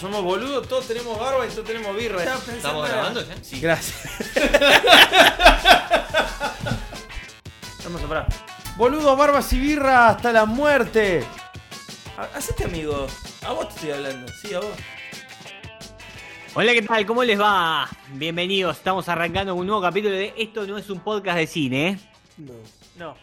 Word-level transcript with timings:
Somos 0.00 0.22
boludos, 0.22 0.68
todos 0.68 0.86
tenemos 0.86 1.18
barba 1.18 1.46
y 1.46 1.50
todos 1.50 1.64
tenemos 1.64 1.96
birra. 1.96 2.22
¿Estamos 2.22 2.88
grabando 2.88 3.26
ya? 3.26 3.34
Sí. 3.42 3.60
Gracias. 3.60 4.12
Vamos 7.84 8.02
a 8.02 8.06
parar. 8.08 8.26
Boludos, 8.76 9.16
barbas 9.16 9.50
y 9.54 9.58
birra 9.60 10.08
hasta 10.10 10.32
la 10.32 10.44
muerte. 10.44 11.24
Ha- 12.18 12.36
Hacete 12.36 12.64
amigo. 12.64 13.06
A 13.42 13.52
vos 13.52 13.68
te 13.68 13.74
estoy 13.76 13.90
hablando. 13.92 14.30
Sí, 14.42 14.52
a 14.54 14.60
vos. 14.60 14.68
Hola, 16.54 16.72
¿qué 16.74 16.82
tal? 16.82 17.06
¿Cómo 17.06 17.24
les 17.24 17.40
va? 17.40 17.88
Bienvenidos, 18.12 18.76
estamos 18.76 19.08
arrancando 19.08 19.54
un 19.54 19.66
nuevo 19.66 19.80
capítulo 19.82 20.14
de 20.14 20.34
Esto 20.36 20.66
no 20.66 20.76
es 20.78 20.88
un 20.90 21.00
podcast 21.00 21.38
de 21.38 21.46
cine, 21.46 21.88
¿eh? 21.88 21.98
no. 22.38 22.52
No. 22.96 23.14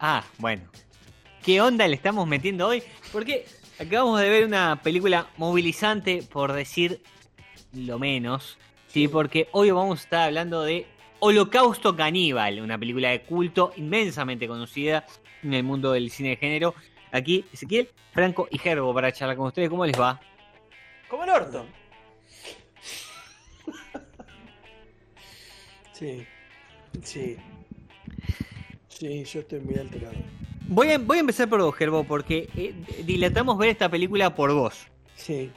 Ah, 0.00 0.24
bueno. 0.38 0.62
¿Qué 1.44 1.60
onda 1.60 1.86
le 1.86 1.94
estamos 1.96 2.26
metiendo 2.26 2.66
hoy? 2.68 2.82
Porque 3.12 3.46
acabamos 3.82 4.20
de 4.20 4.30
ver 4.30 4.44
una 4.44 4.80
película 4.82 5.28
movilizante, 5.36 6.22
por 6.22 6.52
decir 6.52 7.02
lo 7.72 7.98
menos. 7.98 8.58
Sí, 8.86 9.08
porque 9.08 9.48
hoy 9.52 9.70
vamos 9.70 10.00
a 10.00 10.02
estar 10.02 10.20
hablando 10.26 10.62
de 10.62 10.86
Holocausto 11.18 11.96
Caníbal, 11.96 12.60
una 12.60 12.78
película 12.78 13.10
de 13.10 13.22
culto 13.22 13.72
inmensamente 13.76 14.46
conocida 14.46 15.04
en 15.42 15.54
el 15.54 15.64
mundo 15.64 15.92
del 15.92 16.10
cine 16.10 16.30
de 16.30 16.36
género. 16.36 16.74
Aquí 17.10 17.44
Ezequiel, 17.52 17.88
Franco 18.12 18.48
y 18.50 18.58
Gerbo 18.58 18.94
para 18.94 19.12
charlar 19.12 19.36
con 19.36 19.48
ustedes. 19.48 19.68
¿Cómo 19.68 19.84
les 19.84 19.98
va? 19.98 20.20
Como 21.08 21.24
el 21.24 21.30
orto. 21.30 21.66
Sí. 25.92 26.26
Sí. 27.02 27.36
Sí, 28.88 29.24
yo 29.24 29.40
estoy 29.40 29.60
muy 29.60 29.76
alterado. 29.76 30.14
Voy 30.68 30.90
a, 30.90 30.98
voy 30.98 31.18
a 31.18 31.20
empezar 31.20 31.48
por 31.48 31.60
vos, 31.60 31.74
Gerbo, 31.74 32.04
porque 32.04 32.48
eh, 32.56 32.74
dilatamos 33.04 33.58
ver 33.58 33.70
esta 33.70 33.88
película 33.88 34.34
por 34.34 34.52
vos. 34.52 34.86
Sí. 35.16 35.50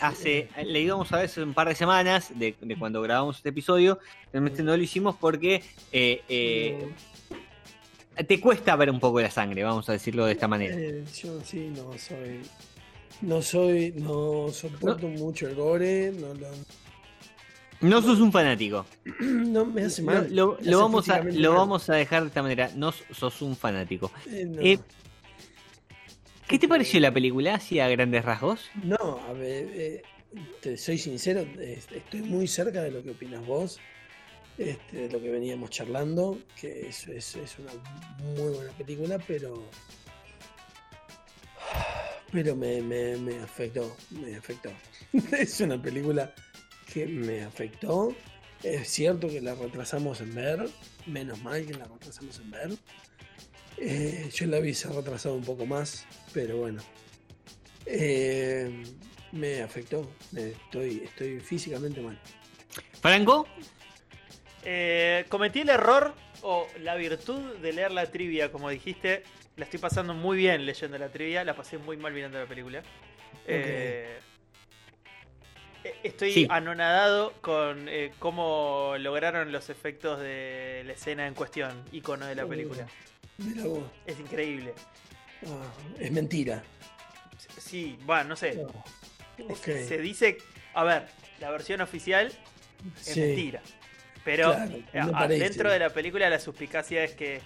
Hace, 0.00 0.48
le 0.64 0.80
íbamos 0.80 1.12
a 1.12 1.16
ver 1.16 1.24
hace 1.24 1.42
un 1.42 1.52
par 1.52 1.68
de 1.68 1.74
semanas 1.74 2.30
de, 2.38 2.54
de 2.60 2.76
cuando 2.76 3.02
grabamos 3.02 3.36
este 3.38 3.48
episodio. 3.48 3.98
Realmente 4.32 4.62
no 4.62 4.76
lo 4.76 4.82
hicimos 4.82 5.16
porque 5.16 5.62
eh, 5.90 6.22
eh, 6.28 6.92
te 8.26 8.40
cuesta 8.40 8.76
ver 8.76 8.90
un 8.90 9.00
poco 9.00 9.20
la 9.20 9.30
sangre, 9.30 9.64
vamos 9.64 9.88
a 9.88 9.92
decirlo 9.92 10.26
de 10.26 10.32
esta 10.32 10.46
manera. 10.46 10.76
Yo 10.76 11.40
sí, 11.40 11.72
no 11.74 11.98
soy. 11.98 12.40
No 13.20 13.42
soy. 13.42 13.92
No 13.96 14.48
soporto 14.50 15.08
mucho 15.08 15.48
el 15.48 15.56
gore. 15.56 16.12
No 16.12 16.32
lo. 16.34 16.48
No 17.80 18.00
sos 18.02 18.20
un 18.20 18.32
fanático. 18.32 18.86
No 19.20 19.64
me 19.66 19.84
hace 19.84 20.02
mal. 20.02 20.34
lo, 20.34 20.58
vamos 20.78 21.08
a, 21.08 21.22
lo 21.22 21.50
mal. 21.50 21.58
vamos 21.58 21.90
a 21.90 21.94
dejar 21.94 22.22
de 22.22 22.28
esta 22.28 22.42
manera. 22.42 22.70
No 22.74 22.92
sos 22.92 23.42
un 23.42 23.56
fanático. 23.56 24.10
Eh, 24.26 24.44
no. 24.46 24.60
Eh, 24.60 24.78
¿Qué 26.48 26.58
te 26.58 26.68
pareció 26.68 27.00
la 27.00 27.12
película? 27.12 27.54
Así 27.54 27.80
a 27.80 27.88
grandes 27.88 28.24
rasgos. 28.24 28.68
No, 28.82 29.20
a 29.28 29.32
ver, 29.32 29.68
eh, 29.72 30.02
te 30.60 30.76
soy 30.76 30.98
sincero, 30.98 31.40
estoy 31.40 32.22
muy 32.22 32.46
cerca 32.46 32.82
de 32.82 32.90
lo 32.90 33.02
que 33.02 33.12
opinas 33.12 33.46
vos, 33.46 33.80
este, 34.58 35.08
de 35.08 35.10
lo 35.10 35.22
que 35.22 35.30
veníamos 35.30 35.70
charlando, 35.70 36.38
que 36.60 36.88
es, 36.88 37.08
es, 37.08 37.36
es 37.36 37.58
una 37.58 37.72
muy 38.36 38.54
buena 38.54 38.72
película, 38.72 39.18
pero 39.26 39.68
pero 42.30 42.56
me, 42.56 42.82
me, 42.82 43.16
me 43.16 43.38
afectó, 43.38 43.96
me 44.10 44.36
afectó. 44.36 44.70
es 45.38 45.60
una 45.60 45.80
película 45.80 46.34
que 46.92 47.06
me 47.06 47.42
afectó. 47.42 48.14
Es 48.62 48.88
cierto 48.88 49.28
que 49.28 49.40
la 49.40 49.54
retrasamos 49.54 50.20
en 50.20 50.34
ver, 50.34 50.68
menos 51.06 51.42
mal 51.42 51.66
que 51.66 51.74
la 51.74 51.84
retrasamos 51.84 52.38
en 52.38 52.50
ver. 52.50 52.70
Eh, 53.76 54.30
yo 54.32 54.46
la 54.46 54.60
vi 54.60 54.72
se 54.72 54.88
ha 54.88 54.92
retrasado 54.92 55.34
un 55.34 55.44
poco 55.44 55.66
más, 55.66 56.06
pero 56.32 56.58
bueno. 56.58 56.82
Eh, 57.86 58.84
me 59.32 59.60
afectó. 59.62 60.10
Estoy, 60.34 61.02
estoy 61.04 61.40
físicamente 61.40 62.00
mal. 62.00 62.18
Franco, 63.00 63.46
Eh, 64.66 65.26
cometí 65.28 65.60
el 65.60 65.68
error 65.68 66.14
o 66.40 66.66
la 66.80 66.94
virtud 66.94 67.56
de 67.58 67.72
leer 67.74 67.90
la 67.90 68.10
trivia, 68.10 68.50
como 68.50 68.70
dijiste. 68.70 69.22
La 69.56 69.64
estoy 69.66 69.78
pasando 69.78 70.14
muy 70.14 70.38
bien 70.38 70.64
leyendo 70.64 70.96
la 70.96 71.10
trivia, 71.10 71.44
la 71.44 71.54
pasé 71.54 71.76
muy 71.76 71.98
mal 71.98 72.14
mirando 72.14 72.38
la 72.38 72.46
película. 72.46 72.82
Estoy 76.04 76.32
Sí. 76.32 76.46
anonadado 76.50 77.32
con 77.40 77.88
eh, 77.88 78.12
cómo 78.18 78.94
lograron 78.98 79.50
los 79.52 79.70
efectos 79.70 80.20
de 80.20 80.82
la 80.86 80.92
escena 80.92 81.26
en 81.26 81.34
cuestión, 81.34 81.82
icono 81.92 82.26
de 82.26 82.34
la 82.34 82.44
Oh. 82.44 82.48
película. 82.48 82.86
Mira 83.38 83.64
vos. 83.64 83.82
Es 84.06 84.18
increíble. 84.20 84.74
Ah, 85.46 85.72
es 85.98 86.12
mentira. 86.12 86.62
Sí, 87.58 87.98
bueno, 88.04 88.24
no 88.30 88.36
sé. 88.36 88.64
Oh. 88.64 89.54
Se 89.56 89.98
dice, 89.98 90.38
a 90.74 90.84
ver, 90.84 91.08
la 91.40 91.50
versión 91.50 91.80
oficial 91.80 92.28
es 92.28 93.04
Sí, 93.14 93.20
mentira. 93.20 93.60
Pero 94.24 94.52
Claro, 94.92 95.32
eh, 95.32 95.38
dentro 95.38 95.70
de 95.70 95.78
la 95.78 95.90
película 95.90 96.30
la 96.30 96.38
suspicacia 96.38 97.04
es 97.04 97.14
que 97.14 97.40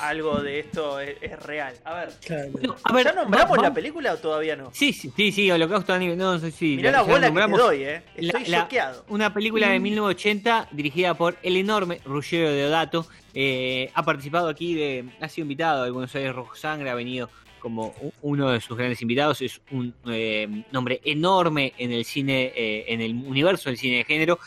algo 0.00 0.40
de 0.40 0.60
esto 0.60 1.00
es, 1.00 1.16
es 1.20 1.38
real. 1.42 1.74
A 1.84 1.94
ver, 1.94 2.10
claro. 2.24 2.50
no, 2.62 2.76
a 2.84 2.92
ver, 2.92 3.04
¿ya 3.06 3.12
nombramos 3.12 3.58
va- 3.58 3.62
la 3.62 3.74
película 3.74 4.12
o 4.14 4.16
todavía 4.18 4.56
no? 4.56 4.70
Sí, 4.72 4.92
sí, 4.92 5.12
sí, 5.16 5.32
sí, 5.32 5.50
Holocausto. 5.50 5.98
No, 5.98 6.38
sí, 6.38 6.50
sí. 6.50 6.76
Mirá 6.76 6.90
la 6.90 7.02
bola 7.02 7.32
que 7.32 7.40
te 7.40 7.48
doy, 7.48 7.82
eh. 7.84 8.02
Estoy 8.16 8.44
choqueado. 8.44 9.04
Una 9.08 9.32
película 9.32 9.68
de 9.68 9.78
1980 9.80 10.68
dirigida 10.72 11.14
por 11.14 11.36
el 11.42 11.56
enorme 11.56 12.00
Ruggero 12.04 12.50
Deodato. 12.50 13.06
Eh, 13.34 13.90
ha 13.94 14.02
participado 14.04 14.48
aquí, 14.48 14.74
de, 14.74 15.04
ha 15.20 15.28
sido 15.28 15.44
invitado 15.44 15.84
a 15.84 15.90
Buenos 15.90 16.14
Aires 16.14 16.34
Rojo 16.34 16.54
Sangre, 16.56 16.90
ha 16.90 16.94
venido 16.94 17.30
como 17.60 17.92
uno 18.22 18.50
de 18.50 18.60
sus 18.60 18.76
grandes 18.76 19.02
invitados. 19.02 19.42
Es 19.42 19.60
un 19.70 19.92
eh, 20.06 20.64
nombre 20.72 21.00
enorme 21.04 21.72
en 21.78 21.92
el 21.92 22.04
cine, 22.04 22.52
eh, 22.56 22.84
en 22.88 23.00
el 23.00 23.12
universo 23.14 23.68
del 23.68 23.78
cine 23.78 23.98
de 23.98 24.04
género. 24.04 24.38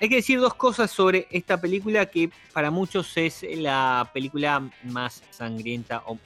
Hay 0.00 0.08
que 0.08 0.16
decir 0.16 0.40
dos 0.40 0.54
cosas 0.54 0.90
sobre 0.90 1.26
esta 1.30 1.60
película 1.60 2.06
que 2.06 2.30
para 2.52 2.70
muchos 2.70 3.16
es 3.16 3.44
la 3.54 4.10
película 4.14 4.70
más 4.84 5.22
sangrienta 5.30 6.02
o 6.06 6.18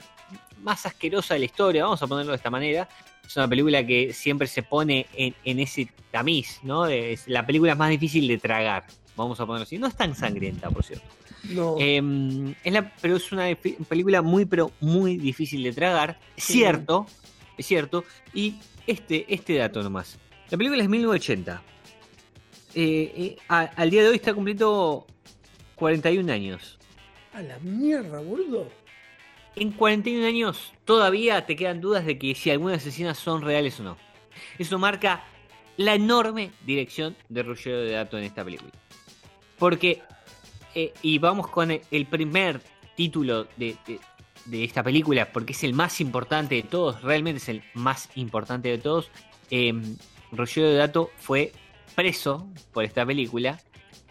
más 0.63 0.85
asquerosa 0.85 1.33
de 1.33 1.41
la 1.41 1.45
historia, 1.45 1.83
vamos 1.83 2.01
a 2.01 2.07
ponerlo 2.07 2.31
de 2.31 2.37
esta 2.37 2.49
manera. 2.49 2.87
Es 3.25 3.35
una 3.35 3.47
película 3.47 3.85
que 3.85 4.13
siempre 4.13 4.47
se 4.47 4.63
pone 4.63 5.07
en, 5.13 5.35
en 5.43 5.59
ese 5.59 5.89
tamiz, 6.11 6.59
¿no? 6.63 6.85
Es 6.87 7.27
la 7.27 7.45
película 7.45 7.75
más 7.75 7.89
difícil 7.89 8.27
de 8.27 8.37
tragar, 8.37 8.85
vamos 9.15 9.39
a 9.39 9.45
ponerlo 9.45 9.63
así. 9.63 9.77
No 9.77 9.87
es 9.87 9.95
tan 9.95 10.15
sangrienta, 10.15 10.69
por 10.69 10.83
cierto. 10.83 11.05
No, 11.49 11.75
Eh, 11.79 12.55
es 12.63 12.73
la, 12.73 12.91
pero 13.01 13.17
es 13.17 13.31
una 13.31 13.47
película 13.87 14.21
muy, 14.21 14.45
pero 14.45 14.71
muy 14.79 15.17
difícil 15.17 15.61
de 15.63 15.73
tragar. 15.73 16.17
Sí. 16.37 16.53
Cierto, 16.53 17.07
es 17.57 17.65
cierto. 17.65 18.03
Y 18.33 18.55
este, 18.87 19.25
este 19.33 19.55
dato 19.55 19.83
nomás. 19.83 20.17
La 20.49 20.57
película 20.57 20.81
es 20.81 20.89
1980. 20.89 21.61
Eh, 22.75 23.13
eh, 23.15 23.37
a- 23.47 23.61
al 23.75 23.89
día 23.89 24.03
de 24.03 24.09
hoy 24.09 24.15
está 24.17 24.33
cumpliendo 24.33 25.07
41 25.75 26.29
años. 26.29 26.77
a 27.33 27.41
la 27.41 27.59
mierda, 27.59 28.21
boludo. 28.21 28.69
En 29.57 29.71
41 29.71 30.25
años 30.25 30.71
todavía 30.85 31.45
te 31.45 31.57
quedan 31.57 31.81
dudas 31.81 32.05
de 32.05 32.17
que 32.17 32.33
si 32.33 32.49
algunas 32.49 32.85
escenas 32.85 33.17
son 33.17 33.41
reales 33.41 33.77
o 33.81 33.83
no. 33.83 33.97
Eso 34.57 34.79
marca 34.79 35.23
la 35.75 35.95
enorme 35.95 36.51
dirección 36.65 37.15
de 37.27 37.43
Ruggero 37.43 37.79
de 37.81 37.91
Dato 37.91 38.17
en 38.17 38.23
esta 38.23 38.43
película. 38.45 38.71
Porque, 39.57 40.01
eh, 40.75 40.93
y 41.01 41.17
vamos 41.19 41.47
con 41.49 41.71
el, 41.71 41.81
el 41.91 42.05
primer 42.05 42.61
título 42.95 43.45
de, 43.57 43.75
de- 43.85 43.99
de 44.45 44.63
esta 44.63 44.81
película, 44.83 45.31
porque 45.33 45.51
es 45.51 45.63
el 45.65 45.73
más 45.73 45.99
importante 45.99 46.55
de 46.55 46.63
todos, 46.63 47.01
realmente 47.01 47.37
es 47.39 47.49
el 47.49 47.63
más 47.73 48.09
importante 48.15 48.69
de 48.69 48.77
todos. 48.77 49.09
Eh, 49.51 49.73
Ruggero 50.31 50.69
de 50.69 50.75
Dato 50.75 51.11
fue 51.17 51.51
preso 51.95 52.47
por 52.73 52.83
esta 52.83 53.05
película. 53.05 53.59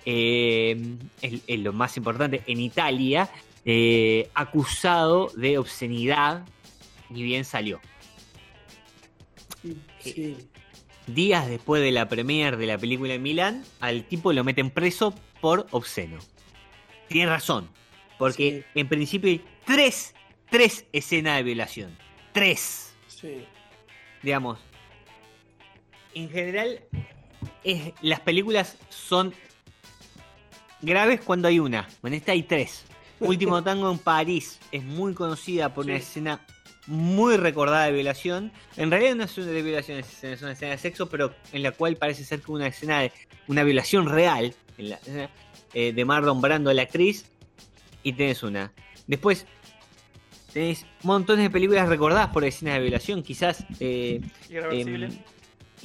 eh, 0.05 0.97
es, 1.23 1.41
es 1.47 1.61
lo 1.61 1.73
más 1.73 1.97
importante 1.97 2.43
en 2.47 2.61
Italia 2.61 3.31
eh, 3.65 4.29
acusado 4.35 5.31
de 5.37 5.57
obscenidad, 5.59 6.45
ni 7.11 7.23
bien 7.23 7.45
salió. 7.45 7.81
Sí. 10.01 10.37
Días 11.07 11.49
después 11.49 11.83
de 11.83 11.93
la 11.93 12.09
premiere 12.09 12.57
de 12.57 12.67
la 12.67 12.79
película 12.79 13.15
en 13.15 13.23
Milán, 13.23 13.65
al 13.81 14.05
tipo 14.05 14.33
lo 14.33 14.45
meten 14.45 14.71
preso 14.71 15.15
por 15.41 15.67
obsceno. 15.71 16.19
Tiene 17.09 17.31
razón, 17.31 17.69
porque 18.19 18.65
en 18.75 18.89
principio 18.89 19.31
hay 19.31 19.45
tres, 19.65 20.15
tres 20.51 20.87
escenas 20.93 21.37
de 21.37 21.43
violación. 21.43 21.97
Tres. 22.33 22.95
Sí. 23.07 23.45
Digamos, 24.23 24.59
en 26.15 26.31
general, 26.31 26.81
es- 27.65 27.93
las 28.03 28.21
películas 28.21 28.77
son 28.91 29.35
graves 30.83 31.21
cuando 31.21 31.49
hay 31.49 31.59
una. 31.59 31.89
En 32.03 32.15
esta 32.15 32.33
hay 32.33 32.43
tres. 32.43 32.85
Último 33.21 33.63
Tango 33.63 33.91
en 33.91 33.99
París 33.99 34.59
es 34.73 34.83
muy 34.85 35.15
conocida 35.15 35.73
por 35.73 35.87
una 35.87 35.97
escena 35.97 36.41
muy 36.87 37.37
recordada 37.37 37.87
de 37.87 37.93
violación. 37.93 38.53
En 38.77 38.91
realidad 38.91 39.15
no 39.15 39.25
es 39.25 39.39
una 39.39 39.47
de 39.47 39.63
violación, 39.63 39.99
es 40.01 40.43
una 40.43 40.53
escena 40.53 40.73
de 40.73 40.79
sexo, 40.79 41.09
pero 41.09 41.35
en 41.53 41.63
la 41.63 41.71
cual 41.73 41.97
parece 41.97 42.25
ser 42.25 42.41
que 42.43 42.53
una 42.53 42.67
escena 42.67 43.01
de 43.01 43.13
una 43.47 43.63
violación 43.63 44.07
real 44.09 44.55
en 44.77 44.91
la 44.91 44.99
eh, 45.73 45.93
de 45.93 46.05
Marlon 46.05 46.41
Brando, 46.43 46.73
la 46.73 46.83
actriz, 46.83 47.25
y 48.03 48.13
tenés 48.13 48.43
una. 48.43 48.71
Después 49.07 49.47
tenés 50.53 50.85
montones 51.03 51.45
de 51.45 51.51
películas 51.51 51.89
recordadas 51.89 52.29
por 52.29 52.45
escenas 52.45 52.75
de 52.75 52.81
violación, 52.81 53.23
quizás 53.23 53.65
eh, 53.81 54.21
Irreversible. 54.51 55.07
em, 55.07 55.13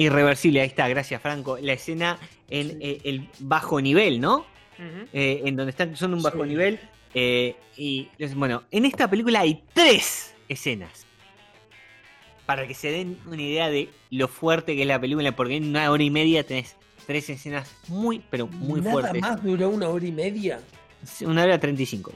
irreversible, 0.03 0.61
ahí 0.61 0.67
está, 0.67 0.87
gracias 0.87 1.21
Franco. 1.21 1.57
La 1.61 1.73
escena 1.73 2.17
en 2.49 2.69
Sí. 2.71 2.77
eh, 2.81 3.01
el 3.03 3.29
bajo 3.39 3.79
nivel, 3.81 4.19
¿no? 4.19 4.45
Eh, 5.13 5.41
en 5.45 5.55
donde 5.57 5.71
están 5.71 5.95
son 5.97 6.13
un 6.13 6.21
bajo 6.23 6.43
Sí. 6.43 6.49
nivel. 6.49 6.79
eh, 7.15 7.55
y 7.75 8.07
es- 8.19 8.35
bueno, 8.35 8.63
en 8.69 8.85
esta 8.85 9.09
película 9.09 9.39
hay 9.39 9.63
tres 9.73 10.35
escenas. 10.47 11.07
Para 12.45 12.67
que 12.67 12.73
se 12.73 12.91
den 12.91 13.17
una 13.27 13.41
idea 13.41 13.69
de 13.69 13.89
lo 14.11 14.27
fuerte 14.27 14.75
que 14.75 14.81
es 14.83 14.87
la 14.87 14.99
película, 15.01 15.35
porque 15.35 15.55
en 15.57 15.65
una 15.69 15.89
hora 15.91 16.03
y 16.03 16.09
media 16.11 16.43
tenés 16.45 16.75
tres 17.07 17.29
escenas 17.29 17.75
muy, 17.87 18.23
pero 18.29 18.47
muy 18.47 18.81
Nada 18.81 18.91
fuertes. 18.91 19.21
más 19.21 19.43
duró 19.43 19.69
una 19.69 19.87
hora 19.89 20.05
y 20.05 20.11
media. 20.11 20.59
Una 21.21 21.43
hora 21.43 21.59
treinta 21.59 21.81
y 21.81 21.85
cinco. 21.85 22.11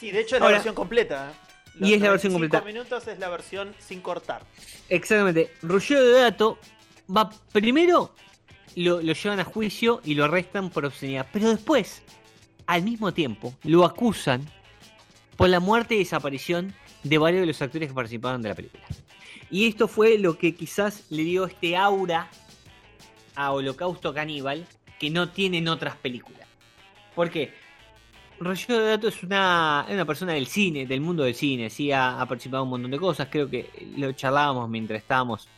Sí, 0.00 0.10
de 0.10 0.20
hecho 0.20 0.36
es 0.36 0.42
la 0.42 0.48
versión 0.48 0.74
completa. 0.74 1.30
¿eh? 1.30 1.34
Los 1.78 1.88
Y 1.90 1.94
es 1.94 2.00
la 2.02 2.10
versión 2.10 2.32
95 2.34 2.64
completa. 2.64 2.64
minutos 2.66 3.08
es 3.08 3.18
la 3.18 3.28
versión 3.30 3.74
sin 3.78 4.00
cortar. 4.00 4.42
Exactamente. 4.88 5.50
Ruggero 5.62 6.04
de 6.04 6.12
Dato 6.20 6.58
va 7.08 7.30
primero 7.52 8.14
lo, 8.76 9.00
lo 9.00 9.12
llevan 9.12 9.40
a 9.40 9.44
juicio 9.44 10.00
y 10.04 10.14
lo 10.14 10.24
arrestan 10.24 10.70
por 10.70 10.84
obscenidad. 10.84 11.26
Pero 11.32 11.50
después, 11.50 12.02
al 12.66 12.82
mismo 12.82 13.12
tiempo, 13.12 13.54
lo 13.64 13.84
acusan 13.84 14.44
por 15.36 15.48
la 15.48 15.60
muerte 15.60 15.94
y 15.94 15.98
desaparición 15.98 16.74
de 17.02 17.18
varios 17.18 17.40
de 17.42 17.46
los 17.46 17.60
actores 17.62 17.88
que 17.88 17.94
participaron 17.94 18.42
de 18.42 18.48
la 18.48 18.54
película. 18.54 18.84
Y 19.50 19.66
esto 19.66 19.88
fue 19.88 20.18
lo 20.18 20.38
que 20.38 20.54
quizás 20.54 21.04
le 21.10 21.22
dio 21.22 21.46
este 21.46 21.76
aura 21.76 22.28
a 23.34 23.52
Holocausto 23.52 24.14
Caníbal 24.14 24.66
que 24.98 25.10
no 25.10 25.28
tienen 25.28 25.68
otras 25.68 25.96
películas. 25.96 26.48
¿Por 27.14 27.30
qué? 27.30 27.52
De 28.40 28.80
Dato 28.80 29.08
es 29.08 29.22
una, 29.22 29.86
una 29.88 30.04
persona 30.04 30.32
del 30.32 30.46
cine, 30.46 30.86
del 30.86 31.00
mundo 31.00 31.22
del 31.22 31.34
cine, 31.34 31.70
sí, 31.70 31.92
ha, 31.92 32.20
ha 32.20 32.26
participado 32.26 32.62
en 32.62 32.66
un 32.66 32.70
montón 32.70 32.90
de 32.90 32.98
cosas, 32.98 33.28
creo 33.30 33.48
que 33.48 33.70
lo 33.96 34.12
charlábamos 34.12 34.68
mientras 34.68 35.00
estábamos 35.00 35.48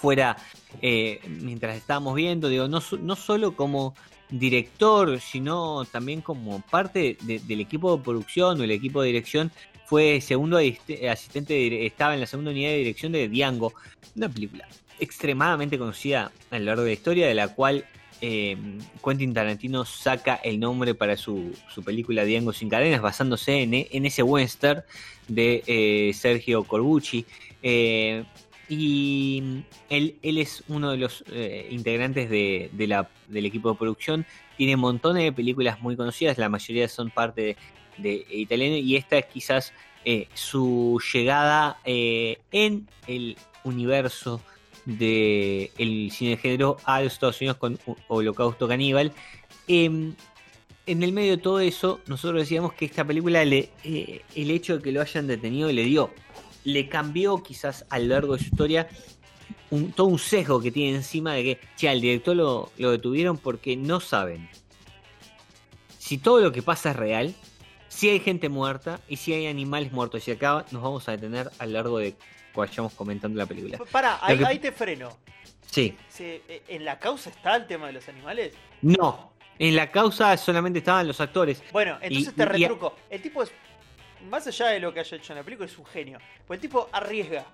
fuera, 0.00 0.36
eh, 0.80 1.20
mientras 1.26 1.76
estábamos 1.76 2.14
viendo, 2.14 2.48
digo, 2.48 2.68
no, 2.68 2.80
no 3.02 3.16
solo 3.16 3.56
como 3.56 3.94
director, 4.30 5.20
sino 5.20 5.84
también 5.86 6.20
como 6.20 6.60
parte 6.60 7.16
de- 7.22 7.40
del 7.40 7.60
equipo 7.60 7.96
de 7.96 8.02
producción 8.02 8.60
o 8.60 8.64
el 8.64 8.70
equipo 8.70 9.00
de 9.02 9.08
dirección, 9.08 9.50
fue 9.86 10.20
segundo 10.20 10.60
asiste- 10.60 11.08
asistente, 11.08 11.86
estaba 11.86 12.14
en 12.14 12.20
la 12.20 12.26
segunda 12.26 12.50
unidad 12.50 12.70
de 12.70 12.76
dirección 12.78 13.12
de 13.12 13.28
Diango, 13.28 13.72
una 14.14 14.28
película 14.28 14.68
extremadamente 15.00 15.78
conocida 15.78 16.30
a 16.50 16.58
lo 16.58 16.64
largo 16.66 16.82
de 16.82 16.88
la 16.88 16.94
historia, 16.94 17.26
de 17.26 17.34
la 17.34 17.48
cual 17.54 17.84
eh, 18.20 18.56
Quentin 19.02 19.32
Tarantino 19.32 19.84
saca 19.84 20.34
el 20.42 20.58
nombre 20.58 20.92
para 20.94 21.16
su, 21.16 21.52
su 21.72 21.82
película 21.84 22.24
Diango 22.24 22.52
sin 22.52 22.68
cadenas, 22.68 23.00
basándose 23.00 23.62
en, 23.62 23.72
en 23.74 24.06
ese 24.06 24.22
western 24.24 24.82
de 25.28 25.62
eh, 25.66 26.12
Sergio 26.14 26.64
Corbucci. 26.64 27.24
Eh, 27.62 28.24
y 28.68 29.62
él, 29.88 30.16
él 30.22 30.38
es 30.38 30.62
uno 30.68 30.90
de 30.90 30.98
los 30.98 31.24
eh, 31.32 31.68
integrantes 31.70 32.28
de, 32.30 32.70
de 32.72 33.04
del 33.28 33.46
equipo 33.46 33.70
de 33.72 33.78
producción. 33.78 34.26
Tiene 34.56 34.76
montones 34.76 35.22
de 35.24 35.32
películas 35.32 35.80
muy 35.80 35.96
conocidas, 35.96 36.36
la 36.38 36.48
mayoría 36.48 36.88
son 36.88 37.10
parte 37.10 37.40
de, 37.42 37.56
de 38.26 38.26
italiano 38.36 38.76
y 38.76 38.96
esta 38.96 39.18
es 39.18 39.26
quizás 39.26 39.72
eh, 40.04 40.28
su 40.34 41.00
llegada 41.12 41.78
eh, 41.84 42.38
en 42.52 42.88
el 43.06 43.36
universo 43.64 44.40
del 44.86 46.10
cine 46.12 46.30
de 46.30 46.36
género 46.38 46.76
a 46.84 47.02
los 47.02 47.12
Estados 47.12 47.40
Unidos 47.40 47.56
con 47.58 47.78
Ho- 47.86 47.96
Holocausto 48.08 48.66
Caníbal. 48.66 49.12
Em, 49.66 50.14
en 50.86 51.02
el 51.02 51.12
medio 51.12 51.32
de 51.36 51.42
todo 51.42 51.60
eso, 51.60 52.00
nosotros 52.06 52.40
decíamos 52.40 52.72
que 52.72 52.86
esta 52.86 53.04
película, 53.04 53.44
le, 53.44 53.68
eh, 53.84 54.22
el 54.34 54.50
hecho 54.50 54.78
de 54.78 54.82
que 54.82 54.92
lo 54.92 55.02
hayan 55.02 55.26
detenido, 55.26 55.70
le 55.70 55.84
dio, 55.84 56.10
le 56.68 56.88
cambió 56.88 57.42
quizás 57.42 57.84
a 57.90 57.98
lo 57.98 58.06
largo 58.06 58.32
de 58.34 58.38
su 58.40 58.44
historia 58.46 58.88
un- 59.70 59.92
todo 59.92 60.06
un 60.06 60.18
sesgo 60.18 60.60
que 60.60 60.70
tiene 60.70 60.96
encima 60.96 61.34
de 61.34 61.42
que, 61.42 61.60
che, 61.76 61.88
al 61.88 62.00
director 62.00 62.36
lo, 62.36 62.70
lo 62.78 62.90
detuvieron 62.90 63.36
porque 63.38 63.76
no 63.76 64.00
saben 64.00 64.48
si 65.98 66.18
todo 66.18 66.40
lo 66.40 66.52
que 66.52 66.62
pasa 66.62 66.90
es 66.90 66.96
real, 66.96 67.34
si 67.88 68.08
hay 68.08 68.20
gente 68.20 68.48
muerta 68.48 69.00
y 69.08 69.16
si 69.16 69.32
hay 69.34 69.46
animales 69.46 69.92
muertos. 69.92 70.26
Y 70.28 70.30
acá 70.30 70.64
nos 70.70 70.82
vamos 70.82 71.08
a 71.08 71.12
detener 71.12 71.50
a 71.58 71.66
lo 71.66 71.72
largo 71.72 71.98
de 71.98 72.12
que 72.12 72.18
vayamos 72.54 72.94
comentando 72.94 73.36
la 73.38 73.46
película. 73.46 73.78
Pará, 73.90 74.18
ahí, 74.22 74.38
que- 74.38 74.46
ahí 74.46 74.58
te 74.58 74.72
freno. 74.72 75.16
Sí, 75.70 75.94
eh, 76.20 76.62
¿En 76.68 76.84
la 76.86 76.98
causa 76.98 77.28
está 77.30 77.56
el 77.56 77.66
tema 77.66 77.88
de 77.88 77.92
los 77.94 78.08
animales? 78.08 78.54
no. 78.82 79.36
En 79.60 79.74
la 79.74 79.90
causa 79.90 80.36
solamente 80.36 80.78
estaban 80.78 81.04
los 81.08 81.20
actores. 81.20 81.60
Bueno, 81.72 81.98
entonces 82.00 82.32
Y- 82.32 82.36
te 82.36 82.42
y- 82.44 82.46
retruco. 82.46 82.94
El 83.10 83.20
tipo 83.20 83.42
es, 83.42 83.50
más 84.28 84.46
allá 84.46 84.68
de 84.68 84.80
lo 84.80 84.92
que 84.92 85.00
haya 85.00 85.16
hecho 85.16 85.32
en 85.32 85.38
la 85.38 85.42
película, 85.44 85.66
es 85.68 85.78
un 85.78 85.86
genio. 85.86 86.18
Pues 86.46 86.58
el 86.58 86.60
tipo 86.62 86.88
arriesga 86.92 87.44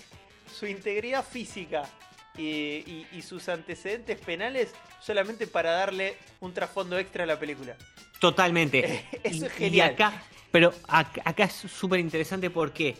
su 0.58 0.66
integridad 0.66 1.24
física 1.24 1.88
y, 2.36 2.42
y- 2.42 3.06
y 3.12 3.22
sus 3.22 3.48
antecedentes 3.48 4.18
penales 4.18 4.72
solamente 5.00 5.46
para 5.46 5.70
darle 5.72 6.16
un 6.40 6.52
trasfondo 6.52 6.98
extra 6.98 7.24
a 7.24 7.26
la 7.26 7.38
película. 7.38 7.76
Totalmente. 8.20 9.06
Eso 9.22 9.46
es 9.46 9.52
genial. 9.52 9.90
Y 9.90 9.92
acá, 9.94 10.22
pero 10.50 10.72
ac- 10.88 11.20
acá 11.24 11.44
es 11.44 11.52
súper 11.52 12.00
interesante 12.00 12.50
porque 12.50 12.96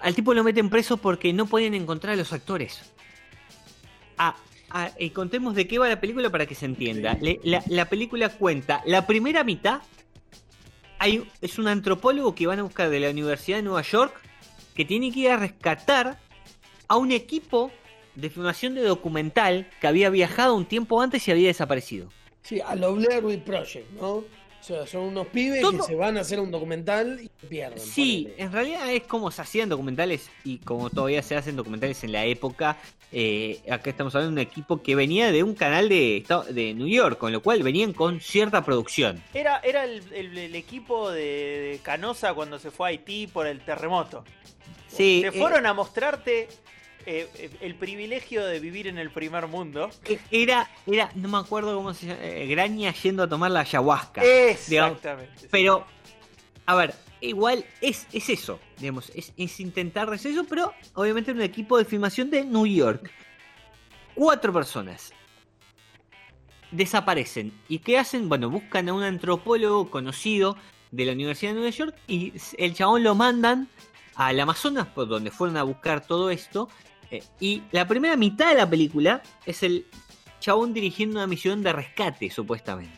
al 0.00 0.14
tipo 0.14 0.32
lo 0.34 0.42
meten 0.44 0.68
preso 0.70 0.96
porque 0.96 1.32
no 1.32 1.46
pueden 1.46 1.74
encontrar 1.74 2.14
a 2.14 2.16
los 2.16 2.32
actores. 2.32 2.80
Ah, 4.18 4.36
ah, 4.70 4.90
y 4.98 5.10
contemos 5.10 5.54
de 5.54 5.66
qué 5.66 5.78
va 5.78 5.88
la 5.88 6.00
película 6.00 6.30
para 6.30 6.46
que 6.46 6.54
se 6.54 6.66
entienda. 6.66 7.14
Le- 7.20 7.40
la, 7.44 7.62
la 7.68 7.86
película 7.88 8.28
cuenta 8.28 8.82
la 8.86 9.06
primera 9.06 9.44
mitad. 9.44 9.80
Hay, 11.00 11.26
es 11.40 11.58
un 11.58 11.66
antropólogo 11.66 12.34
que 12.34 12.46
van 12.46 12.58
a 12.58 12.62
buscar 12.62 12.90
de 12.90 13.00
la 13.00 13.08
Universidad 13.08 13.56
de 13.56 13.62
Nueva 13.62 13.80
York 13.80 14.14
que 14.74 14.84
tiene 14.84 15.10
que 15.10 15.20
ir 15.20 15.30
a 15.30 15.38
rescatar 15.38 16.20
a 16.88 16.96
un 16.98 17.10
equipo 17.10 17.72
de 18.16 18.28
filmación 18.28 18.74
de 18.74 18.82
documental 18.82 19.70
que 19.80 19.86
había 19.86 20.10
viajado 20.10 20.54
un 20.54 20.66
tiempo 20.66 21.00
antes 21.00 21.26
y 21.26 21.30
había 21.30 21.48
desaparecido. 21.48 22.10
Sí, 22.42 22.60
a 22.60 22.74
lo 22.74 22.96
Project, 23.46 23.90
¿no? 23.92 24.24
O 24.60 24.62
sea, 24.62 24.86
son 24.86 25.02
unos 25.04 25.26
pibes 25.28 25.62
Todo- 25.62 25.78
que 25.78 25.82
se 25.84 25.94
van 25.94 26.18
a 26.18 26.20
hacer 26.20 26.38
un 26.38 26.50
documental 26.50 27.18
y 27.22 27.30
se 27.40 27.46
pierden. 27.46 27.78
Sí, 27.80 28.24
ponele. 28.24 28.42
en 28.42 28.52
realidad 28.52 28.92
es 28.92 29.02
como 29.04 29.30
se 29.30 29.40
hacían 29.42 29.68
documentales 29.70 30.30
y 30.44 30.58
como 30.58 30.90
todavía 30.90 31.22
se 31.22 31.34
hacen 31.34 31.56
documentales 31.56 32.04
en 32.04 32.12
la 32.12 32.24
época. 32.26 32.76
eh, 33.12 33.60
acá 33.68 33.90
estamos 33.90 34.14
hablando 34.14 34.36
de 34.36 34.42
un 34.42 34.48
equipo 34.48 34.82
que 34.82 34.94
venía 34.94 35.32
de 35.32 35.42
un 35.42 35.54
canal 35.56 35.88
de, 35.88 36.24
de 36.50 36.74
New 36.74 36.86
York, 36.86 37.18
con 37.18 37.32
lo 37.32 37.42
cual 37.42 37.60
venían 37.64 37.92
con 37.92 38.20
cierta 38.20 38.64
producción. 38.64 39.20
Era, 39.34 39.58
era 39.64 39.82
el, 39.84 40.00
el- 40.12 40.38
el 40.38 40.54
equipo 40.54 41.10
de, 41.10 41.22
de 41.72 41.80
Canosa 41.82 42.34
cuando 42.34 42.58
se 42.60 42.70
fue 42.70 42.86
a 42.86 42.90
Haití 42.90 43.26
por 43.26 43.48
el 43.48 43.60
terremoto. 43.64 44.22
Sí, 44.86 45.20
Te 45.22 45.28
eh, 45.28 45.32
fueron 45.32 45.66
a 45.66 45.74
mostrarte 45.74 46.48
eh, 47.06 47.28
eh, 47.34 47.50
el 47.60 47.74
privilegio 47.74 48.44
de 48.44 48.60
vivir 48.60 48.86
en 48.86 48.98
el 48.98 49.10
primer 49.10 49.46
mundo. 49.46 49.90
era, 50.30 50.70
era, 50.86 51.10
no 51.14 51.28
me 51.28 51.38
acuerdo 51.38 51.74
cómo 51.74 51.94
se 51.94 52.06
llama, 52.06 52.20
eh, 52.22 52.46
Graña 52.46 52.92
yendo 52.92 53.22
a 53.22 53.28
tomar 53.28 53.50
la 53.50 53.60
ayahuasca. 53.60 54.22
Exactamente. 54.22 55.48
Pero, 55.50 55.86
a 56.66 56.74
ver, 56.74 56.94
igual 57.20 57.64
es, 57.80 58.06
es 58.12 58.28
eso, 58.28 58.60
digamos, 58.78 59.10
es, 59.14 59.32
es 59.36 59.60
intentar 59.60 60.12
hacer 60.12 60.32
eso, 60.32 60.44
pero 60.44 60.72
obviamente 60.94 61.30
en 61.30 61.38
un 61.38 61.42
equipo 61.42 61.78
de 61.78 61.84
filmación 61.84 62.30
de 62.30 62.44
New 62.44 62.66
York. 62.66 63.10
Cuatro 64.14 64.52
personas 64.52 65.12
desaparecen. 66.70 67.52
¿Y 67.68 67.78
qué 67.78 67.98
hacen? 67.98 68.28
Bueno, 68.28 68.50
buscan 68.50 68.88
a 68.88 68.92
un 68.92 69.02
antropólogo 69.02 69.90
conocido 69.90 70.56
de 70.90 71.04
la 71.04 71.12
Universidad 71.12 71.52
de 71.52 71.60
Nueva 71.60 71.70
York 71.70 71.96
y 72.06 72.32
el 72.58 72.74
chabón 72.74 73.02
lo 73.02 73.14
mandan 73.14 73.68
al 74.14 74.38
Amazonas, 74.40 74.86
por 74.88 75.08
donde 75.08 75.30
fueron 75.30 75.56
a 75.56 75.62
buscar 75.62 76.06
todo 76.06 76.30
esto. 76.30 76.68
Eh, 77.10 77.22
y 77.40 77.62
la 77.72 77.86
primera 77.88 78.16
mitad 78.16 78.50
de 78.50 78.56
la 78.56 78.68
película 78.70 79.22
es 79.46 79.62
el 79.62 79.86
chabón 80.40 80.72
dirigiendo 80.72 81.16
una 81.16 81.26
misión 81.26 81.62
de 81.62 81.72
rescate, 81.72 82.30
supuestamente. 82.30 82.96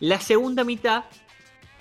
La 0.00 0.20
segunda 0.20 0.64
mitad 0.64 1.04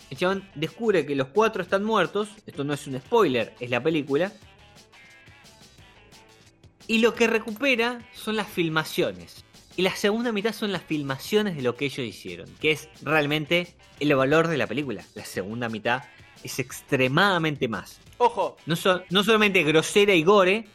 el 0.09 0.17
chabón 0.17 0.49
descubre 0.55 1.05
que 1.05 1.15
los 1.15 1.27
cuatro 1.27 1.61
están 1.61 1.83
muertos. 1.83 2.29
Esto 2.47 2.63
no 2.63 2.73
es 2.73 2.87
un 2.87 2.99
spoiler, 2.99 3.53
es 3.59 3.69
la 3.69 3.81
película. 3.83 4.33
Y 6.87 6.97
lo 6.99 7.13
que 7.13 7.27
recupera 7.27 8.01
son 8.13 8.35
las 8.35 8.47
filmaciones. 8.47 9.45
Y 9.77 9.83
la 9.83 9.95
segunda 9.95 10.31
mitad 10.31 10.53
son 10.53 10.71
las 10.71 10.81
filmaciones 10.83 11.55
de 11.55 11.61
lo 11.61 11.75
que 11.75 11.85
ellos 11.85 11.99
hicieron. 11.99 12.49
Que 12.59 12.71
es 12.71 12.89
realmente 13.03 13.75
el 13.99 14.15
valor 14.15 14.47
de 14.47 14.57
la 14.57 14.65
película. 14.67 15.03
La 15.13 15.23
segunda 15.25 15.69
mitad 15.69 16.03
es 16.43 16.57
extremadamente 16.59 17.67
más. 17.67 17.99
Ojo, 18.17 18.57
No, 18.65 18.75
so- 18.75 19.03
no 19.11 19.23
solamente 19.23 19.63
grosera 19.63 20.13
y 20.15 20.23
gore, 20.23 20.67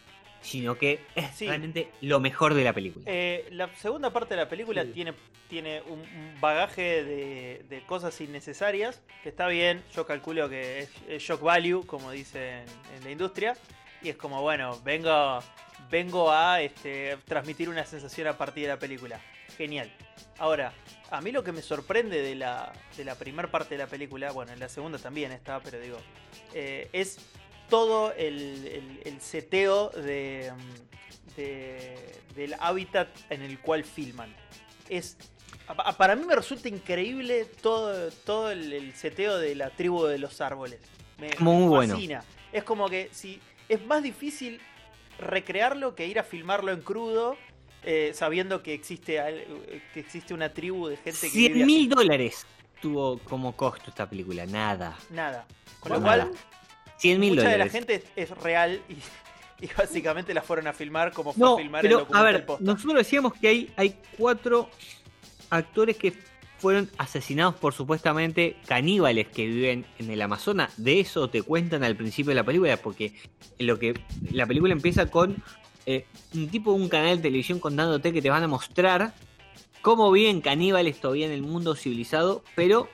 sino 0.44 0.76
que 0.76 1.00
es 1.16 1.30
Sí. 1.34 1.46
realmente 1.48 1.88
lo 2.02 2.20
mejor 2.20 2.54
de 2.54 2.62
la 2.62 2.72
película. 2.72 3.04
Eh, 3.08 3.48
la 3.50 3.74
segunda 3.76 4.10
parte 4.12 4.34
de 4.34 4.42
la 4.42 4.48
película 4.48 4.84
Sí. 4.84 4.90
tiene, 4.92 5.14
tiene 5.48 5.80
un, 5.82 6.00
un 6.00 6.36
bagaje 6.40 7.02
de, 7.02 7.64
de 7.68 7.82
cosas 7.86 8.20
innecesarias, 8.20 9.00
que 9.22 9.30
está 9.30 9.48
bien, 9.48 9.82
yo 9.94 10.06
calculo 10.06 10.48
que 10.48 10.80
es, 10.80 10.90
es 11.08 11.22
shock 11.22 11.40
value, 11.40 11.84
como 11.86 12.10
dicen 12.12 12.64
en 12.96 13.04
la 13.04 13.10
industria, 13.10 13.56
y 14.02 14.10
es 14.10 14.16
como, 14.16 14.42
bueno, 14.42 14.78
vengo, 14.84 15.40
vengo 15.90 16.30
a 16.30 16.60
este, 16.60 17.16
transmitir 17.24 17.68
una 17.70 17.84
sensación 17.86 18.28
a 18.28 18.36
partir 18.36 18.64
de 18.64 18.68
la 18.68 18.78
película. 18.78 19.18
Genial. 19.56 19.90
Ahora, 20.38 20.72
a 21.10 21.20
mí 21.20 21.30
lo 21.32 21.42
que 21.44 21.52
me 21.52 21.62
sorprende 21.62 22.20
de 22.20 22.34
la, 22.34 22.72
de 22.96 23.04
la 23.04 23.14
primera 23.14 23.48
parte 23.50 23.76
de 23.76 23.78
la 23.78 23.86
película, 23.86 24.32
bueno, 24.32 24.52
en 24.52 24.58
la 24.60 24.68
segunda 24.68 24.98
también 24.98 25.32
está, 25.32 25.60
pero 25.60 25.78
digo, 25.80 25.96
eh, 26.52 26.88
es 26.92 27.18
todo 27.68 28.12
el, 28.12 28.66
el- 28.66 29.00
el 29.04 29.20
seteo 29.20 29.90
de, 29.90 30.52
mm, 30.56 31.36
de- 31.36 32.14
del 32.36 32.54
hábitat 32.58 33.08
en 33.30 33.42
el 33.42 33.58
cual 33.60 33.84
filman. 33.84 34.34
Es, 34.88 35.16
para 35.96 36.14
mí 36.16 36.24
me 36.26 36.34
resulta 36.36 36.68
increíble 36.68 37.44
todo, 37.62 38.10
todo 38.24 38.50
el, 38.50 38.72
el 38.72 38.94
seteo 38.94 39.38
de 39.38 39.54
la 39.54 39.70
tribu 39.70 40.04
de 40.04 40.18
los 40.18 40.40
árboles. 40.40 40.80
Me, 41.18 41.30
Muy 41.38 41.62
me 41.62 41.68
bueno. 41.68 41.94
fascina. 41.94 42.24
Es 42.52 42.64
como 42.64 42.88
que 42.88 43.08
si 43.12 43.40
es 43.68 43.84
más 43.86 44.02
difícil 44.02 44.60
recrearlo 45.18 45.94
que 45.94 46.06
ir 46.06 46.18
a 46.18 46.24
filmarlo 46.24 46.72
en 46.72 46.80
crudo. 46.82 47.36
eh, 47.86 48.12
sabiendo 48.14 48.62
que 48.62 48.72
existe 48.72 49.16
que 49.92 50.00
existe 50.00 50.32
una 50.32 50.48
tribu 50.54 50.88
de 50.88 50.96
gente 50.96 51.20
que 51.20 51.28
100 51.28 51.52
vive 51.52 51.66
mil 51.66 51.86
dólares 51.90 52.46
tuvo 52.80 53.18
como 53.18 53.54
costo 53.54 53.90
esta 53.90 54.08
película, 54.08 54.46
nada. 54.46 54.96
nada. 55.10 55.46
Con 55.80 55.92
lo 55.92 56.00
Nada. 56.00 56.24
cual, 56.28 56.38
100 56.98 57.20
mil 57.20 57.30
mucha 57.30 57.42
de 57.42 57.58
la 57.58 57.64
dólares. 57.66 57.72
gente 57.72 57.94
es, 58.16 58.30
es 58.30 58.30
real 58.38 58.80
y, 58.88 58.94
y 59.64 59.68
básicamente 59.76 60.32
la 60.34 60.42
fueron 60.42 60.66
a 60.66 60.72
filmar 60.72 61.12
como 61.12 61.32
fue 61.32 61.40
No, 61.40 61.54
a 61.54 61.58
filmar 61.58 61.84
el 61.84 61.88
pero 61.90 61.98
a 61.98 62.00
documental 62.00 62.32
ver, 62.32 62.46
posta. 62.46 62.64
nosotros 62.64 62.94
decíamos 62.98 63.34
que 63.34 63.48
hay, 63.48 63.72
hay 63.76 63.96
cuatro 64.18 64.68
actores 65.50 65.96
que 65.96 66.12
fueron 66.58 66.88
asesinados 66.96 67.56
por 67.56 67.74
supuestamente 67.74 68.56
caníbales 68.66 69.28
que 69.28 69.46
viven 69.46 69.84
en 69.98 70.10
el 70.10 70.22
Amazonas. 70.22 70.72
De 70.78 70.98
eso 71.00 71.28
te 71.28 71.42
cuentan 71.42 71.84
al 71.84 71.94
principio 71.94 72.30
de 72.30 72.36
la 72.36 72.44
película, 72.44 72.76
porque 72.78 73.12
lo 73.58 73.78
que 73.78 74.00
la 74.30 74.46
película 74.46 74.72
empieza 74.72 75.10
con 75.10 75.42
eh, 75.84 76.06
un 76.34 76.48
tipo 76.48 76.72
de 76.72 76.80
un 76.80 76.88
canal 76.88 77.16
de 77.18 77.22
televisión 77.24 77.58
contándote 77.58 78.12
que 78.14 78.22
te 78.22 78.30
van 78.30 78.42
a 78.42 78.48
mostrar 78.48 79.12
cómo 79.82 80.10
viven 80.10 80.40
caníbales 80.40 80.98
todavía 81.00 81.26
en 81.26 81.32
el 81.32 81.42
mundo 81.42 81.74
civilizado, 81.76 82.42
pero 82.54 82.88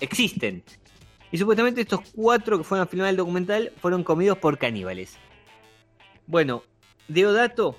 existen. 0.00 0.64
Y 1.30 1.38
supuestamente 1.38 1.82
estos 1.82 2.00
cuatro 2.14 2.58
que 2.58 2.64
fueron 2.64 2.86
a 2.86 2.90
filmar 2.90 3.10
el 3.10 3.16
documental 3.16 3.72
fueron 3.80 4.02
comidos 4.02 4.38
por 4.38 4.58
caníbales. 4.58 5.18
Bueno, 6.26 6.62
Deodato 7.08 7.76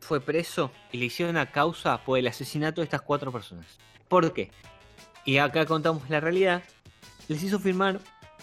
fue 0.00 0.20
preso 0.20 0.72
y 0.90 0.98
le 0.98 1.06
hicieron 1.06 1.36
una 1.36 1.50
causa 1.50 2.02
por 2.04 2.18
el 2.18 2.26
asesinato 2.26 2.80
de 2.80 2.84
estas 2.84 3.02
cuatro 3.02 3.32
personas. 3.32 3.66
¿Por 4.08 4.32
qué? 4.32 4.50
Y 5.24 5.38
acá 5.38 5.66
contamos 5.66 6.08
la 6.10 6.20
realidad. 6.20 6.62
Les 7.28 7.42
hizo 7.42 7.58
firmar 7.58 8.00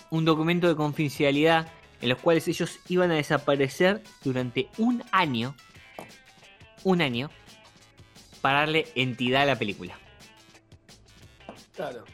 un 0.10 0.26
documento 0.26 0.68
de 0.68 0.76
confidencialidad 0.76 1.68
en 2.02 2.10
los 2.10 2.20
cuales 2.20 2.48
ellos 2.48 2.80
iban 2.88 3.12
a 3.12 3.16
desaparecer 3.16 4.02
durante 4.24 4.70
un 4.78 5.04
año. 5.12 5.56
Un 6.84 7.02
año. 7.02 7.30
Para 8.42 8.60
darle 8.60 8.88
entidad 8.96 9.44
a 9.44 9.46
la 9.46 9.60
película. 9.60 9.98
Claro. 11.76 12.06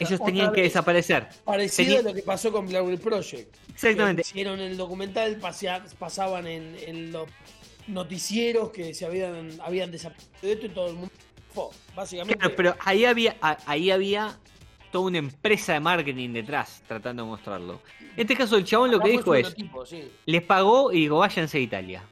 Ellos 0.00 0.20
tenían 0.24 0.52
que 0.52 0.62
desaparecer. 0.62 1.28
Parecido 1.44 1.86
Tenía- 1.86 2.00
a 2.00 2.02
lo 2.02 2.14
que 2.14 2.22
pasó 2.22 2.50
con 2.50 2.66
Widow 2.66 2.98
Project. 2.98 3.54
Exactamente. 3.72 4.22
Hicieron 4.22 4.58
el 4.60 4.76
documental, 4.76 5.38
pasea- 5.38 5.84
pasaban 5.98 6.46
en, 6.46 6.74
en 6.86 7.12
los 7.12 7.28
noticieros 7.86 8.70
que 8.70 8.94
se 8.94 9.06
habían, 9.06 9.50
habían 9.62 9.90
desaparecido 9.90 10.30
de 10.42 10.52
esto 10.52 10.66
y 10.66 10.68
todo 10.70 10.86
el 10.88 10.94
mundo. 10.94 11.10
fue, 11.52 11.64
básicamente. 11.94 12.38
Claro, 12.38 12.54
pero 12.56 12.76
ahí 12.80 13.04
había, 13.04 13.36
ahí 13.40 13.90
había 13.90 14.38
toda 14.92 15.06
una 15.06 15.18
empresa 15.18 15.72
de 15.72 15.80
marketing 15.80 16.32
detrás 16.32 16.82
tratando 16.86 17.24
de 17.24 17.28
mostrarlo. 17.28 17.80
En 18.16 18.20
este 18.22 18.36
caso, 18.36 18.56
el 18.56 18.64
chabón 18.64 18.90
lo 18.90 19.00
que 19.00 19.10
dijo 19.10 19.34
es: 19.34 19.54
sí. 19.86 20.10
les 20.26 20.42
pagó 20.42 20.92
y 20.92 21.00
digo, 21.00 21.18
váyanse 21.18 21.58
a 21.58 21.60
Italia. 21.60 22.02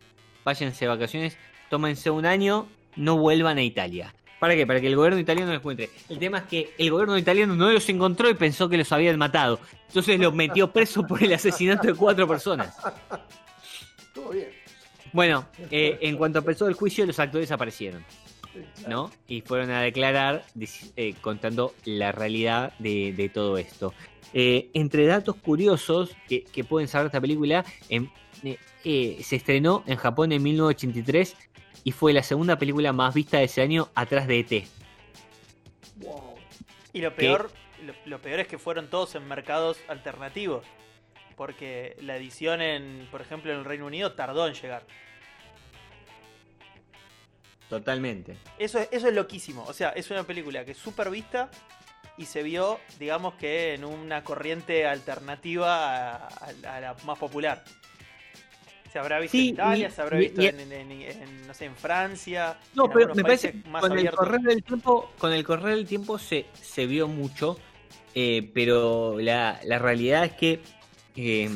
Váyanse 0.44 0.84
de 0.84 0.88
vacaciones, 0.88 1.36
tómense 1.70 2.10
un 2.10 2.24
año, 2.24 2.68
no 2.96 3.16
vuelvan 3.18 3.58
a 3.58 3.62
Italia. 3.62 4.14
¿Para 4.38 4.54
qué? 4.54 4.66
Para 4.66 4.80
que 4.80 4.86
el 4.86 4.96
gobierno 4.96 5.18
italiano 5.18 5.50
los 5.50 5.60
encuentre. 5.60 5.90
El 6.08 6.18
tema 6.18 6.38
es 6.38 6.44
que 6.44 6.70
el 6.78 6.90
gobierno 6.90 7.18
italiano 7.18 7.56
no 7.56 7.70
los 7.70 7.88
encontró 7.88 8.30
y 8.30 8.34
pensó 8.34 8.68
que 8.68 8.76
los 8.76 8.90
habían 8.92 9.18
matado. 9.18 9.58
Entonces 9.88 10.20
los 10.20 10.32
metió 10.32 10.72
preso 10.72 11.06
por 11.06 11.22
el 11.22 11.32
asesinato 11.32 11.88
de 11.88 11.94
cuatro 11.94 12.28
personas. 12.28 12.76
Todo 14.14 14.30
bien. 14.30 14.48
Bueno, 15.12 15.46
eh, 15.70 15.98
en 16.02 16.16
cuanto 16.16 16.38
empezó 16.38 16.68
el 16.68 16.74
juicio, 16.74 17.04
los 17.06 17.18
actores 17.18 17.50
aparecieron. 17.50 18.04
¿no? 18.88 19.10
Y 19.26 19.40
fueron 19.42 19.70
a 19.70 19.82
declarar 19.82 20.44
eh, 20.96 21.14
contando 21.20 21.74
la 21.84 22.12
realidad 22.12 22.72
de, 22.78 23.12
de 23.12 23.28
todo 23.28 23.58
esto. 23.58 23.94
Eh, 24.34 24.68
entre 24.74 25.06
datos 25.06 25.36
curiosos 25.36 26.10
que, 26.28 26.44
que 26.44 26.64
pueden 26.64 26.88
saber 26.88 27.04
de 27.04 27.08
esta 27.08 27.20
película, 27.20 27.64
eh, 28.84 29.18
se 29.22 29.36
estrenó 29.36 29.82
en 29.86 29.96
Japón 29.96 30.32
en 30.32 30.42
1983 30.42 31.36
y 31.88 31.92
fue 31.92 32.12
la 32.12 32.22
segunda 32.22 32.58
película 32.58 32.92
más 32.92 33.14
vista 33.14 33.38
de 33.38 33.44
ese 33.44 33.62
año 33.62 33.88
atrás 33.94 34.26
de 34.26 34.40
ET. 34.40 34.64
Wow. 35.96 36.34
Y 36.92 37.00
lo 37.00 37.14
peor, 37.14 37.50
lo, 37.82 37.94
lo 38.04 38.20
peor 38.20 38.40
es 38.40 38.46
que 38.46 38.58
fueron 38.58 38.90
todos 38.90 39.14
en 39.14 39.26
mercados 39.26 39.78
alternativos. 39.88 40.66
Porque 41.34 41.96
la 42.02 42.16
edición 42.18 42.60
en, 42.60 43.08
por 43.10 43.22
ejemplo, 43.22 43.52
en 43.52 43.60
el 43.60 43.64
Reino 43.64 43.86
Unido 43.86 44.12
tardó 44.12 44.46
en 44.46 44.52
llegar. 44.52 44.82
Totalmente. 47.70 48.36
Eso 48.58 48.78
es, 48.80 48.88
eso 48.92 49.08
es 49.08 49.14
loquísimo. 49.14 49.64
O 49.64 49.72
sea, 49.72 49.88
es 49.90 50.10
una 50.10 50.24
película 50.24 50.66
que 50.66 50.72
es 50.72 50.78
súper 50.78 51.08
vista 51.08 51.50
y 52.18 52.26
se 52.26 52.42
vio, 52.42 52.80
digamos 52.98 53.32
que 53.34 53.72
en 53.72 53.84
una 53.86 54.22
corriente 54.24 54.86
alternativa 54.86 56.16
a, 56.16 56.28
a- 56.28 56.76
a 56.76 56.80
la 56.80 56.96
más 57.04 57.18
popular. 57.18 57.64
Se 58.92 58.98
habrá 58.98 59.20
visto 59.20 59.32
Sí, 59.36 59.48
en 59.48 59.54
Italia, 59.54 59.88
y- 59.88 59.90
se 59.90 60.00
habrá 60.02 60.18
visto 60.18 60.42
y- 60.42 60.46
en, 60.46 60.60
en- 60.72 60.92
en, 60.92 61.46
no 61.46 61.54
sé, 61.54 61.66
en 61.66 61.76
Francia. 61.76 62.58
No, 62.74 62.86
en 62.86 62.92
pero 62.92 63.14
me 63.14 63.22
parece 63.22 63.52
que 63.52 63.62
con 63.62 63.98
el 63.98 64.10
correr 64.10 64.40
del 64.40 64.62
tiempo, 64.62 65.10
con 65.18 65.32
el 65.32 65.44
correr 65.44 65.76
del 65.76 65.86
tiempo 65.86 66.18
se, 66.18 66.46
se 66.60 66.86
vio 66.86 67.06
mucho, 67.08 67.58
eh, 68.14 68.50
pero 68.54 69.18
la, 69.20 69.60
la 69.64 69.78
realidad 69.78 70.24
es 70.24 70.32
que 70.32 70.60
eh, 71.16 71.50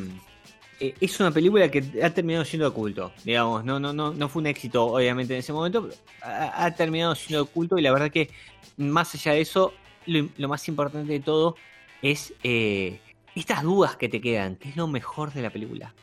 eh, 0.80 0.94
es 1.00 1.20
una 1.20 1.30
película 1.30 1.70
que 1.70 1.84
ha 2.02 2.10
terminado 2.10 2.44
siendo 2.44 2.68
de 2.68 2.74
culto, 2.74 3.12
digamos, 3.24 3.64
no, 3.64 3.80
no, 3.80 3.92
no, 3.92 4.12
no 4.12 4.28
fue 4.28 4.40
un 4.40 4.46
éxito 4.48 4.84
obviamente 4.84 5.32
en 5.34 5.40
ese 5.40 5.52
momento, 5.52 5.82
pero 5.88 5.94
ha, 6.22 6.64
ha 6.66 6.74
terminado 6.74 7.14
siendo 7.14 7.44
de 7.44 7.50
culto 7.50 7.78
y 7.78 7.82
la 7.82 7.92
verdad 7.92 8.10
que 8.10 8.30
más 8.76 9.14
allá 9.14 9.32
de 9.32 9.40
eso, 9.40 9.72
lo, 10.06 10.28
lo 10.36 10.48
más 10.48 10.66
importante 10.68 11.12
de 11.12 11.20
todo 11.20 11.56
es 12.02 12.34
eh, 12.42 12.98
estas 13.34 13.62
dudas 13.62 13.96
que 13.96 14.08
te 14.08 14.20
quedan, 14.20 14.56
que 14.56 14.68
es 14.70 14.76
lo 14.76 14.86
mejor 14.86 15.32
de 15.32 15.40
la 15.42 15.50
película. 15.50 15.94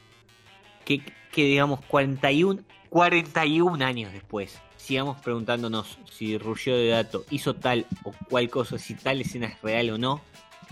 Que, 0.89 1.03
que 1.31 1.43
digamos 1.45 1.79
41, 1.85 2.63
41 2.89 3.85
años 3.85 4.11
después 4.11 4.57
sigamos 4.77 5.21
preguntándonos 5.21 5.99
si 6.11 6.37
Ruggiero 6.39 6.79
de 6.79 6.87
Dato 6.89 7.23
hizo 7.29 7.53
tal 7.53 7.85
o 8.03 8.11
cual 8.27 8.49
cosa, 8.49 8.79
si 8.79 8.95
tal 8.95 9.21
escena 9.21 9.45
es 9.47 9.61
real 9.61 9.91
o 9.91 9.97
no, 9.99 10.21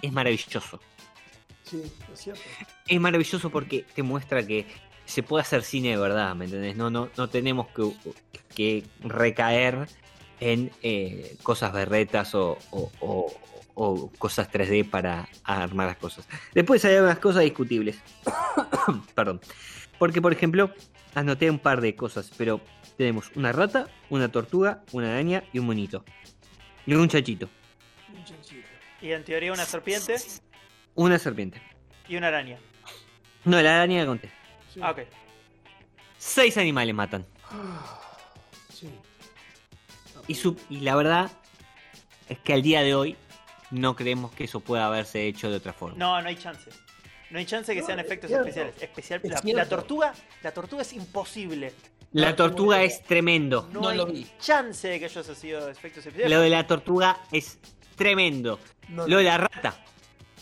es 0.02 0.12
maravilloso. 0.12 0.80
Sí, 1.64 1.84
es 2.14 2.20
cierto. 2.20 2.42
Es 2.88 3.00
maravilloso 3.00 3.50
porque 3.52 3.86
te 3.94 4.02
muestra 4.02 4.46
que 4.48 4.66
se 5.06 5.22
puede 5.22 5.42
hacer 5.44 5.62
cine 5.64 5.90
de 5.92 5.98
verdad, 5.98 6.34
¿me 6.36 6.46
entendés? 6.46 6.76
No, 6.76 6.90
no, 6.90 7.10
no 7.16 7.30
tenemos 7.30 7.68
que, 7.68 7.92
que 8.56 8.84
recaer 9.02 9.88
en 10.40 10.72
eh, 10.82 11.36
cosas 11.44 11.72
berretas 11.74 12.34
o, 12.34 12.58
o- 12.72 12.92
o- 13.02 13.34
o 13.80 14.10
cosas 14.18 14.50
3D 14.52 14.90
para 14.90 15.30
armar 15.44 15.86
las 15.88 15.98
cosas. 15.98 16.28
Después 16.56 16.84
hay 16.86 16.96
algunas 16.96 17.20
cosas 17.20 17.44
discutibles. 17.44 17.98
Perdón. 19.14 19.40
Porque, 20.00 20.22
por 20.22 20.32
ejemplo, 20.34 20.72
anoté 21.16 21.50
un 21.50 21.60
par 21.60 21.82
de 21.82 21.96
cosas, 21.96 22.32
pero 22.38 22.62
tenemos 22.98 23.32
una 23.36 23.52
rata, 23.52 23.88
una 24.10 24.30
tortuga, 24.32 24.84
una 24.92 25.12
araña 25.12 25.44
y 25.54 25.60
un 25.60 25.66
monito. 25.66 26.04
Y 26.86 26.94
un 26.94 27.08
chachito. 27.10 27.50
Un 28.16 28.24
chanchito. 28.24 28.68
Y 29.02 29.12
en 29.12 29.24
teoría 29.24 29.52
una 29.54 29.66
serpiente 29.66 30.16
Una 30.96 31.20
serpiente. 31.20 31.62
y 32.08 32.16
una 32.16 32.28
araña. 32.30 32.58
No, 33.46 33.62
la 33.62 33.76
araña 33.78 34.02
la 34.02 34.06
conté. 34.08 34.32
Sí. 34.74 34.80
Ah, 34.84 34.92
ok. 34.92 35.00
Seis 36.18 36.58
animales 36.58 36.94
matan. 36.96 37.26
Sí. 38.74 38.90
Y, 40.28 40.36
su- 40.36 40.56
y 40.70 40.82
la 40.82 40.96
verdad 40.96 41.32
es 42.30 42.38
que 42.40 42.54
al 42.54 42.62
día 42.62 42.84
de 42.84 42.94
hoy 42.94 43.16
no 43.72 43.96
creemos 43.96 44.32
que 44.34 44.44
eso 44.44 44.60
pueda 44.60 44.86
haberse 44.86 45.26
hecho 45.26 45.50
de 45.50 45.58
otra 45.58 45.74
forma. 45.74 45.98
No, 45.98 46.22
no 46.22 46.28
hay 46.28 46.36
chance. 46.36 46.70
No 47.30 47.40
hay 47.40 47.46
chance 47.46 47.74
que 47.74 47.82
sean 47.84 48.00
efectos 48.00 48.32
especiales. 48.32 48.76
Especial, 48.82 49.20
Es 49.24 49.44
la, 49.44 49.54
la 49.54 49.70
tortuga, 49.70 50.14
la 50.44 50.52
tortuga 50.52 50.82
es 50.82 50.94
imposible. 50.94 51.74
la 52.14 52.30
no, 52.30 52.36
tortuga 52.36 52.82
es 52.84 53.04
tremendo. 53.04 53.68
No, 53.74 53.82
No 53.82 53.90
hay 53.90 53.98
lo 53.98 54.06
vi. 54.06 54.26
chance 54.40 54.88
de 54.88 55.00
que 55.00 55.06
ellos 55.06 55.18
hayan 55.26 55.36
sido 55.36 55.70
efectos 55.70 56.06
especiales. 56.06 56.36
Lo 56.36 56.42
de 56.42 56.50
la 56.50 56.66
tortuga 56.66 57.20
es 57.32 57.60
tremendo. 57.96 58.60
No, 58.90 59.08
Lo 59.08 59.18
de 59.18 59.24
la 59.26 59.38
rata. 59.38 59.84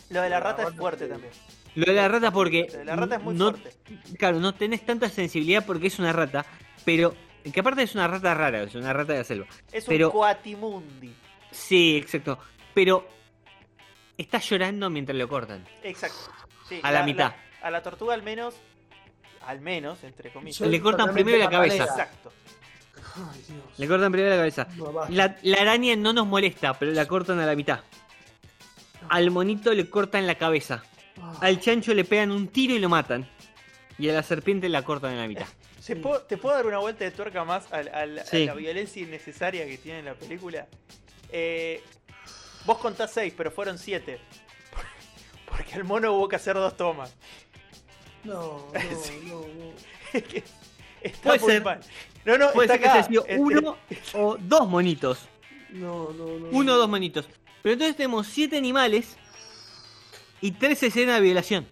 Lo 0.09 0.21
de 0.21 0.29
la 0.29 0.39
rata 0.39 0.67
es 0.67 0.75
fuerte 0.75 1.07
también. 1.07 1.33
Lo 1.73 1.85
de 1.85 1.93
la 1.93 2.07
rata 2.07 2.31
porque. 2.31 2.67
Lo 2.71 2.77
de 2.79 2.85
la 2.85 2.95
rata 2.95 3.15
es 3.15 3.21
muy 3.23 3.33
no, 3.35 3.51
fuerte. 3.51 3.71
Claro, 4.17 4.39
no 4.39 4.53
tenés 4.53 4.85
tanta 4.85 5.09
sensibilidad 5.09 5.65
porque 5.65 5.87
es 5.87 5.97
una 5.99 6.13
rata, 6.13 6.45
pero. 6.85 7.15
Que 7.51 7.59
aparte 7.59 7.83
es 7.83 7.93
una 7.95 8.07
rata 8.07 8.33
rara, 8.33 8.63
es 8.63 8.73
una 8.75 8.93
rata 8.93 9.13
de 9.13 9.19
la 9.19 9.25
selva. 9.25 9.45
Es 9.71 9.85
pero- 9.85 10.07
un 10.07 10.13
coatimundi. 10.13 11.13
Sí, 11.51 11.97
exacto. 11.97 12.37
Pero. 12.73 13.07
Está 14.17 14.39
llorando 14.39 14.89
mientras 14.89 15.17
lo 15.17 15.27
cortan. 15.27 15.65
Exacto. 15.83 16.31
Sí, 16.67 16.79
A 16.83 16.91
la 16.91 17.03
mitad. 17.03 17.33
a 17.61 17.69
la 17.71 17.81
tortuga 17.83 18.13
al 18.13 18.23
menos, 18.23 18.55
al 19.45 19.59
menos, 19.61 20.03
entre 20.03 20.31
comillas. 20.31 20.59
Le 20.61 20.81
cortan 20.81 21.13
primero 21.13 21.37
la 21.37 21.49
cabeza. 21.49 21.83
Exacto. 21.83 22.31
Ay, 23.15 23.43
Dios. 23.47 23.63
Le 23.77 23.87
cortan 23.87 24.11
primero 24.11 24.31
la 24.31 24.37
cabeza. 24.37 24.67
No. 24.75 24.91
La, 25.09 25.37
la 25.43 25.57
araña 25.61 25.95
no 25.95 26.11
nos 26.13 26.25
molesta, 26.27 26.73
pero 26.77 26.91
la 26.91 27.05
cortan 27.07 27.39
a 27.39 27.45
la 27.45 27.55
mitad. 27.55 27.79
Al 29.09 29.29
monito 29.31 29.73
le 29.73 29.89
cortan 29.89 30.25
la 30.25 30.35
cabeza. 30.35 30.83
Ah. 31.21 31.33
Al 31.41 31.59
chancho 31.59 31.93
le 31.93 32.03
pegan 32.03 32.31
un 32.31 32.47
tiro 32.47 32.73
y 32.73 32.79
lo 32.79 32.89
matan. 32.89 33.29
Y 33.97 34.09
a 34.09 34.13
la 34.13 34.23
serpiente 34.23 34.67
la 34.67 34.83
cortan 34.83 35.11
en 35.13 35.19
la 35.19 35.27
mitad. 35.27 35.45
¿Se 35.79 35.95
puedo- 35.95 36.21
¿Te 36.23 36.37
puedo 36.37 36.55
dar 36.55 36.65
una 36.65 36.79
vuelta 36.79 37.03
de 37.05 37.11
tuerca 37.11 37.43
más 37.45 37.71
a, 37.71 37.83
Sí. 38.25 38.45
la 38.47 38.55
violencia 38.55 39.01
innecesaria 39.03 39.65
que 39.67 39.77
tiene 39.77 40.01
la 40.01 40.15
película? 40.15 40.67
Eh, 41.31 41.81
vos 42.65 42.79
contás 42.79 43.11
seis, 43.13 43.33
pero 43.37 43.51
fueron 43.51 43.77
siete. 43.77 44.19
Porque 45.55 45.75
al 45.75 45.83
mono 45.83 46.13
hubo 46.13 46.27
que 46.27 46.35
hacer 46.35 46.55
dos 46.55 46.75
tomas. 46.75 47.13
No, 48.23 48.67
no, 48.73 48.73
Sí. 49.03 49.21
no, 49.25 49.41
no. 49.41 49.73
Está 51.01 51.21
Puede 51.29 51.39
muy 51.39 51.49
ser. 51.51 51.63
mal. 51.63 51.79
No, 52.25 52.37
no, 52.39 52.51
Puede 52.51 52.65
está 52.65 52.73
ser 52.73 52.81
que 52.81 52.87
acá. 52.89 52.93
haya 52.99 53.07
sido 53.07 53.21
Este- 53.27 53.37
uno 53.39 53.77
o 54.13 54.37
dos 54.39 54.67
monitos. 54.67 55.19
No, 55.69 56.11
no, 56.13 56.25
no. 56.39 56.47
Uno 56.49 56.73
o 56.73 56.77
dos 56.77 56.89
monitos. 56.89 57.27
Pero 57.61 57.73
entonces 57.73 57.95
tenemos 57.95 58.25
siete 58.27 58.57
animales 58.57 59.15
y 60.41 60.51
tres 60.51 60.81
escenas 60.81 61.15
de 61.17 61.21
violación. 61.21 61.67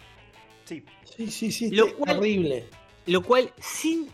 Sí, 0.66 0.84
Sí, 1.18 1.30
sí, 1.32 1.52
sí. 1.52 1.70
Lo 1.72 1.88
es 1.88 1.94
cual- 1.94 2.18
horrible. 2.18 2.68
Lo 3.08 3.22
cual, 3.24 3.52
sin 3.60 4.10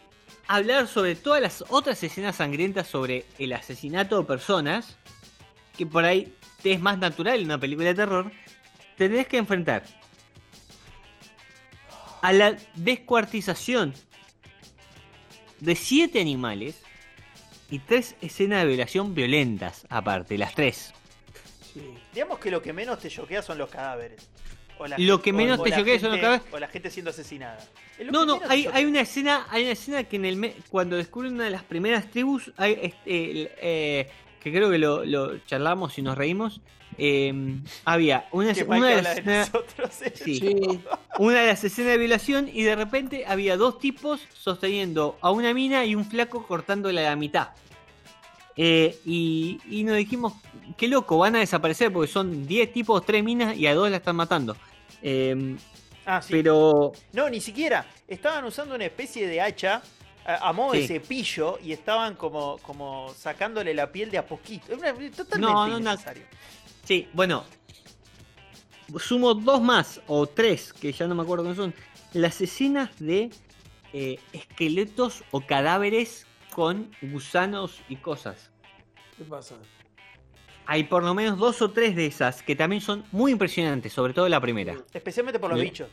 hablar 0.48 0.88
sobre 0.88 1.16
todas 1.16 1.42
las 1.42 1.64
otras 1.70 2.02
escenas 2.04 2.38
sangrientas 2.38 2.88
sobre 2.88 3.26
el 3.38 3.52
asesinato 3.54 4.18
de 4.20 4.26
personas, 4.26 4.98
que 5.78 5.86
por 5.86 6.06
ahí 6.06 6.34
te 6.64 6.72
es 6.74 6.80
más 6.82 6.98
natural 6.98 7.40
en 7.40 7.46
una 7.46 7.58
película 7.60 7.90
de 7.90 7.96
terror, 7.96 8.32
tenés 9.00 9.28
que 9.28 9.38
enfrentar 9.38 9.84
a 12.22 12.34
la 12.34 12.58
descuartización 12.76 13.94
de 15.62 15.76
siete 15.76 16.20
animales 16.20 16.82
y 17.72 17.80
tres 17.80 18.16
escenas 18.22 18.62
de 18.64 18.68
violación 18.68 19.16
violentas, 19.16 19.86
aparte, 19.90 20.38
las 20.38 20.54
tres. 20.54 20.94
Sí. 21.74 21.82
digamos 22.14 22.40
que 22.40 22.50
lo 22.52 22.62
que 22.62 22.74
menos 22.74 23.00
te 23.00 23.10
choquea 23.10 23.42
son 23.42 23.58
los 23.58 23.70
cadáveres. 23.70 24.28
O 24.80 24.88
la 24.88 24.98
Lo 24.98 25.16
gente- 25.18 25.24
que 25.24 25.34
menos 25.34 25.60
o- 25.60 25.64
te 25.64 25.72
choquea 25.72 26.00
son 26.00 26.12
los 26.12 26.20
cadáveres. 26.20 26.54
O 26.54 26.60
la 26.60 26.68
gente 26.68 26.90
siendo 26.90 27.12
asesinada. 27.12 27.60
No, 28.12 28.26
no, 28.26 28.40
hay, 28.50 28.66
una 28.86 29.02
escena, 29.02 29.46
hay 29.50 29.64
una 29.64 29.72
escena 29.74 30.04
que 30.06 30.16
en 30.18 30.26
el 30.26 30.56
cuando 30.70 30.96
descubren 30.98 31.34
una 31.36 31.44
de 31.46 31.50
las 31.52 31.64
primeras 31.64 32.10
tribus, 32.12 32.52
hay, 32.58 32.74
este, 32.82 33.52
eh, 33.62 34.10
que 34.42 34.52
creo 34.52 34.70
que 34.72 34.78
lo, 34.78 35.06
lo 35.06 35.38
charlamos 35.40 35.98
y 35.98 36.02
nos 36.02 36.18
reímos. 36.18 36.60
Eh, 37.00 37.34
había 37.86 38.28
una, 38.32 38.54
una 38.68 38.88
de 38.88 39.02
las 39.02 39.18
escenas, 39.18 39.54
nosotros. 39.54 39.90
sí, 40.14 40.36
Sí. 40.40 40.80
una 41.18 41.42
de 41.42 41.48
las 41.48 41.64
escenas 41.64 41.92
de 41.94 41.98
violación 41.98 42.50
y 42.52 42.64
de 42.64 42.76
repente 42.76 43.26
había 43.28 43.58
dos 43.58 43.80
tipos 43.80 44.22
sosteniendo 44.34 45.18
a 45.22 45.32
una 45.32 45.54
mina 45.54 45.86
y 45.86 45.96
un 45.96 46.06
flaco 46.06 46.46
cortándola 46.46 47.02
a 47.02 47.04
la 47.06 47.16
mitad. 47.16 47.50
Eh, 48.56 48.98
y, 49.06 49.60
y 49.70 49.84
nos 49.86 49.96
dijimos, 49.96 50.34
qué 50.78 50.88
loco, 50.88 51.18
van 51.18 51.36
a 51.36 51.40
desaparecer 51.40 51.94
porque 51.94 52.12
son 52.12 52.46
10 52.46 52.74
tipos, 52.74 53.06
3 53.06 53.24
minas 53.24 53.56
y 53.56 53.66
a 53.68 53.74
dos 53.74 53.90
la 53.90 53.98
están 53.98 54.16
matando. 54.16 54.56
Eh, 55.02 55.56
Ah, 56.06 56.24
sí. 56.24 56.30
Pero 56.32 56.92
No, 57.14 57.30
ni 57.30 57.40
siquiera. 57.40 57.86
Estaban 58.08 58.44
usando 58.44 58.74
una 58.74 58.86
especie 58.86 59.28
de 59.28 59.42
hacha 59.42 59.84
a, 60.26 60.50
a 60.50 60.54
modo 60.54 60.72
de 60.74 60.88
cepillo 60.88 61.60
y 61.64 61.72
estaban 61.72 62.16
como, 62.16 62.58
como 62.64 63.14
sacándole 63.16 63.76
la 63.76 63.92
piel 63.92 64.10
de 64.10 64.18
a 64.18 64.26
poquito. 64.26 64.74
Era 64.74 64.92
totalmente 65.12 65.40
No, 65.40 65.68
no, 65.68 65.80
no. 65.80 65.96
Sí, 66.90 67.08
bueno. 67.14 67.44
Sumo 68.98 69.36
dos 69.36 69.62
más, 69.62 70.02
o 70.08 70.26
tres, 70.26 70.74
que 70.74 70.92
ya 70.92 71.06
no 71.06 71.14
me 71.14 71.22
acuerdo 71.22 71.44
cómo 71.44 71.54
son. 71.54 71.76
Las 72.14 72.42
escenas 72.42 72.90
de 72.98 73.30
eh, 73.94 74.20
esqueletos 74.34 75.24
o 75.30 75.42
cadáveres 75.42 76.26
con 76.52 76.90
gusanos 77.04 77.80
y 77.90 77.98
cosas. 77.98 78.50
¿Qué 79.16 79.24
pasa? 79.24 79.58
Hay 80.66 80.86
por 80.86 81.04
lo 81.04 81.14
menos 81.14 81.38
dos 81.38 81.62
o 81.62 81.70
tres 81.70 81.96
de 81.96 82.08
esas 82.08 82.42
que 82.42 82.56
también 82.56 82.82
son 82.82 83.06
muy 83.12 83.34
impresionantes, 83.34 83.94
sobre 83.94 84.14
todo 84.14 84.28
la 84.28 84.42
primera. 84.42 84.76
Especialmente 84.92 85.38
por 85.38 85.52
los 85.52 85.62
bichos. 85.62 85.90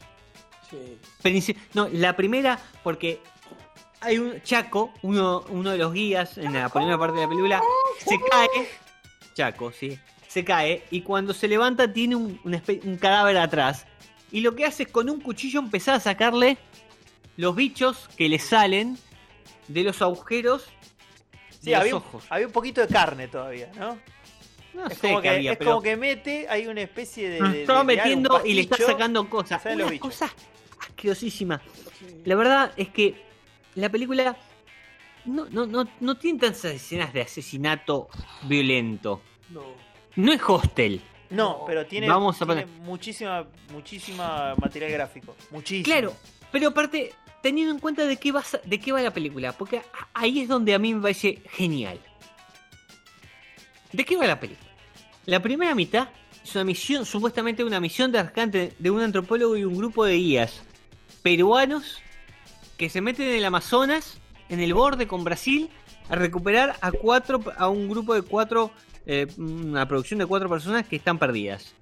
Sí. 0.70 1.54
No, 1.74 1.90
la 1.92 2.16
primera 2.16 2.58
porque 2.82 3.20
hay 4.00 4.16
un 4.16 4.40
Chaco, 4.40 4.94
uno, 5.02 5.44
uno 5.50 5.72
de 5.72 5.76
los 5.76 5.92
guías 5.92 6.38
en 6.38 6.54
la 6.54 6.70
primera 6.70 6.96
parte 6.96 7.16
de 7.16 7.22
la 7.24 7.28
película, 7.28 7.62
se 7.98 8.16
cae. 8.30 8.70
Chaco, 9.34 9.70
sí. 9.72 9.98
Se 10.36 10.44
cae 10.44 10.82
y 10.90 11.00
cuando 11.00 11.32
se 11.32 11.48
levanta 11.48 11.90
tiene 11.90 12.14
un, 12.14 12.38
cadáver 13.00 13.38
atrás. 13.38 13.86
Y 14.30 14.42
lo 14.42 14.54
que 14.54 14.66
hace 14.66 14.82
es 14.82 14.90
con 14.90 15.08
un 15.08 15.18
cuchillo 15.18 15.60
empezar 15.60 15.94
a 15.94 16.00
sacarle 16.00 16.58
los 17.38 17.56
bichos 17.56 18.10
que 18.18 18.28
le 18.28 18.38
salen 18.38 18.98
de 19.66 19.82
los 19.82 20.02
agujeros 20.02 20.66
Sí, 21.48 21.70
de 21.70 21.70
los 21.70 21.80
había, 21.80 21.96
un- 21.96 22.02
ojos. 22.02 22.24
había 22.28 22.46
un 22.48 22.52
poquito 22.52 22.82
de 22.82 22.88
carne 22.88 23.28
todavía, 23.28 23.70
¿no? 23.78 23.98
No 24.74 24.86
es 24.88 24.98
sé 24.98 25.08
como, 25.08 25.22
que, 25.22 25.28
había, 25.30 25.52
es 25.52 25.56
pero 25.56 25.70
como 25.70 25.82
que 25.82 25.96
mete, 25.96 26.46
hay 26.50 26.66
una 26.66 26.82
especie 26.82 27.30
de. 27.30 27.62
estaba 27.62 27.82
metiendo 27.82 28.42
y 28.44 28.52
le 28.52 28.60
está 28.60 28.76
sacando 28.76 29.30
cosas. 29.30 29.62
salen 29.62 29.78
los 29.78 29.86
Una 29.86 29.92
bichos. 29.92 30.06
cosa 30.10 30.34
asquerosísima. 30.86 31.62
sí. 31.98 32.20
La 32.26 32.34
verdad 32.34 32.72
es 32.76 32.90
que 32.90 33.14
la 33.74 33.88
película 33.88 34.36
no, 35.24 35.46
no, 35.48 35.64
no, 35.66 35.88
no 35.98 36.18
tiene 36.18 36.40
tantas 36.40 36.66
escenas 36.66 37.14
de 37.14 37.22
asesinato 37.22 38.10
violento. 38.42 39.22
No. 39.48 39.85
No 40.16 40.32
es 40.32 40.40
hostel. 40.46 41.00
No, 41.30 41.64
pero 41.66 41.86
tiene, 41.86 42.08
Vamos 42.08 42.40
a 42.40 42.46
tiene 42.46 42.62
poner- 42.66 42.80
muchísima, 42.84 43.46
muchísima 43.72 44.54
material 44.56 44.92
gráfico. 44.92 45.34
Muchísimo. 45.50 45.84
Claro, 45.84 46.14
pero 46.52 46.68
aparte, 46.68 47.12
teniendo 47.42 47.72
en 47.74 47.80
cuenta 47.80 48.04
de 48.06 48.16
qué, 48.16 48.32
va, 48.32 48.44
de 48.64 48.78
qué 48.80 48.92
va 48.92 49.02
la 49.02 49.12
película, 49.12 49.52
porque 49.52 49.82
ahí 50.14 50.40
es 50.40 50.48
donde 50.48 50.74
a 50.74 50.78
mí 50.78 50.94
me 50.94 51.02
parece 51.02 51.42
genial. 51.50 51.98
¿De 53.92 54.04
qué 54.04 54.16
va 54.16 54.26
la 54.26 54.38
película? 54.38 54.68
La 55.26 55.40
primera 55.40 55.74
mitad 55.74 56.08
es 56.44 56.54
una 56.54 56.64
misión, 56.64 57.04
supuestamente 57.04 57.64
una 57.64 57.80
misión 57.80 58.12
de 58.12 58.22
rescate 58.22 58.72
de 58.78 58.90
un 58.90 59.00
antropólogo 59.02 59.56
y 59.56 59.64
un 59.64 59.76
grupo 59.76 60.04
de 60.04 60.14
guías 60.14 60.62
peruanos 61.22 62.00
que 62.76 62.88
se 62.88 63.00
meten 63.00 63.26
en 63.28 63.34
el 63.36 63.44
Amazonas, 63.44 64.18
en 64.48 64.60
el 64.60 64.74
borde 64.74 65.08
con 65.08 65.24
Brasil, 65.24 65.68
a 66.08 66.14
recuperar 66.14 66.76
a 66.80 66.92
cuatro, 66.92 67.42
a 67.56 67.68
un 67.68 67.88
grupo 67.88 68.14
de 68.14 68.22
cuatro, 68.22 68.70
eh, 69.06 69.26
una 69.38 69.86
producción 69.86 70.18
de 70.18 70.26
cuatro 70.26 70.48
personas 70.48 70.86
que 70.86 70.96
están 70.96 71.18
perdidas. 71.18 71.74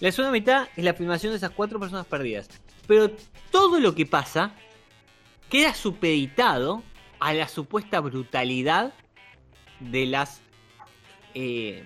La 0.00 0.10
segunda 0.10 0.32
mitad 0.32 0.68
es 0.76 0.84
la 0.84 0.94
filmación 0.94 1.32
de 1.32 1.36
esas 1.36 1.50
cuatro 1.50 1.78
personas 1.78 2.06
perdidas. 2.06 2.48
Pero 2.88 3.10
todo 3.50 3.78
lo 3.78 3.94
que 3.94 4.04
pasa 4.04 4.52
queda 5.48 5.74
supeditado 5.74 6.82
a 7.20 7.32
la 7.34 7.46
supuesta 7.46 8.00
brutalidad 8.00 8.92
de 9.78 10.06
las 10.06 10.40
eh, 11.34 11.84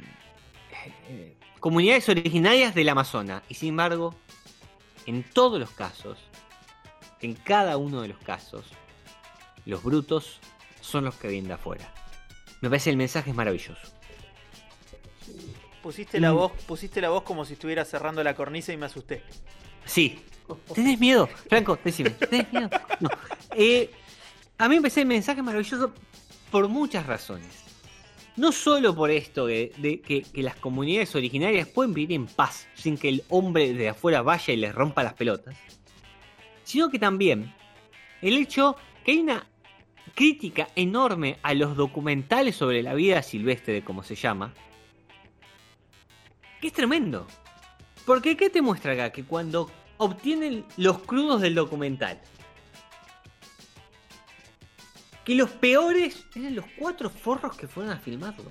eh, 1.08 1.36
comunidades 1.60 2.08
originarias 2.08 2.74
del 2.74 2.88
Amazonas. 2.88 3.42
Y 3.50 3.54
sin 3.54 3.70
embargo, 3.70 4.14
en 5.04 5.22
todos 5.22 5.60
los 5.60 5.70
casos, 5.70 6.18
en 7.20 7.34
cada 7.34 7.76
uno 7.76 8.00
de 8.00 8.08
los 8.08 8.18
casos, 8.18 8.64
los 9.66 9.82
brutos 9.82 10.40
son 10.80 11.04
los 11.04 11.16
que 11.16 11.28
vienen 11.28 11.48
de 11.48 11.54
afuera. 11.54 11.92
Me 12.62 12.70
parece 12.70 12.88
el 12.88 12.96
mensaje 12.96 13.30
es 13.30 13.36
maravilloso. 13.36 13.95
Pusiste 15.82 16.18
la 16.20 16.32
Mm. 16.32 16.36
voz, 16.36 16.52
pusiste 16.66 17.00
la 17.00 17.10
voz 17.10 17.22
como 17.22 17.44
si 17.44 17.52
estuviera 17.54 17.84
cerrando 17.84 18.22
la 18.24 18.34
cornisa 18.34 18.72
y 18.72 18.76
me 18.76 18.86
asusté. 18.86 19.22
Sí. 19.84 20.18
¿Tenés 20.74 20.98
miedo? 20.98 21.28
Franco, 21.48 21.78
decime. 21.84 22.10
¿Tenés 22.10 22.52
miedo? 22.52 22.70
No. 23.00 23.08
Eh, 23.54 23.90
a 24.58 24.68
mí 24.68 24.76
me 24.76 24.82
parece 24.82 25.00
el 25.02 25.06
mensaje 25.06 25.42
maravilloso 25.42 25.92
por 26.50 26.68
muchas 26.68 27.06
razones. 27.06 27.64
No 28.36 28.52
solo 28.52 28.94
por 28.94 29.10
esto 29.10 29.46
de, 29.46 29.72
de 29.78 30.00
que, 30.00 30.22
que 30.22 30.42
las 30.42 30.56
comunidades 30.56 31.14
originarias 31.14 31.68
pueden 31.68 31.94
vivir 31.94 32.16
en 32.16 32.26
paz 32.26 32.66
sin 32.74 32.98
que 32.98 33.08
el 33.08 33.24
hombre 33.28 33.72
de 33.72 33.88
afuera 33.88 34.22
vaya 34.22 34.52
y 34.52 34.56
les 34.56 34.74
rompa 34.74 35.02
las 35.02 35.14
pelotas, 35.14 35.56
sino 36.64 36.90
que 36.90 36.98
también 36.98 37.54
el 38.20 38.36
hecho 38.36 38.76
que 39.04 39.12
hay 39.12 39.18
una 39.20 39.46
crítica 40.14 40.68
enorme 40.76 41.38
a 41.42 41.54
los 41.54 41.76
documentales 41.76 42.56
sobre 42.56 42.82
la 42.82 42.92
vida 42.94 43.22
silvestre, 43.22 43.82
como 43.82 44.02
se 44.02 44.14
llama, 44.16 44.52
que 46.60 46.68
es 46.68 46.72
tremendo. 46.72 47.26
Porque 48.04 48.36
¿qué 48.36 48.50
te 48.50 48.62
muestra 48.62 48.92
acá? 48.92 49.10
Que 49.10 49.24
cuando 49.24 49.70
obtienen 49.96 50.64
los 50.76 50.98
crudos 51.00 51.40
del 51.40 51.54
documental, 51.54 52.20
que 55.24 55.34
los 55.34 55.50
peores 55.50 56.24
eran 56.34 56.54
los 56.54 56.66
cuatro 56.78 57.10
forros 57.10 57.56
que 57.56 57.66
fueron 57.66 57.92
a 57.92 57.98
filmarlo. 57.98 58.50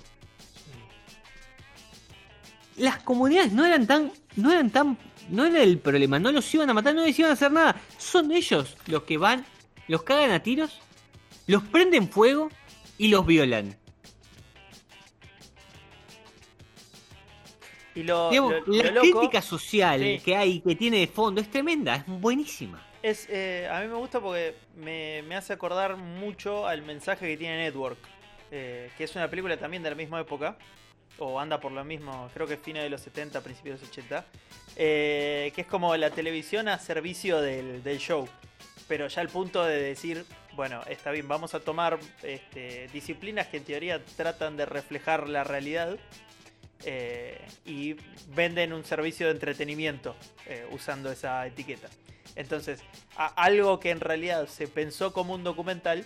Las 2.76 2.98
comunidades 2.98 3.52
no 3.52 3.64
eran 3.64 3.86
tan, 3.86 4.12
no 4.36 4.52
eran 4.52 4.70
tan 4.70 4.98
no 5.28 5.44
era 5.44 5.62
el 5.62 5.78
problema, 5.78 6.18
no 6.18 6.30
los 6.32 6.52
iban 6.54 6.70
a 6.70 6.74
matar, 6.74 6.94
no 6.94 7.04
les 7.04 7.18
iban 7.18 7.30
a 7.30 7.34
hacer 7.34 7.50
nada. 7.50 7.80
Son 7.98 8.30
ellos 8.32 8.76
los 8.86 9.02
que 9.02 9.18
van, 9.18 9.44
los 9.88 10.02
cagan 10.02 10.30
a 10.30 10.42
tiros, 10.42 10.78
los 11.46 11.62
prenden 11.64 12.08
fuego 12.08 12.50
y 12.98 13.08
los 13.08 13.26
violan. 13.26 13.76
Y 17.96 18.02
lo, 18.02 18.30
Digamos, 18.30 18.52
lo- 18.52 18.74
lo 18.74 18.82
la 18.84 18.90
loco 18.92 19.20
crítica 19.20 19.42
social 19.42 20.00
Sí. 20.00 20.20
que 20.24 20.36
hay, 20.36 20.60
que 20.60 20.76
tiene 20.76 20.98
de 21.00 21.06
fondo, 21.08 21.40
es 21.40 21.50
tremenda, 21.50 21.96
es 21.96 22.06
buenísima. 22.06 22.80
es, 23.02 23.26
eh, 23.30 23.68
a 23.70 23.80
mí 23.80 23.88
me 23.88 23.94
gusta 23.94 24.20
porque 24.20 24.54
me, 24.76 25.22
me 25.22 25.34
hace 25.36 25.52
acordar 25.52 25.96
mucho 25.96 26.66
al 26.66 26.82
mensaje 26.82 27.26
que 27.26 27.36
tiene 27.36 27.56
Network, 27.64 27.98
eh, 28.50 28.90
que 28.98 29.04
es 29.04 29.14
una 29.16 29.28
película 29.30 29.56
también 29.56 29.82
de 29.82 29.90
la 29.90 29.96
misma 29.96 30.20
época, 30.20 30.56
o 31.18 31.40
anda 31.40 31.58
por 31.60 31.72
lo 31.72 31.82
mismo, 31.84 32.28
creo 32.34 32.46
que 32.46 32.54
es 32.54 32.60
fines 32.60 32.82
de 32.82 32.90
los 32.90 33.00
70, 33.00 33.40
principios 33.42 33.80
de 33.80 33.86
los 33.86 33.90
80, 33.92 34.24
eh, 34.76 35.52
que 35.54 35.62
es 35.62 35.66
como 35.66 35.96
la 35.96 36.10
televisión 36.10 36.68
a 36.68 36.78
servicio 36.78 37.40
del, 37.40 37.82
del 37.82 37.98
show, 37.98 38.28
pero 38.88 39.06
ya 39.08 39.20
al 39.22 39.28
punto 39.28 39.64
de 39.64 39.80
decir, 39.80 40.24
bueno, 40.54 40.82
está 40.88 41.10
bien, 41.12 41.28
vamos 41.28 41.54
a 41.54 41.60
tomar 41.60 41.98
este, 42.22 42.88
disciplinas 42.92 43.46
que 43.46 43.56
en 43.58 43.64
teoría 43.64 44.04
tratan 44.16 44.56
de 44.56 44.66
reflejar 44.66 45.28
la 45.28 45.44
realidad. 45.44 45.96
Eh, 46.84 47.40
y 47.64 47.96
venden 48.34 48.72
un 48.72 48.84
servicio 48.84 49.26
de 49.26 49.32
entretenimiento 49.32 50.14
eh, 50.46 50.66
usando 50.70 51.10
esa 51.10 51.46
etiqueta. 51.46 51.88
Entonces, 52.34 52.82
algo 53.16 53.80
que 53.80 53.90
en 53.90 54.00
realidad 54.00 54.46
se 54.46 54.68
pensó 54.68 55.12
como 55.12 55.34
un 55.34 55.42
documental, 55.42 56.04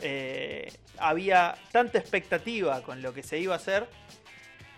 eh, 0.00 0.70
había 0.98 1.56
tanta 1.70 1.98
expectativa 1.98 2.82
con 2.82 3.00
lo 3.02 3.14
que 3.14 3.22
se 3.22 3.38
iba 3.38 3.54
a 3.54 3.56
hacer 3.56 3.88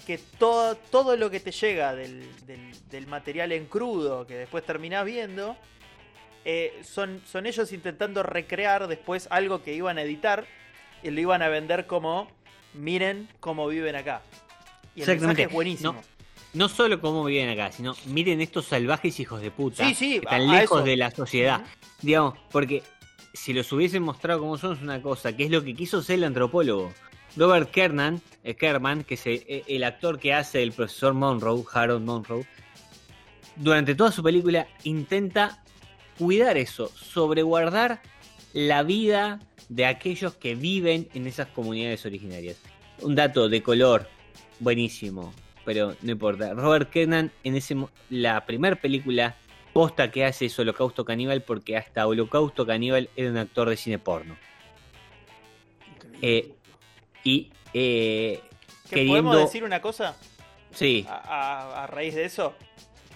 que 0.06 0.18
todo, 0.18 0.76
todo 0.76 1.16
lo 1.16 1.30
que 1.30 1.40
te 1.40 1.50
llega 1.50 1.94
del, 1.94 2.28
material 3.08 3.52
en 3.52 3.66
crudo 3.66 4.26
que 4.26 4.36
después 4.36 4.64
terminás 4.64 5.04
viendo, 5.04 5.56
son, 6.82 7.22
son 7.26 7.46
ellos 7.46 7.72
intentando 7.72 8.22
recrear 8.22 8.86
después 8.86 9.26
algo 9.30 9.62
que 9.62 9.72
iban 9.72 9.96
a 9.96 10.02
editar 10.02 10.44
y 11.02 11.10
lo 11.10 11.20
iban 11.20 11.42
a 11.42 11.48
vender 11.48 11.86
como, 11.86 12.28
miren 12.74 13.28
cómo 13.40 13.66
viven 13.66 13.96
acá. 13.96 14.22
Y 14.94 15.00
el 15.00 15.02
Exactamente. 15.02 15.26
mensaje 15.26 15.42
es 15.44 15.52
buenísimo. 15.52 15.92
No, 15.92 16.00
no 16.54 16.68
solo 16.68 17.00
cómo 17.00 17.24
viven 17.24 17.48
acá, 17.48 17.72
sino 17.72 17.94
miren 18.06 18.40
estos 18.40 18.66
salvajes 18.66 19.18
hijos 19.20 19.40
de 19.40 19.50
puta 19.50 19.86
Sí, 19.88 19.94
sí, 19.94 20.10
que 20.12 20.16
están 20.18 20.46
lejos 20.50 20.78
eso. 20.78 20.86
de 20.86 20.96
la 20.96 21.10
sociedad. 21.10 21.64
Digamos, 22.02 22.34
porque 22.50 22.82
si 23.32 23.52
los 23.52 23.70
hubiesen 23.72 24.02
mostrado 24.02 24.40
como 24.40 24.56
son 24.58 24.76
es 24.76 24.82
una 24.82 25.02
cosa, 25.02 25.36
que 25.36 25.44
es 25.44 25.50
lo 25.50 25.64
que 25.64 25.74
quiso 25.74 26.02
ser 26.02 26.16
el 26.16 26.24
antropólogo. 26.24 26.92
Robert 27.36 27.70
Kernan, 27.72 28.22
eh, 28.44 28.54
Kerman, 28.54 29.02
que 29.02 29.14
es 29.14 29.26
el, 29.26 29.64
el 29.66 29.82
actor 29.82 30.20
que 30.20 30.32
hace 30.32 30.62
el 30.62 30.70
profesor 30.70 31.14
Monroe, 31.14 31.64
Harold 31.72 32.04
Monroe, 32.04 32.46
durante 33.56 33.96
toda 33.96 34.12
su 34.12 34.22
película 34.22 34.68
intenta 34.84 35.62
cuidar 36.16 36.56
eso, 36.56 36.90
sobreguardar 36.94 38.00
la 38.52 38.84
vida 38.84 39.40
de 39.68 39.86
aquellos 39.86 40.34
que 40.34 40.54
viven 40.54 41.08
en 41.14 41.26
esas 41.26 41.48
comunidades 41.48 42.06
originarias. 42.06 42.56
Un 43.00 43.16
dato 43.16 43.48
de 43.48 43.62
color 43.64 44.08
buenísimo, 44.60 45.32
pero 45.64 45.94
no 46.02 46.10
importa. 46.12 46.54
Robert 46.54 46.90
Kernan 46.90 47.30
en 47.42 47.56
ese 47.56 47.74
mo- 47.74 47.90
la 48.10 48.44
primera 48.46 48.76
película 48.76 49.36
posta 49.72 50.10
que 50.10 50.24
hace 50.24 50.46
es 50.46 50.58
Holocausto 50.58 51.04
Caníbal 51.04 51.42
porque 51.42 51.76
hasta 51.76 52.06
Holocausto 52.06 52.64
Caníbal 52.66 53.08
era 53.16 53.30
un 53.30 53.36
actor 53.38 53.68
de 53.68 53.76
cine 53.76 53.98
porno. 53.98 54.36
Increíble. 55.94 56.18
Eh, 56.22 56.54
Y 57.24 57.50
eh, 57.72 58.40
¿Que 58.88 58.96
queriendo... 58.96 59.30
¿Podemos 59.30 59.46
decir 59.46 59.64
una 59.64 59.80
cosa 59.80 60.16
Sí, 60.72 61.06
a, 61.08 61.14
a- 61.14 61.84
a 61.84 61.86
raíz 61.86 62.14
de 62.14 62.24
eso? 62.24 62.54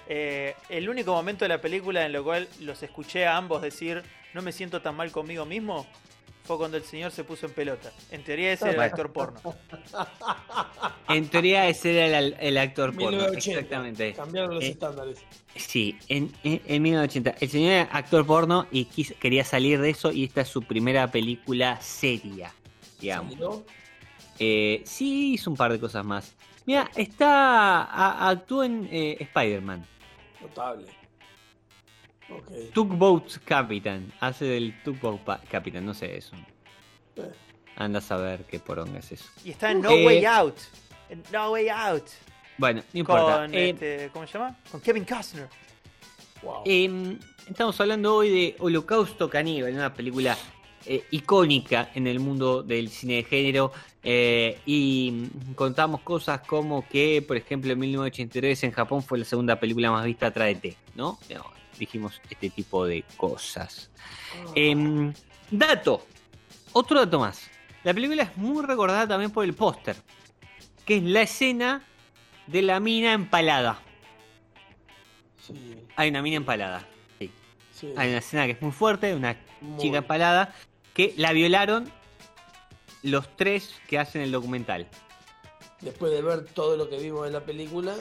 Eh, 0.08 0.54
el 0.70 0.88
único 0.88 1.12
momento 1.12 1.44
de 1.44 1.50
la 1.50 1.60
película 1.60 2.06
en 2.06 2.12
lo 2.12 2.24
cual 2.24 2.48
los 2.60 2.82
escuché 2.82 3.26
a 3.26 3.36
ambos 3.36 3.60
decir 3.60 4.02
no 4.32 4.40
me 4.42 4.52
siento 4.52 4.80
tan 4.80 4.96
mal 4.96 5.10
conmigo 5.12 5.44
mismo 5.44 5.86
fue 6.48 6.56
cuando 6.56 6.78
el 6.78 6.82
señor 6.82 7.10
se 7.12 7.22
puso 7.24 7.44
en 7.46 7.52
pelota. 7.52 7.92
En 8.10 8.24
teoría 8.24 8.52
ese 8.54 8.64
era 8.70 8.72
el 8.72 8.80
actor 8.90 9.12
porno. 9.12 9.38
en 11.08 11.28
teoría 11.28 11.68
ese 11.68 12.06
era 12.06 12.18
el, 12.18 12.34
el 12.40 12.56
actor 12.58 12.94
porno. 12.94 13.10
1980. 13.18 13.58
Exactamente. 13.60 14.12
Cambiaron 14.14 14.54
los 14.54 14.64
Eh, 14.64 14.68
estándares. 14.68 15.18
Sí, 15.54 15.98
en, 16.08 16.32
en, 16.42 16.62
en 16.64 16.82
1980. 16.82 17.36
El 17.44 17.50
señor 17.50 17.72
era 17.72 17.82
actor 17.92 18.24
porno 18.26 18.66
y 18.70 18.86
quis- 18.86 19.14
quería 19.18 19.44
salir 19.44 19.78
de 19.80 19.90
eso 19.90 20.10
y 20.10 20.24
esta 20.24 20.40
es 20.40 20.48
su 20.48 20.62
primera 20.62 21.10
película 21.10 21.78
seria, 21.82 22.52
digamos. 22.98 23.36
Eh, 24.38 24.82
sí, 24.86 25.34
hizo 25.34 25.50
un 25.50 25.56
par 25.56 25.70
de 25.72 25.78
cosas 25.78 26.02
más. 26.04 26.34
Mira, 26.64 26.90
está. 26.96 27.82
a- 27.84 28.28
actuó 28.30 28.64
en 28.64 28.88
eh, 28.90 29.16
Spider-Man. 29.20 29.84
Notable. 30.40 30.86
Ok. 32.30 32.72
Tugboat 32.74 33.38
Captain. 33.44 34.12
Hace 34.20 34.44
del 34.44 34.74
Tugboat 34.82 35.44
Captain, 35.48 35.84
no 35.84 35.94
sé 35.94 36.16
eso. 36.16 36.36
Eh, 37.16 37.30
Anda 37.76 38.00
a 38.00 38.02
saber 38.02 38.44
qué 38.44 38.58
poronga 38.58 38.98
es 38.98 39.12
eso. 39.12 39.24
Y 39.44 39.50
está 39.50 39.70
en 39.70 39.80
No 39.80 39.90
Eh, 39.90 40.04
Way 40.06 40.24
Out. 40.26 40.56
En 41.08 41.22
No 41.32 41.52
Way 41.52 41.68
Out. 41.68 42.04
Bueno, 42.58 42.82
no 42.92 42.98
importa. 43.00 43.38
Con, 43.42 43.54
Eh, 43.54 43.70
este, 43.70 44.10
¿cómo 44.12 44.26
se 44.26 44.32
llama? 44.34 44.58
Con 44.70 44.80
Kevin 44.80 45.04
Costner. 45.04 45.48
wow. 46.42 46.62
eh, 46.66 47.16
estamos 47.48 47.80
hablando 47.80 48.16
hoy 48.16 48.28
de 48.30 48.56
Holocausto 48.58 49.30
Caníbal, 49.30 49.72
una 49.74 49.94
película 49.94 50.36
eh, 50.86 51.04
icónica 51.12 51.90
en 51.94 52.06
el 52.08 52.18
mundo 52.20 52.62
del 52.62 52.88
cine 52.90 53.14
de 53.16 53.24
género. 53.24 53.72
eh, 54.02 54.58
y 54.66 55.28
contamos 55.54 56.00
cosas 56.00 56.40
como 56.46 56.86
que, 56.88 57.22
por 57.26 57.36
ejemplo, 57.36 57.72
en 57.72 57.78
1983 57.78 58.64
en 58.64 58.72
Japón 58.72 59.02
fue 59.02 59.18
la 59.18 59.24
segunda 59.24 59.58
película 59.60 59.90
más 59.90 60.04
vista 60.04 60.26
atrás 60.28 60.48
de 60.48 60.54
T, 60.56 60.76
¿no? 60.94 61.18
Dijimos 61.78 62.20
este 62.28 62.50
tipo 62.50 62.84
de 62.86 63.04
cosas. 63.16 63.90
Em, 64.54 65.12
dato. 65.50 66.06
Otro 66.72 66.98
dato 67.00 67.20
más. 67.20 67.48
La 67.84 67.94
película 67.94 68.24
es 68.24 68.36
muy 68.36 68.64
recordada 68.64 69.06
también 69.06 69.30
por 69.30 69.44
el 69.44 69.54
póster. 69.54 69.96
Que 70.84 70.96
es 70.96 71.02
la 71.02 71.22
escena 71.22 71.84
de 72.46 72.62
la 72.62 72.80
mina 72.80 73.12
empalada. 73.12 73.80
Sí, 75.46 75.78
Hay 75.96 76.10
una 76.10 76.22
mina 76.22 76.36
empalada. 76.36 76.86
Sí. 77.18 77.30
sí. 77.72 77.92
Hay 77.96 78.08
una 78.08 78.18
escena 78.18 78.46
que 78.46 78.52
es 78.52 78.62
muy 78.62 78.72
fuerte, 78.72 79.14
una 79.14 79.36
Muy. 79.60 79.80
chica 79.80 79.98
empalada, 79.98 80.54
que 80.94 81.14
la 81.16 81.32
violaron 81.32 81.90
los 83.02 83.36
tres 83.36 83.74
que 83.86 83.98
hacen 83.98 84.22
el 84.22 84.32
documental. 84.32 84.88
Después 85.80 86.10
de 86.12 86.22
ver 86.22 86.44
todo 86.46 86.76
lo 86.76 86.88
que 86.90 86.98
vimos 86.98 87.26
en 87.26 87.32
la 87.32 87.40
película. 87.44 87.94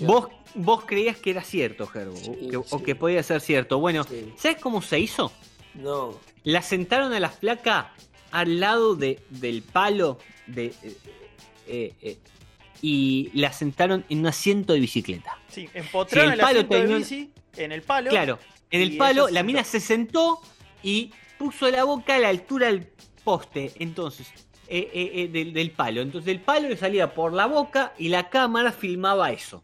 Vos, 0.00 0.28
vos 0.56 0.84
creías 0.84 1.16
que 1.18 1.30
era 1.30 1.42
cierto, 1.42 1.86
Gerbo, 1.86 2.16
Sí, 2.16 2.30
o, 2.30 2.48
que, 2.50 2.56
o 2.56 2.64
sí. 2.64 2.84
que 2.84 2.94
podía 2.94 3.22
ser 3.22 3.40
cierto. 3.40 3.78
Bueno, 3.78 4.04
Sí. 4.04 4.32
¿sabes 4.36 4.58
cómo 4.60 4.82
se 4.82 4.98
hizo? 4.98 5.30
No. 5.74 6.18
La 6.44 6.62
sentaron 6.62 7.12
a 7.12 7.20
la 7.20 7.28
flaca 7.30 7.92
al 8.30 8.60
lado 8.60 8.96
de, 8.96 9.20
del 9.30 9.62
palo 9.62 10.18
de, 10.46 10.66
eh, 10.66 10.96
eh, 11.66 11.92
eh, 12.02 12.18
y 12.82 13.30
la 13.34 13.52
sentaron 13.52 14.04
en 14.08 14.20
un 14.20 14.26
asiento 14.26 14.72
de 14.72 14.80
bicicleta. 14.80 15.38
Sí, 15.48 15.68
empotraron 15.74 16.30
Sí, 16.30 16.34
el, 16.34 16.40
el 16.40 16.44
palo 16.44 16.58
asiento 16.60 16.74
de 16.88 16.98
bici 16.98 17.30
en 17.56 17.72
el 17.72 17.82
palo. 17.82 18.10
Claro, 18.10 18.38
en 18.70 18.80
el 18.82 18.96
palo 18.96 19.28
la 19.28 19.42
mina 19.42 19.64
se 19.64 19.80
sentó 19.80 20.40
y 20.82 21.10
puso 21.38 21.70
la 21.70 21.84
boca 21.84 22.16
a 22.16 22.18
la 22.18 22.28
altura 22.28 22.66
del 22.68 22.86
poste, 23.24 23.72
entonces, 23.78 24.28
eh, 24.68 24.90
eh, 24.92 25.10
eh, 25.14 25.28
del, 25.28 25.52
del 25.52 25.70
palo. 25.70 26.00
Entonces 26.02 26.30
el 26.30 26.40
palo 26.40 26.68
le 26.68 26.76
salía 26.76 27.12
por 27.14 27.32
la 27.32 27.46
boca 27.46 27.92
y 27.98 28.08
la 28.08 28.28
cámara 28.28 28.72
filmaba 28.72 29.32
eso. 29.32 29.62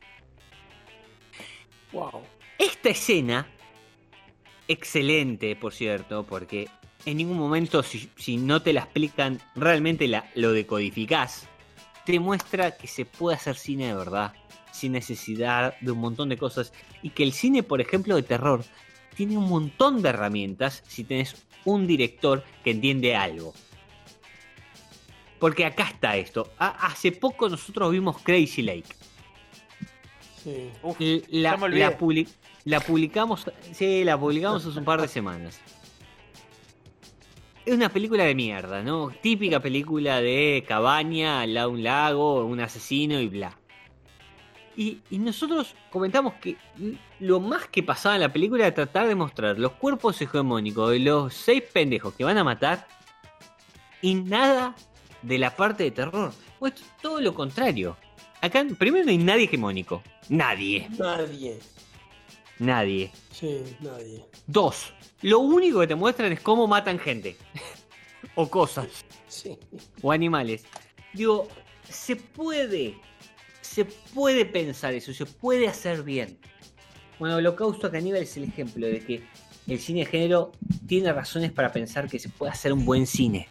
Wow. 1.92 2.22
Esta 2.58 2.90
escena, 2.90 3.46
excelente, 4.68 5.56
por 5.56 5.72
cierto, 5.72 6.24
porque 6.24 6.68
en 7.04 7.16
ningún 7.16 7.38
momento, 7.38 7.82
si, 7.82 8.36
no 8.36 8.62
te 8.62 8.72
la 8.72 8.80
explican, 8.80 9.40
realmente 9.54 10.06
la, 10.08 10.30
lo 10.34 10.52
decodificás. 10.52 11.48
Te 12.06 12.18
muestra 12.20 12.76
que 12.76 12.86
se 12.86 13.04
puede 13.04 13.36
hacer 13.36 13.56
cine 13.56 13.88
de 13.88 13.94
verdad, 13.94 14.32
sin 14.72 14.92
necesidad 14.92 15.78
de 15.80 15.92
un 15.92 15.98
montón 15.98 16.28
de 16.28 16.36
cosas. 16.38 16.72
Y 17.02 17.10
que 17.10 17.22
el 17.22 17.32
cine, 17.32 17.62
por 17.62 17.80
ejemplo, 17.80 18.16
de 18.16 18.22
terror, 18.22 18.64
tiene 19.16 19.36
un 19.36 19.48
montón 19.48 20.02
de 20.02 20.08
herramientas 20.08 20.82
si 20.86 21.04
tenés 21.04 21.36
un 21.64 21.86
director 21.86 22.44
que 22.64 22.70
entiende 22.70 23.14
algo. 23.14 23.52
Porque 25.38 25.64
acá 25.66 25.84
está 25.84 26.16
esto. 26.16 26.52
Ha- 26.58 26.86
hace 26.86 27.12
poco 27.12 27.48
nosotros 27.48 27.90
vimos 27.90 28.18
Crazy 28.22 28.62
Lake. 28.62 28.94
Sí. 30.42 30.70
Uf, 30.82 30.96
La, 31.28 31.56
me 31.56 31.64
olvidé. 31.64 31.80
la 31.80 31.98
publi- 31.98 32.28
la 32.64 32.80
publicamos, 32.80 33.46
sí, 33.72 34.02
la 34.04 34.18
publicamos 34.18 34.64
hace 34.66 34.78
un 34.78 34.84
par 34.84 35.00
de 35.00 35.08
semanas. 35.08 35.60
Es 37.64 37.74
una 37.74 37.88
película 37.90 38.24
de 38.24 38.34
mierda, 38.34 38.82
¿no? 38.82 39.10
Típica 39.22 39.60
película 39.60 40.20
de 40.20 40.64
cabaña, 40.66 41.42
al 41.42 41.54
lado 41.54 41.68
de 41.68 41.74
un 41.76 41.82
lago, 41.84 42.44
un 42.44 42.60
asesino 42.60 43.20
y 43.20 43.28
bla. 43.28 43.56
Y, 44.76 44.98
y 45.10 45.18
nosotros 45.18 45.76
comentamos 45.90 46.34
que 46.34 46.56
lo 47.20 47.38
más 47.40 47.66
que 47.68 47.82
pasaba 47.82 48.14
en 48.16 48.22
la 48.22 48.32
película 48.32 48.66
era 48.66 48.74
tratar 48.74 49.06
de 49.06 49.14
mostrar 49.14 49.58
los 49.58 49.72
cuerpos 49.72 50.20
hegemónicos 50.20 50.90
de 50.90 50.98
los 50.98 51.34
seis 51.34 51.62
pendejos 51.72 52.14
que 52.14 52.24
van 52.24 52.38
a 52.38 52.42
matar 52.44 52.88
y 54.00 54.14
nada 54.14 54.74
de 55.20 55.38
la 55.38 55.54
parte 55.54 55.84
de 55.84 55.90
terror. 55.92 56.32
Pues 56.58 56.72
todo 57.00 57.20
lo 57.20 57.32
contrario. 57.34 57.96
Acá 58.40 58.64
primero 58.76 59.04
no 59.04 59.10
hay 59.10 59.18
nadie 59.18 59.44
hegemónico. 59.44 60.02
Nadie. 60.28 60.88
Nadie. 60.98 61.58
Nadie. 62.58 63.10
Sí, 63.32 63.62
nadie. 63.80 64.24
Dos. 64.46 64.92
Lo 65.22 65.40
único 65.40 65.80
que 65.80 65.88
te 65.88 65.94
muestran 65.94 66.32
es 66.32 66.40
cómo 66.40 66.66
matan 66.66 66.98
gente. 66.98 67.36
o 68.34 68.48
cosas. 68.48 68.88
Sí. 69.28 69.58
O 70.00 70.12
animales. 70.12 70.64
Digo, 71.12 71.48
se 71.88 72.16
puede. 72.16 72.96
Se 73.60 73.84
puede 73.84 74.44
pensar 74.44 74.92
eso, 74.92 75.14
se 75.14 75.24
puede 75.24 75.66
hacer 75.66 76.02
bien. 76.02 76.38
Bueno, 77.18 77.36
Holocausto 77.36 77.90
Caníbal 77.90 78.22
es 78.22 78.36
el 78.36 78.44
ejemplo 78.44 78.86
de 78.86 79.00
que 79.00 79.22
el 79.66 79.78
cine 79.78 80.00
de 80.00 80.06
género 80.06 80.52
tiene 80.86 81.12
razones 81.12 81.52
para 81.52 81.72
pensar 81.72 82.08
que 82.08 82.18
se 82.18 82.28
puede 82.28 82.52
hacer 82.52 82.72
un 82.72 82.84
buen 82.84 83.06
cine. 83.06 83.48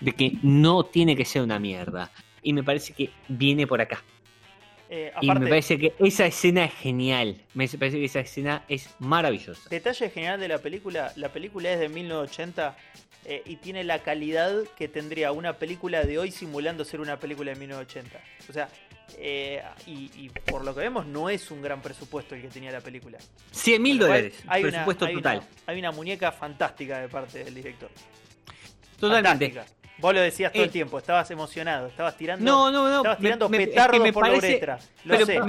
De 0.00 0.12
que 0.12 0.38
no 0.42 0.84
tiene 0.84 1.14
que 1.14 1.24
ser 1.24 1.42
una 1.42 1.58
mierda. 1.58 2.10
Y 2.42 2.52
me 2.52 2.64
parece 2.64 2.94
que 2.94 3.10
viene 3.28 3.66
por 3.66 3.80
acá. 3.80 4.02
Eh, 4.92 5.12
Y 5.20 5.28
me 5.28 5.46
parece 5.48 5.78
que 5.78 5.94
esa 6.00 6.26
escena 6.26 6.64
es 6.64 6.74
genial. 6.74 7.36
Me 7.54 7.68
parece 7.68 7.98
que 7.98 8.04
esa 8.06 8.18
escena 8.20 8.64
es 8.68 8.90
maravillosa. 8.98 9.68
detalle 9.70 10.10
general 10.10 10.40
de 10.40 10.48
la 10.48 10.58
película, 10.58 11.12
la 11.14 11.28
película 11.28 11.70
es 11.72 11.78
de 11.78 11.88
1980 11.88 12.76
eh, 13.24 13.42
y 13.46 13.56
tiene 13.56 13.84
la 13.84 14.00
calidad 14.00 14.52
que 14.76 14.88
tendría 14.88 15.30
una 15.30 15.58
película 15.58 16.02
de 16.02 16.18
hoy 16.18 16.32
simulando 16.32 16.84
ser 16.84 17.00
una 17.00 17.20
película 17.20 17.52
de 17.52 17.58
1980. 17.60 18.18
O 18.48 18.52
sea, 18.52 18.68
eh, 19.18 19.62
y, 19.86 20.10
y 20.16 20.28
por 20.30 20.64
lo 20.64 20.74
que 20.74 20.80
vemos 20.80 21.06
no 21.06 21.30
es 21.30 21.50
un 21.52 21.62
gran 21.62 21.80
presupuesto 21.82 22.34
el 22.34 22.42
que 22.42 22.48
tenía 22.48 22.72
la 22.72 22.80
película. 22.80 23.18
100 23.52 23.80
mil 23.82 23.96
dólares. 23.98 24.34
hay 24.48 24.62
una- 24.62 24.70
Presupuesto 24.72 25.04
hay 25.06 25.14
total. 25.14 25.36
Una, 25.38 25.46
hay 25.66 25.78
una 25.78 25.92
muñeca 25.92 26.32
fantástica 26.32 27.00
de 27.00 27.08
parte 27.08 27.44
del 27.44 27.54
director. 27.54 27.90
Totalmente. 28.98 29.50
Fantástica. 29.52 29.79
Vos 30.00 30.14
lo 30.14 30.20
decías 30.20 30.52
todo 30.52 30.62
Eh, 30.62 30.66
el 30.66 30.70
tiempo, 30.72 30.98
estabas 30.98 31.30
emocionado, 31.30 31.86
estabas 31.88 32.16
tirando, 32.16 32.44
No, 32.44 32.70
no, 32.70 32.88
no. 32.88 32.96
estabas 32.98 33.18
me- 33.20 33.24
tirando 33.28 33.48
me- 33.48 33.62
es 33.64 33.86
que 33.88 34.00
me 34.00 34.12
por 34.12 34.24
la 34.26 34.30
parece- 34.34 34.46
uretra. 34.48 34.78
Lo 35.04 35.14
Pero 35.14 35.26
sé. 35.26 35.40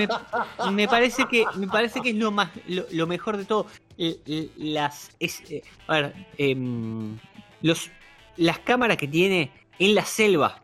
me, 0.71 0.87
parece 0.87 1.25
que 1.25 1.45
me 1.55 1.67
parece 1.67 2.01
que 2.01 2.09
es 2.09 2.15
lo 2.15 2.31
más 2.31 2.49
lo, 2.67 2.85
lo 2.91 3.07
mejor 3.07 3.37
de 3.37 3.45
todo. 3.45 3.67
Eh, 3.97 4.19
eh, 4.25 4.49
Las 4.57 5.11
es, 5.19 5.41
eh, 5.49 5.61
a 5.87 5.93
ver, 5.93 6.13
em, 6.37 7.17
los 7.61 7.89
las 8.37 8.59
cámaras 8.59 8.97
que 8.97 9.07
tiene 9.07 9.51
en 9.79 9.93
la 9.95 10.05
selva, 10.05 10.63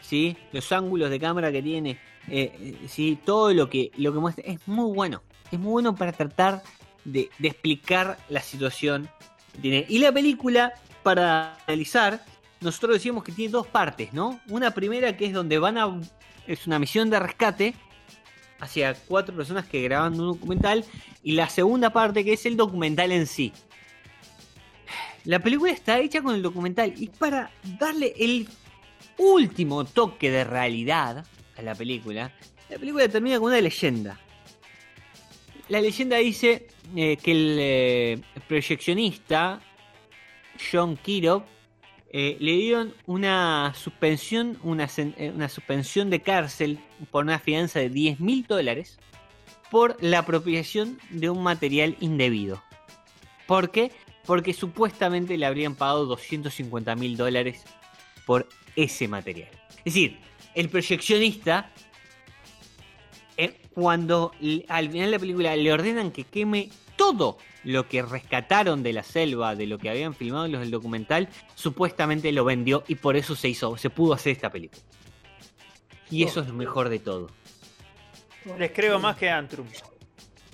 sí, 0.00 0.36
los 0.52 0.70
ángulos 0.72 1.08
de 1.10 1.18
cámara 1.20 1.50
que 1.52 1.62
tiene, 1.62 1.98
eh, 2.28 2.52
eh, 2.60 2.76
sí, 2.88 3.18
todo 3.24 3.52
lo 3.54 3.68
que 3.70 3.90
lo 3.96 4.12
que 4.12 4.18
muestra 4.18 4.44
es 4.46 4.60
muy 4.66 4.94
bueno. 4.94 5.22
Es 5.50 5.58
muy 5.58 5.72
bueno 5.72 5.94
para 5.94 6.12
tratar 6.12 6.62
de, 7.04 7.30
de 7.38 7.48
explicar 7.48 8.18
la 8.28 8.40
situación 8.40 9.08
que 9.54 9.60
tiene. 9.60 9.86
Y 9.88 9.98
la 10.00 10.10
película 10.12 10.74
para 11.04 11.56
analizar 11.68 12.24
nosotros 12.60 12.94
decíamos 12.94 13.24
que 13.24 13.32
tiene 13.32 13.52
dos 13.52 13.66
partes, 13.66 14.12
¿no? 14.12 14.40
Una 14.48 14.70
primera 14.72 15.16
que 15.16 15.26
es 15.26 15.32
donde 15.32 15.58
van 15.58 15.78
a. 15.78 16.00
Es 16.46 16.66
una 16.66 16.78
misión 16.78 17.10
de 17.10 17.18
rescate 17.18 17.74
hacia 18.60 18.94
cuatro 18.94 19.34
personas 19.34 19.66
que 19.66 19.82
graban 19.82 20.18
un 20.18 20.34
documental. 20.34 20.84
Y 21.22 21.32
la 21.32 21.48
segunda 21.48 21.90
parte 21.90 22.24
que 22.24 22.32
es 22.32 22.46
el 22.46 22.56
documental 22.56 23.12
en 23.12 23.26
sí. 23.26 23.52
La 25.24 25.40
película 25.40 25.72
está 25.72 25.98
hecha 25.98 26.22
con 26.22 26.34
el 26.34 26.42
documental. 26.42 26.94
Y 26.96 27.08
para 27.08 27.50
darle 27.78 28.14
el 28.18 28.48
último 29.18 29.84
toque 29.84 30.30
de 30.30 30.44
realidad 30.44 31.26
a 31.56 31.62
la 31.62 31.74
película, 31.74 32.32
la 32.70 32.78
película 32.78 33.08
termina 33.08 33.38
con 33.38 33.48
una 33.48 33.60
leyenda. 33.60 34.18
La 35.68 35.80
leyenda 35.80 36.16
dice 36.18 36.68
eh, 36.94 37.16
que 37.16 37.32
el 37.32 37.56
eh, 37.60 38.20
proyeccionista 38.46 39.60
John 40.70 40.96
Kirov 40.96 41.42
eh, 42.18 42.38
le 42.40 42.52
dieron 42.52 42.94
una 43.04 43.74
suspensión, 43.76 44.56
eh, 44.64 45.32
una 45.34 45.48
suspensión 45.50 46.08
de 46.08 46.22
cárcel 46.22 46.78
por 47.10 47.24
una 47.24 47.38
fianza 47.38 47.78
de 47.78 47.90
10 47.90 48.20
mil 48.20 48.46
dólares 48.46 48.98
por 49.70 50.02
la 50.02 50.20
apropiación 50.20 50.98
de 51.10 51.28
un 51.28 51.42
material 51.42 51.94
indebido. 52.00 52.62
¿Por 53.46 53.70
qué? 53.70 53.92
Porque 54.24 54.54
supuestamente 54.54 55.36
le 55.36 55.44
habrían 55.44 55.74
pagado 55.74 56.06
250 56.06 56.96
mil 56.96 57.18
dólares 57.18 57.64
por 58.24 58.48
ese 58.76 59.08
material. 59.08 59.50
Es 59.84 59.92
decir, 59.92 60.18
el 60.54 60.70
proyeccionista, 60.70 61.70
eh, 63.36 63.60
cuando 63.74 64.32
al 64.68 64.88
final 64.88 65.04
de 65.08 65.12
la 65.12 65.18
película 65.18 65.54
le 65.54 65.70
ordenan 65.70 66.10
que 66.10 66.24
queme 66.24 66.70
todo 66.96 67.36
lo 67.66 67.88
que 67.88 68.00
rescataron 68.00 68.82
de 68.84 68.92
la 68.92 69.02
selva, 69.02 69.56
de 69.56 69.66
lo 69.66 69.76
que 69.78 69.90
habían 69.90 70.14
filmado 70.14 70.46
los 70.46 70.60
del 70.60 70.70
documental, 70.70 71.28
supuestamente 71.56 72.30
lo 72.30 72.44
vendió 72.44 72.84
y 72.86 72.94
por 72.94 73.16
eso 73.16 73.34
se 73.34 73.48
hizo, 73.48 73.76
se 73.76 73.90
pudo 73.90 74.14
hacer 74.14 74.32
esta 74.32 74.50
película. 74.50 74.80
Y 76.10 76.22
eso 76.22 76.40
es 76.40 76.46
lo 76.46 76.54
mejor 76.54 76.88
de 76.88 77.00
todo. 77.00 77.26
Les 78.58 78.70
creo 78.70 79.00
más 79.00 79.16
que 79.16 79.28
Antrum. 79.28 79.66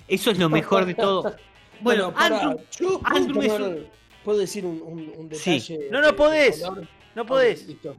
Eso 0.07 0.31
es 0.31 0.39
lo 0.39 0.49
mejor 0.49 0.85
de 0.85 0.95
todo. 0.95 1.35
Bueno, 1.81 2.13
Andrew, 2.15 2.57
yo 2.79 2.99
puedo, 2.99 3.01
Andrew 3.03 3.41
es 3.41 3.47
tomar- 3.51 3.77
¿puedo 4.23 4.37
decir 4.37 4.65
un, 4.65 4.81
un- 4.81 5.11
un 5.17 5.29
Sí. 5.35 5.51
detalle. 5.59 5.87
No, 5.91 5.99
no 5.99 6.07
de- 6.07 6.13
podés. 6.13 6.59
de? 6.61 6.87
No 7.13 7.25
podés. 7.25 7.61
Ah, 7.63 7.67
listo. 7.67 7.95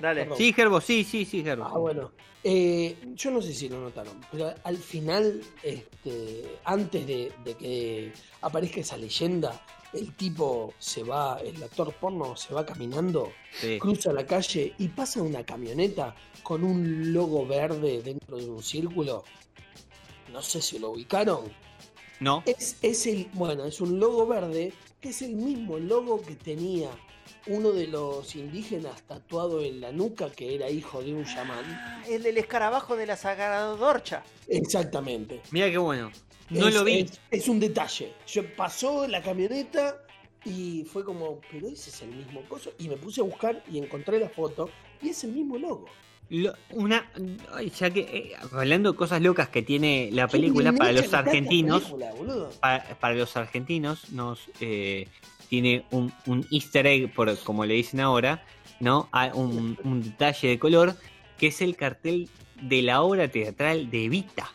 Dale. 0.00 0.22
Perdón. 0.22 0.38
sí, 0.38 0.52
Gerbo, 0.52 0.80
sí, 0.80 1.04
sí, 1.04 1.24
sí, 1.24 1.42
Gerbo. 1.42 1.64
Ah, 1.64 1.78
bueno. 1.78 2.12
Eh, 2.44 2.96
yo 3.14 3.30
no 3.32 3.42
sé 3.42 3.52
si 3.52 3.68
lo 3.68 3.80
notaron, 3.80 4.20
pero 4.30 4.54
al 4.62 4.76
final, 4.76 5.40
este, 5.64 6.58
antes 6.64 7.04
de, 7.06 7.32
de 7.44 7.54
que 7.54 8.12
aparezca 8.42 8.80
esa 8.80 8.96
leyenda, 8.96 9.60
el 9.92 10.14
tipo 10.14 10.72
se 10.78 11.02
va, 11.02 11.38
el 11.40 11.60
actor 11.62 11.92
porno 11.94 12.36
se 12.36 12.54
va 12.54 12.64
caminando, 12.64 13.32
Sí. 13.52 13.78
cruza 13.80 14.12
la 14.12 14.24
calle 14.26 14.74
y 14.78 14.88
pasa 14.88 15.22
una 15.22 15.42
camioneta 15.44 16.14
con 16.44 16.62
un 16.62 17.12
logo 17.12 17.46
verde 17.46 18.00
dentro 18.02 18.36
de 18.36 18.48
un 18.48 18.62
círculo. 18.62 19.24
No 20.32 20.40
sé 20.42 20.60
si 20.62 20.78
lo 20.78 20.90
ubicaron. 20.90 21.44
No, 22.20 22.42
Es, 22.46 22.76
es 22.82 23.06
el, 23.06 23.28
bueno, 23.32 23.64
es 23.64 23.80
un 23.80 23.98
logo 23.98 24.26
verde 24.26 24.72
que 25.00 25.08
es 25.08 25.20
el 25.22 25.34
mismo 25.34 25.78
logo 25.78 26.20
que 26.22 26.34
tenía 26.36 26.90
uno 27.48 27.70
de 27.72 27.86
los 27.86 28.34
indígenas 28.34 29.02
tatuado 29.02 29.60
en 29.62 29.80
la 29.80 29.92
nuca 29.92 30.30
que 30.30 30.54
era 30.54 30.68
hijo 30.70 31.02
de 31.02 31.14
un 31.14 31.24
chamán. 31.24 31.64
Ah, 31.68 32.02
El 32.08 32.22
del 32.22 32.38
escarabajo 32.38 32.96
de 32.96 33.06
la 33.06 33.16
Sagrada 33.16 33.66
Dorcha. 33.76 34.22
Exactamente. 34.48 35.40
mira 35.50 35.70
qué 35.70 35.78
bueno. 35.78 36.10
No 36.50 36.68
Es- 36.68 36.74
lo 36.74 36.84
vi. 36.84 37.00
Es, 37.00 37.20
es 37.30 37.48
un 37.48 37.60
detalle. 37.60 38.12
Yo 38.26 38.42
pasó 38.56 39.06
la 39.08 39.22
camioneta 39.22 40.02
y 40.44 40.84
fue 40.84 41.04
como, 41.04 41.40
pero 41.50 41.68
ese 41.68 41.90
es 41.90 42.02
el 42.02 42.10
mismo 42.10 42.42
coso. 42.48 42.72
Y 42.78 42.88
me 42.88 42.96
puse 42.96 43.20
a 43.20 43.24
buscar 43.24 43.62
y 43.70 43.78
encontré 43.78 44.18
la 44.20 44.28
foto 44.28 44.68
y 45.02 45.10
es 45.10 45.24
el 45.24 45.32
mismo 45.32 45.58
logo. 45.58 45.86
Lo- 46.28 46.54
una, 46.70 47.08
ay, 47.52 47.70
ya 47.70 47.90
que 47.90 48.00
eh, 48.00 48.32
hablando 48.52 48.90
de 48.92 48.98
cosas 48.98 49.22
locas 49.22 49.48
que 49.48 49.62
tiene 49.62 50.08
la 50.12 50.26
película 50.26 50.72
para 50.72 50.90
los 50.92 51.12
argentinos, 51.14 51.82
película, 51.84 52.12
boludo. 52.14 52.50
para, 52.60 52.98
para 52.98 53.14
los 53.14 53.36
argentinos 53.36 54.10
nos 54.10 54.40
eh, 54.60 55.06
tiene 55.48 55.84
un, 55.90 56.12
un 56.26 56.46
Easter 56.50 56.86
egg, 56.86 57.12
por, 57.12 57.36
como 57.38 57.64
le 57.64 57.74
dicen 57.74 58.00
ahora, 58.00 58.42
¿no? 58.80 59.08
Hay 59.12 59.30
un, 59.34 59.78
un 59.84 60.02
detalle 60.02 60.48
de 60.48 60.58
color 60.58 60.96
que 61.38 61.48
es 61.48 61.60
el 61.62 61.76
cartel 61.76 62.28
de 62.60 62.82
la 62.82 63.02
obra 63.02 63.28
teatral 63.28 63.90
de 63.90 64.04
Evita 64.04 64.50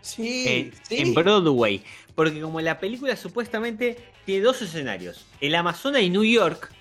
Sí, 0.00 0.44
en, 0.46 0.72
sí. 0.88 0.96
en 0.98 1.14
Broadway. 1.14 1.82
Porque 2.14 2.40
como 2.40 2.60
la 2.60 2.78
película 2.80 3.14
supuestamente 3.16 3.96
tiene 4.26 4.42
dos 4.44 4.60
escenarios, 4.62 5.26
el 5.40 5.54
Amazonas 5.54 6.02
y 6.02 6.10
New 6.10 6.24
York, 6.24 6.72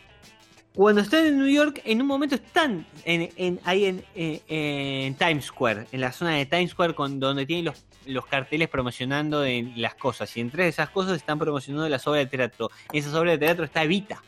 cuando 0.74 1.02
están 1.02 1.26
en 1.26 1.38
New 1.38 1.48
York, 1.48 1.82
en 1.86 2.02
un 2.02 2.08
momento 2.08 2.36
están 2.36 2.86
en, 3.06 3.30
en- 3.36 3.60
ahí 3.64 3.86
en, 3.86 4.04
en- 4.16 4.42
en 4.48 5.16
Times 5.16 5.46
Square, 5.46 5.88
en 5.92 6.02
la 6.02 6.12
zona 6.12 6.36
de 6.36 6.46
Times 6.46 6.72
Square, 6.72 6.94
con, 6.96 7.20
donde 7.20 7.46
tienen 7.46 7.66
los, 7.66 7.84
los 8.10 8.26
carteles 8.26 8.68
promocionando 8.70 9.46
en 9.46 9.80
las 9.82 9.96
cosas. 9.96 10.36
Y 10.38 10.42
entre 10.42 10.68
esas 10.68 10.90
cosas 10.90 11.16
están 11.18 11.40
promocionando 11.40 11.88
las 11.90 12.06
obras 12.08 12.30
de 12.30 12.38
teatro. 12.38 12.70
En 12.92 13.00
esas 13.00 13.14
obras 13.14 13.34
de 13.34 13.46
teatro 13.46 13.64
está 13.66 13.84
Evita. 13.84 14.22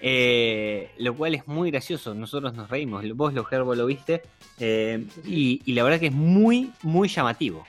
Eh, 0.00 0.92
lo 0.98 1.16
cual 1.16 1.34
es 1.34 1.46
muy 1.48 1.70
gracioso. 1.70 2.14
Nosotros 2.14 2.54
nos 2.54 2.70
reímos. 2.70 3.04
Vos, 3.14 3.32
lo 3.34 3.44
Gerbo, 3.44 3.74
lo 3.74 3.86
viste. 3.86 4.22
eh, 4.60 5.04
y, 5.24 5.60
y 5.64 5.72
la 5.74 5.82
verdad 5.84 5.98
que 6.00 6.06
es 6.06 6.12
muy, 6.12 6.72
muy 6.82 7.08
llamativo. 7.08 7.66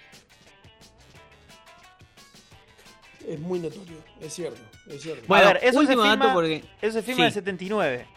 Es 3.28 3.40
muy 3.40 3.60
notorio, 3.60 3.98
es 4.22 4.34
cierto, 4.34 4.60
es 4.88 5.02
cierto. 5.04 5.24
Bueno, 5.28 5.48
ver, 5.50 5.58
eso 5.62 5.72
se 5.74 5.78
último 5.80 6.04
filma- 6.04 6.18
dato 6.18 6.34
porque. 6.34 6.64
Eso 6.82 6.94
se 6.94 7.04
filma 7.04 7.18
Sí. 7.18 7.22
en 7.22 7.28
el 7.28 7.34
79. 7.34 8.08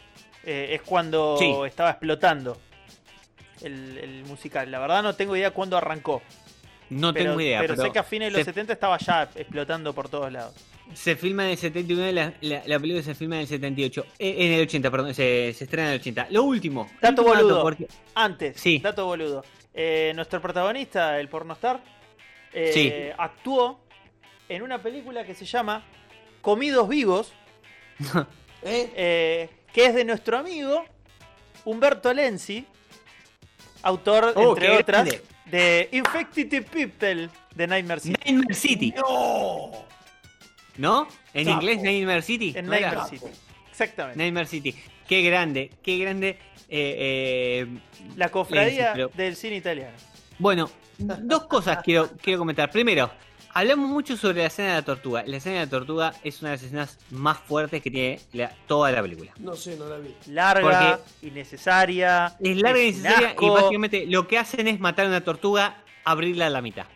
Eh, 0.45 0.69
es 0.75 0.83
cuando 0.83 1.37
Sí. 1.39 1.53
estaba 1.67 1.91
explotando 1.91 2.57
el, 3.63 3.99
el 3.99 4.25
musical. 4.25 4.71
La 4.71 4.79
verdad 4.79 5.03
no 5.03 5.15
tengo 5.15 5.37
idea 5.37 5.51
cuándo 5.51 5.77
arrancó. 5.77 6.23
No 7.01 7.13
pero, 7.13 7.31
tengo 7.31 7.41
idea. 7.41 7.61
pero 7.61 7.75
Pero, 7.75 7.87
sé 7.87 7.93
que 7.93 7.99
a 7.99 8.03
fines 8.05 8.29
de 8.33 8.39
los 8.39 8.41
se- 8.41 8.51
70 8.53 8.73
estaba 8.75 8.99
ya 8.99 9.29
explotando 9.35 9.93
por 9.93 10.09
todos 10.09 10.31
lados. 10.33 10.55
Se 10.95 11.17
filma 11.17 11.45
en 11.45 11.51
el 11.53 11.57
79, 11.57 12.13
la, 12.13 12.35
la, 12.41 12.63
la 12.67 12.79
película 12.79 13.03
se 13.03 13.15
filma 13.15 13.37
en 13.37 13.43
el 13.43 13.47
78. 13.47 14.05
eh, 14.19 14.35
en 14.39 14.53
el 14.53 14.61
80, 14.63 14.91
perdón, 14.91 15.15
se, 15.15 15.53
se 15.55 15.65
estrena 15.65 15.89
en 15.89 15.95
el 15.95 16.01
80. 16.01 16.27
Lo 16.31 16.43
último. 16.45 16.91
Dato 17.01 17.23
último 17.23 17.43
boludo. 17.43 17.63
porque- 17.63 17.87
Antes, 18.15 18.61
Sí. 18.61 18.79
dato 18.79 19.07
boludo. 19.07 19.45
Eh, 19.75 20.13
nuestro 20.15 20.41
protagonista, 20.43 21.19
el 21.19 21.29
pornostar, 21.29 21.81
eh, 22.53 22.71
Sí. 22.75 22.93
actuó 23.17 23.81
en 24.49 24.63
una 24.63 24.83
película 24.83 25.25
que 25.25 25.35
se 25.35 25.47
llama 25.47 25.83
Comidos 26.43 26.87
Vivos, 26.89 27.33
que 28.63 29.49
es 29.75 29.95
de 29.95 30.05
nuestro 30.05 30.37
amigo 30.39 30.85
Humberto 31.65 32.13
Lenzi, 32.13 32.67
autor, 33.83 34.33
Oh, 34.37 34.51
entre 34.51 34.71
otras, 34.71 35.05
grande. 35.07 35.23
De 35.53 35.89
Infected 35.93 36.65
People 36.65 37.29
de 37.55 37.67
Nightmare 37.67 38.01
City. 38.01 38.19
Nightmare 38.25 38.55
City, 38.55 38.95
¡No! 38.97 39.71
¿no? 40.79 41.07
En 41.35 41.49
inglés 41.49 41.83
Nightmare 41.83 42.23
City. 42.23 42.55
En 42.57 42.67
¿no 42.67 42.73
era? 42.73 42.89
Nightmare 42.93 43.11
City. 43.19 43.33
Exactamente. 43.71 44.19
Nightmare 44.19 44.47
City. 44.47 44.75
Qué 45.07 45.23
grande, 45.23 45.71
qué 45.83 45.99
grande. 45.99 46.39
eh, 46.75 47.67
eh, 47.67 47.67
La 48.17 48.31
cofradía 48.31 48.87
Sí, 48.87 48.91
pero- 48.95 49.11
del 49.15 49.37
cine 49.37 49.57
italiano. 49.57 49.95
Bueno, 50.39 50.71
dos 50.99 51.45
cosas 51.45 51.79
quiero, 51.85 52.11
quiero 52.23 52.39
comentar. 52.39 52.71
Primero, 52.71 53.11
hablamos 53.55 53.89
mucho 53.89 54.17
sobre 54.17 54.41
la 54.41 54.47
escena 54.47 54.69
de 54.71 54.75
la 54.77 54.83
tortuga. 54.83 55.25
La 55.27 55.37
escena 55.37 55.61
de 55.61 55.65
la 55.67 55.71
tortuga 55.71 56.15
es 56.25 56.41
una 56.41 56.51
de 56.51 56.57
las 56.57 56.63
escenas 56.65 56.99
más 57.11 57.39
fuertes 57.39 57.83
que 57.83 57.91
tiene 57.91 58.21
la- 58.33 58.55
toda 58.67 58.91
la 58.93 59.03
película. 59.03 59.33
No 59.39 59.55
sé, 59.55 59.77
no 59.77 59.87
la 59.89 59.99
vi. 59.99 60.15
Larga, 60.27 61.01
innecesaria. 61.23 62.37
Es 62.41 62.57
larga 62.57 62.83
y 62.83 62.89
un 62.89 63.03
necesaria 63.03 63.37
y 63.41 63.49
básicamente 63.49 64.07
lo 64.07 64.27
que 64.29 64.39
hacen 64.39 64.69
es 64.69 64.81
matar 64.81 65.07
a 65.07 65.09
una 65.09 65.21
tortuga, 65.23 65.83
abrirla 66.05 66.47
a 66.47 66.51
la 66.51 66.63
mitad. 66.63 66.87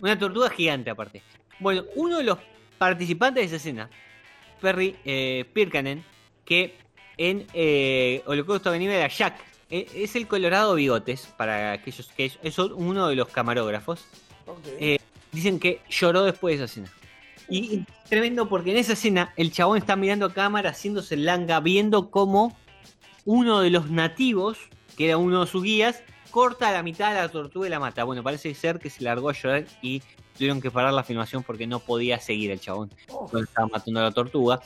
Una 0.00 0.18
tortuga 0.18 0.50
gigante 0.50 0.90
aparte. 0.90 1.22
Bueno, 1.58 1.84
uno 1.94 2.18
de 2.18 2.24
los 2.24 2.38
participantes 2.78 3.42
de 3.42 3.46
esa 3.46 3.56
escena, 3.56 3.88
Perry 4.60 4.96
eh, 5.04 5.44
Pirkanen, 5.52 6.04
que 6.44 6.76
en 7.16 7.46
eh, 7.54 8.22
Holocausto 8.26 8.70
Caníbal 8.70 8.96
era 8.96 9.08
Jack, 9.08 9.36
eh, 9.70 9.86
es 9.94 10.16
el 10.16 10.26
Colorado 10.26 10.74
Bigotes, 10.74 11.26
para 11.36 11.72
aquellos 11.72 12.08
que 12.16 12.26
es, 12.26 12.38
es 12.42 12.58
uno 12.58 13.08
de 13.08 13.14
los 13.16 13.28
camarógrafos. 13.28 14.04
Ok. 14.46 14.66
Eh, 15.32 15.36
dicen 15.36 15.58
que 15.58 15.80
lloró 15.88 16.24
después 16.24 16.58
de 16.58 16.64
esa 16.64 16.72
escena. 16.72 16.92
Y 17.48 17.80
es 17.80 18.08
tremendo 18.08 18.48
porque 18.48 18.70
en 18.70 18.78
esa 18.78 18.92
escena 18.92 19.32
el 19.36 19.52
chabón 19.52 19.78
está 19.78 19.96
mirando 19.96 20.26
a 20.26 20.32
cámara, 20.32 20.70
haciéndose 20.70 21.14
el 21.14 21.24
langa, 21.24 21.60
viendo 21.60 22.10
cómo 22.10 22.56
uno 23.24 23.60
de 23.60 23.70
los 23.70 23.90
nativos, 23.90 24.58
que 24.96 25.06
era 25.06 25.16
uno 25.16 25.40
de 25.40 25.46
sus 25.46 25.62
guías, 25.62 26.02
corta 26.30 26.68
a 26.68 26.72
la 26.72 26.82
mitad 26.82 27.12
de 27.12 27.20
la 27.20 27.28
tortuga 27.28 27.66
y 27.66 27.70
la 27.70 27.80
mata. 27.80 28.04
Bueno, 28.04 28.22
parece 28.22 28.54
ser 28.54 28.78
que 28.78 28.90
se 28.90 29.04
largó 29.04 29.28
a 29.28 29.32
llorar 29.32 29.66
y 29.82 30.02
tuvieron 30.36 30.60
que 30.60 30.70
parar 30.70 30.92
la 30.92 31.04
filmación 31.04 31.42
porque 31.42 31.66
no 31.66 31.80
podía 31.80 32.18
seguir 32.18 32.50
el 32.50 32.60
chabón 32.60 32.90
Oh, 33.08 33.28
cuando 33.28 33.44
estaba 33.44 33.68
matando 33.68 34.00
a 34.00 34.04
la 34.04 34.12
tortuga. 34.12 34.60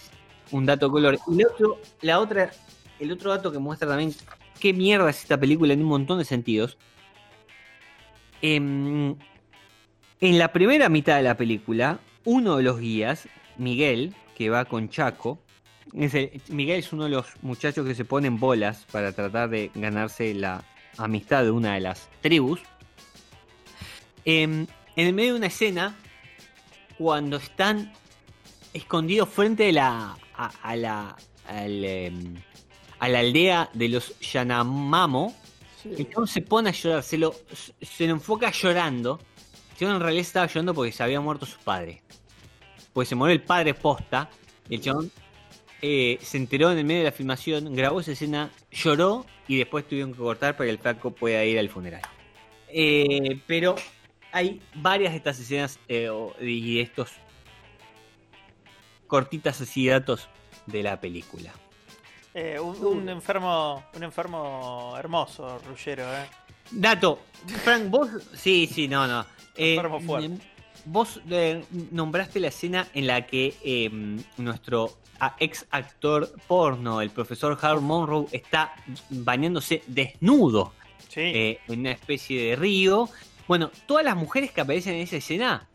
Un 0.53 0.65
dato 0.65 0.91
color. 0.91 1.19
Y 1.27 1.41
el 1.41 1.47
otro, 1.47 1.81
la 2.03 2.21
otra, 2.21 2.53
el 3.01 3.11
otro 3.11 3.31
dato 3.31 3.51
que 3.51 3.59
muestra 3.59 3.89
también 3.89 4.15
qué 4.61 4.73
mierda 4.73 5.11
es 5.11 5.23
esta 5.23 5.39
película 5.39 5.73
en 5.73 5.83
un 5.83 5.89
montón 5.89 6.19
de 6.19 6.25
sentidos. 6.25 6.79
Em, 8.43 9.17
en 10.21 10.39
la 10.39 10.53
primera 10.53 10.89
mitad 10.89 11.17
de 11.17 11.23
la 11.23 11.37
película, 11.37 11.99
uno 12.25 12.57
de 12.57 12.63
los 12.63 12.81
guías, 12.81 13.29
Miguel, 13.59 14.15
que 14.37 14.51
va 14.51 14.65
con 14.65 14.89
Chaco, 14.89 15.39
es 15.95 16.15
el- 16.15 16.41
Miguel 16.49 16.79
es 16.81 16.93
uno 16.93 17.05
de 17.05 17.11
los 17.11 17.27
muchachos 17.43 17.87
que 17.87 17.95
se 17.95 18.05
ponen 18.05 18.39
bolas 18.39 18.87
para 18.91 19.13
tratar 19.13 19.49
de 19.51 19.71
ganarse 19.75 20.35
la 20.35 20.65
amistad 20.97 21.45
de 21.45 21.51
una 21.51 21.75
de 21.75 21.81
las 21.81 22.09
tribus. 22.21 22.61
Em, 24.25 24.67
en 24.97 25.07
el 25.07 25.13
medio 25.15 25.33
de 25.35 25.39
una 25.39 25.47
escena, 25.47 25.95
cuando 26.99 27.37
están 27.37 27.93
escondidos 28.73 29.29
frente 29.29 29.69
a 29.69 29.73
la, 29.73 30.17
a, 30.35 30.47
a 30.63 30.77
la, 30.77 31.17
al, 31.49 31.85
em, 31.85 32.35
a 32.99 33.09
la 33.09 33.21
aldea 33.21 33.71
de 33.73 33.89
los 33.89 34.19
Yanamamo, 34.21 35.35
sí. 35.83 35.91
el 35.99 36.29
se 36.29 36.43
pone 36.43 36.71
a 36.71 36.73
llorar, 36.73 37.03
se 37.03 37.19
lo, 37.19 37.35
se 37.81 38.07
lo 38.07 38.13
enfoca 38.15 38.51
llorando. 38.51 39.21
Chabón 39.77 39.97
en 39.97 40.01
realidad 40.03 40.23
estaba 40.23 40.47
llorando 40.47 40.75
porque 40.75 40.93
se 40.93 41.03
había 41.03 41.21
muerto 41.21 41.47
su 41.47 41.59
padre. 41.59 42.03
Porque 42.93 43.09
se 43.09 43.15
murió 43.15 43.33
el 43.33 43.43
padre 43.43 43.75
posta. 43.75 44.29
Y 44.69 44.77
el 44.77 44.81
chabón 44.81 45.11
eh, 45.83 46.19
se 46.23 46.39
enteró 46.39 46.73
en 46.73 46.79
el 46.79 46.85
medio 46.85 47.01
de 47.01 47.11
la 47.11 47.13
filmación, 47.13 47.75
grabó 47.75 48.01
esa 48.01 48.13
escena, 48.13 48.51
lloró 48.71 49.27
y 49.47 49.59
después 49.59 49.87
tuvieron 49.87 50.13
que 50.13 50.19
cortar 50.19 50.57
para 50.57 50.67
que 50.67 50.73
el 50.73 50.79
flaco 50.79 51.11
pueda 51.11 51.45
ir 51.45 51.59
al 51.59 51.69
funeral. 51.69 52.03
Eh, 52.69 53.41
pero 53.47 53.77
hay 54.33 54.61
varias 54.75 55.13
de 55.13 55.19
estas 55.19 55.39
escenas 55.39 55.79
eh, 55.89 56.11
y 56.41 56.77
de 56.77 56.81
estos 56.83 57.13
cortitas 59.07 59.61
así 59.61 59.87
datos 59.87 60.29
de 60.67 60.83
la 60.83 61.01
película. 61.01 61.53
Eh, 62.35 62.59
un, 62.59 62.85
un 62.85 63.09
enfermo 63.09 63.85
un 63.95 64.03
enfermo 64.03 64.95
hermoso, 64.99 65.59
Ruggero, 65.61 66.03
¿eh? 66.03 66.27
Dato, 66.71 67.21
Frank, 67.63 67.89
vos. 67.89 68.09
Sí, 68.35 68.69
sí, 68.71 68.89
no, 68.89 69.07
no. 69.07 69.25
Eh, 69.57 69.81
fuerte. 70.05 70.29
mm, 70.29 70.39
Vos 70.87 71.21
eh, 71.31 71.65
nombraste 71.91 72.39
la 72.39 72.49
escena 72.49 72.87
en 72.95 73.07
la 73.09 73.27
que 73.27 73.55
eh, 73.65 73.91
nuestro 74.37 74.99
ex 75.41 75.67
actor 75.71 76.31
porno, 76.47 77.01
el 77.01 77.11
profesor 77.11 77.59
Harold 77.61 77.83
Monroe, 77.83 78.27
está 78.31 78.73
bañándose 79.11 79.83
desnudo 79.89 80.73
Sí. 81.09 81.21
eh, 81.23 81.61
en 81.69 81.81
una 81.81 81.91
especie 81.93 82.41
de 82.51 82.57
río. 82.57 83.09
Bueno, 83.49 83.71
todas 83.87 84.05
las 84.05 84.15
mujeres 84.17 84.53
que 84.53 84.61
aparecen 84.61 84.95
en 84.95 85.01
esa 85.01 85.17
escena 85.17 85.67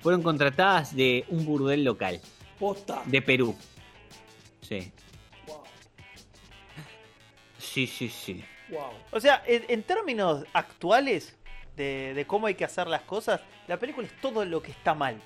fueron 0.00 0.22
contratadas 0.22 0.96
de 0.96 1.24
un 1.28 1.44
burdel 1.44 1.84
local, 1.84 2.20
Posta. 2.58 3.02
de 3.06 3.22
Perú. 3.22 3.54
Sí, 4.62 4.90
Wow. 5.46 5.62
sí, 7.58 7.86
sí, 7.86 8.08
sí. 8.08 8.42
Wow. 8.70 8.90
O 9.12 9.20
sea, 9.20 9.42
en, 9.46 9.64
en 9.68 9.82
términos 9.82 10.44
actuales 10.52 11.36
de, 11.76 12.12
de 12.14 12.26
cómo 12.26 12.46
hay 12.46 12.54
que 12.54 12.64
hacer 12.64 12.86
las 12.86 13.02
cosas, 13.02 13.40
la 13.68 13.76
película 13.78 14.06
es 14.06 14.20
todo 14.20 14.44
lo 14.44 14.62
que 14.62 14.70
está 14.72 14.94
mal. 14.94 15.16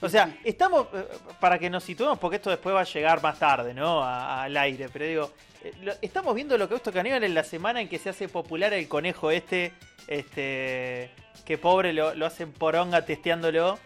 O 0.00 0.08
sea, 0.08 0.36
estamos, 0.42 0.88
eh, 0.92 1.06
para 1.38 1.56
que 1.58 1.70
nos 1.70 1.84
situemos, 1.84 2.18
porque 2.18 2.36
esto 2.36 2.50
después 2.50 2.74
va 2.74 2.80
a 2.80 2.84
llegar 2.84 3.22
más 3.22 3.38
tarde, 3.38 3.72
¿no? 3.74 4.02
A- 4.02 4.42
Al 4.42 4.56
aire, 4.56 4.88
pero 4.92 5.04
digo, 5.06 5.32
eh, 5.62 5.72
estamos 6.02 6.34
viendo 6.34 6.58
lo 6.58 6.68
que 6.68 6.74
esto 6.74 6.92
caníbal 6.92 7.22
en 7.22 7.32
la 7.34 7.44
semana 7.44 7.80
en 7.80 7.88
que 7.88 7.98
se 7.98 8.08
hace 8.10 8.28
popular 8.28 8.72
el 8.74 8.88
conejo 8.88 9.30
este, 9.30 9.72
este, 10.08 11.10
que 11.44 11.58
pobre 11.58 11.92
lo, 11.92 12.12
lo 12.14 12.26
hacen 12.26 12.50
poronga 12.52 13.04
testeándolo, 13.04 13.78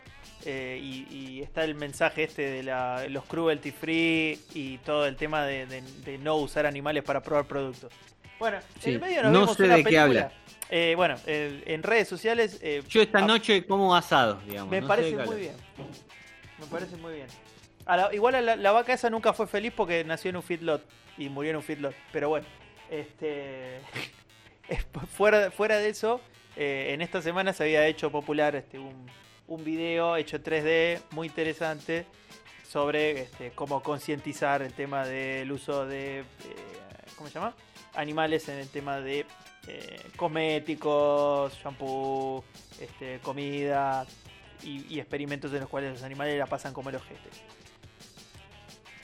eh, 0.47 0.79
y, 0.83 1.07
y 1.15 1.43
está 1.43 1.63
el 1.63 1.75
mensaje 1.75 2.25
este 2.25 2.43
de 2.43 2.63
la, 2.63 3.07
los 3.09 3.25
cruelty 3.27 3.71
free 3.71 4.41
y 4.55 4.79
todo 4.79 5.07
el 5.07 5.17
tema 5.17 5.45
de, 5.45 5.67
de- 5.67 5.83
de 5.83 6.19
no 6.19 6.37
usar 6.37 6.65
animales 6.65 7.05
para 7.05 7.21
probar 7.23 7.45
productos. 7.45 7.93
Bueno, 8.39 8.59
Sí, 8.81 8.89
en 8.89 8.95
el 8.97 9.01
medio 9.03 9.23
nos 9.25 9.33
no 9.33 9.41
vemos 9.41 9.57
sé 9.59 9.65
una 9.65 9.77
de 9.77 9.81
qué 9.81 9.85
película. 9.91 10.03
habla. 10.23 10.33
Eh, 10.75 10.95
bueno, 10.97 11.17
eh, 11.27 11.63
en 11.67 11.83
redes 11.83 12.09
sociales. 12.09 12.59
eh, 12.63 12.83
Yo 12.89 13.03
esta 13.03 13.19
ah, 13.19 13.27
noche 13.27 13.67
como 13.67 13.95
asado, 13.95 14.41
digamos. 14.47 14.71
me 14.71 14.81
no 14.81 14.89
parece 14.89 15.15
muy 15.19 15.37
bien. 15.37 15.55
Me 16.59 16.67
parece 16.67 16.97
muy 16.97 17.13
bien. 17.13 17.27
A 17.85 17.99
la- 17.99 18.15
igual 18.15 18.37
a 18.37 18.41
la, 18.41 18.57
la 18.57 18.73
vaca 18.73 18.95
esa 18.95 19.11
nunca 19.11 19.35
fue 19.35 19.47
feliz 19.47 19.75
porque 19.77 20.03
nació 20.03 20.31
en 20.31 20.37
un 20.37 20.43
feedlot 20.43 20.83
y 21.19 21.29
murió 21.29 21.51
en 21.51 21.57
un 21.59 21.63
feedlot. 21.63 21.95
Pero 22.11 22.31
bueno, 22.31 22.47
este 22.91 23.81
es- 24.69 24.87
fuera, 25.15 25.51
fuera 25.51 25.77
de 25.77 25.91
eso, 25.91 26.23
en 26.57 27.03
esta 27.03 27.21
semana 27.21 27.53
se 27.53 27.65
había 27.65 27.87
hecho 27.87 28.11
popular 28.11 28.57
este, 28.57 28.79
un, 28.79 29.11
un 29.49 29.65
video 29.65 30.17
hecho 30.17 30.37
en 30.37 30.43
3D 30.43 31.01
muy 31.11 31.27
interesante 31.27 32.07
sobre 32.67 33.21
este, 33.21 33.51
cómo 33.51 33.83
concientizar 33.83 34.63
el 34.63 34.73
tema 34.73 35.05
del 35.05 35.53
uso 35.53 35.85
de, 35.85 36.25
¿cómo 37.17 37.29
se 37.29 37.35
llama? 37.35 37.55
Animales 37.95 38.49
en 38.49 38.57
el 38.59 38.69
tema 38.71 39.01
de 39.01 39.27
eh, 39.67 40.11
cosméticos, 40.17 41.55
shampoo, 41.63 42.45
este, 42.81 43.21
comida 43.21 44.07
y, 44.63 44.95
y 44.95 45.01
experimentos 45.01 45.53
en 45.53 45.61
los 45.61 45.69
cuales 45.69 45.93
los 45.93 46.03
animales 46.03 46.39
la 46.39 46.47
pasan 46.47 46.73
como 46.73 46.91
el 46.91 46.97
ojete. 46.97 47.31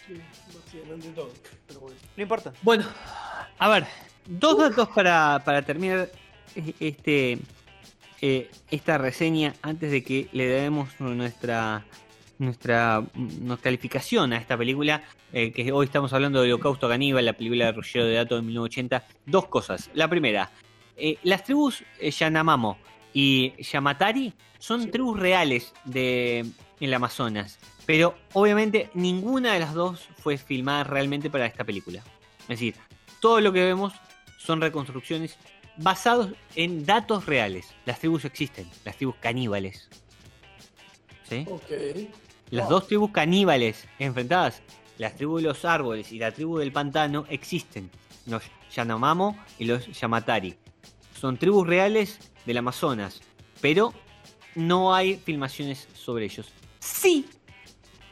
Sí, 0.07 0.21
básicamente 0.55 1.09
todo. 1.11 1.31
Pero 1.67 1.81
bueno. 1.81 1.97
No 2.17 2.23
importa. 2.23 2.53
Bueno, 2.63 2.85
a 3.59 3.69
ver, 3.69 3.87
dos 4.27 4.59
datos 4.59 4.89
para, 4.89 5.43
para 5.45 5.63
terminar 5.63 6.11
este 6.81 7.39
eh, 8.21 8.51
esta 8.71 8.99
reseña 8.99 9.55
antes 9.63 9.91
de 9.91 10.03
que 10.03 10.29
le 10.33 10.47
demos 10.47 10.99
nuestra 10.99 11.85
nuestra, 12.39 13.05
nuestra 13.15 13.65
calificación 13.65 14.33
a 14.33 14.37
esta 14.39 14.57
película, 14.57 15.03
eh, 15.33 15.53
que 15.53 15.71
hoy 15.73 15.87
estamos 15.87 16.13
hablando 16.13 16.41
de 16.43 16.53
Holocausto 16.53 16.89
Caníbal, 16.89 17.25
la 17.25 17.33
película 17.33 17.67
de 17.67 17.73
Ruggero 17.73 18.05
de 18.07 18.15
Dato 18.15 18.37
de 18.37 18.43
1980. 18.43 19.05
Dos 19.27 19.47
cosas. 19.49 19.91
La 19.95 20.09
primera, 20.09 20.51
eh, 20.97 21.19
las 21.23 21.45
tribus 21.45 21.83
eh, 22.01 22.11
Yanomamo 22.11 22.79
y 23.13 23.53
Yamatari 23.63 24.33
son 24.59 24.83
Sí. 24.83 24.89
tribus 24.91 25.19
reales 25.19 25.73
de 25.85 26.47
el 26.81 26.95
Amazonas, 26.95 27.59
pero 27.87 28.15
obviamente 28.35 28.91
ninguna 28.95 29.53
de 29.53 29.61
las 29.61 29.75
dos 29.75 30.09
fue 30.19 30.39
filmada 30.39 30.85
realmente 30.85 31.29
para 31.31 31.47
esta 31.47 31.65
película. 31.65 32.03
Es 32.43 32.49
decir, 32.49 32.75
todo 33.21 33.41
lo 33.41 33.53
que 33.53 33.65
vemos 33.65 33.93
son 34.39 34.61
reconstrucciones 34.61 35.37
basados 35.77 36.31
en 36.55 36.87
datos 36.87 37.27
reales. 37.27 37.75
Las 37.85 37.99
tribus 37.99 38.25
existen, 38.25 38.69
las 38.85 38.97
tribus 38.97 39.17
caníbales. 39.21 39.89
¿Sí? 41.29 41.45
Ok. 41.51 41.63
Las 42.51 42.69
dos 42.69 42.87
tribus 42.87 43.11
caníbales 43.11 43.87
enfrentadas, 43.99 44.63
la 44.99 45.15
tribu 45.15 45.37
de 45.37 45.45
los 45.45 45.65
árboles 45.65 46.13
y 46.13 46.19
la 46.19 46.33
tribu 46.33 46.59
del 46.59 46.73
pantano, 46.73 47.25
existen. 47.29 47.91
Los 48.27 48.43
Yanomamo 48.75 49.37
y 49.59 49.65
los 49.65 49.87
Yamatari. 49.99 50.55
Son 51.19 51.37
tribus 51.37 51.67
reales 51.67 52.19
del 52.47 52.59
Amazonas, 52.59 53.21
pero 53.61 53.93
no 54.55 54.95
hay 54.95 55.17
filmaciones 55.17 55.89
sobre 55.95 56.25
ellos. 56.25 56.53
Sí, 56.79 57.27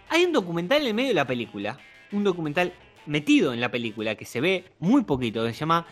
hay 0.08 0.24
un 0.24 0.32
documental 0.32 0.82
en 0.82 0.88
el 0.88 0.94
medio 0.94 1.08
de 1.08 1.14
la 1.14 1.26
película, 1.26 1.78
un 2.12 2.24
documental 2.24 2.72
metido 3.06 3.52
en 3.52 3.60
la 3.60 3.70
película 3.70 4.14
que 4.14 4.24
se 4.24 4.40
ve 4.40 4.64
muy 4.78 5.04
poquito, 5.04 5.46
se 5.46 5.52
llama 5.52 5.86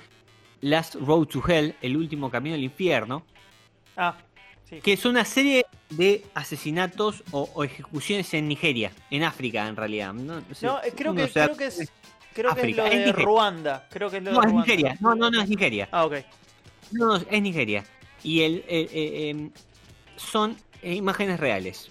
Last 0.61 0.97
Road 0.97 1.27
to 1.27 1.43
Hell, 1.47 1.77
el 1.83 1.97
último 1.97 2.31
camino 2.31 2.55
al 2.55 2.63
infierno, 2.63 3.25
Ah, 3.97 4.17
sí. 4.69 4.81
que 4.81 4.93
es 4.93 5.05
una 5.05 5.25
serie 5.25 5.67
de 5.91 6.25
asesinatos 6.35 7.23
o, 7.31 7.49
o 7.55 7.65
ejecuciones 7.65 8.33
en 8.35 8.49
Nigeria, 8.49 8.93
en 9.11 9.23
África 9.23 9.67
en 9.69 9.77
realidad. 9.77 10.13
No, 10.13 10.43
sé, 10.55 10.67
No, 10.67 10.83
eh, 10.83 10.93
creo 10.95 11.15
que, 11.15 11.29
creo 11.29 11.57
que 11.57 11.67
es. 11.67 11.91
Creo 12.35 12.53
que 12.53 12.61
es 12.61 12.65
África, 12.65 12.83
lo 12.83 12.89
es 12.89 12.91
de 12.91 12.99
Nigeria. 12.99 13.25
Ruanda. 13.25 13.89
Creo 13.91 14.11
que 14.11 14.17
es 14.17 14.23
lo 14.25 14.31
de 14.31 14.37
No, 14.37 14.43
es 14.43 14.47
Ruanda. 14.47 14.67
Nigeria. 14.67 14.99
No, 15.01 15.15
no, 15.15 15.31
no, 15.31 15.41
es 15.41 15.49
Nigeria. 15.49 15.89
Ah, 15.93 16.05
ok. 16.05 16.15
No, 16.91 17.07
no, 17.07 17.17
es 17.17 17.43
Nigeria. 17.43 17.85
Y 18.23 18.41
el, 18.41 18.65
eh, 18.67 19.31
em, 19.31 19.51
son 20.17 20.57
imágenes 20.83 21.39
reales. 21.39 21.91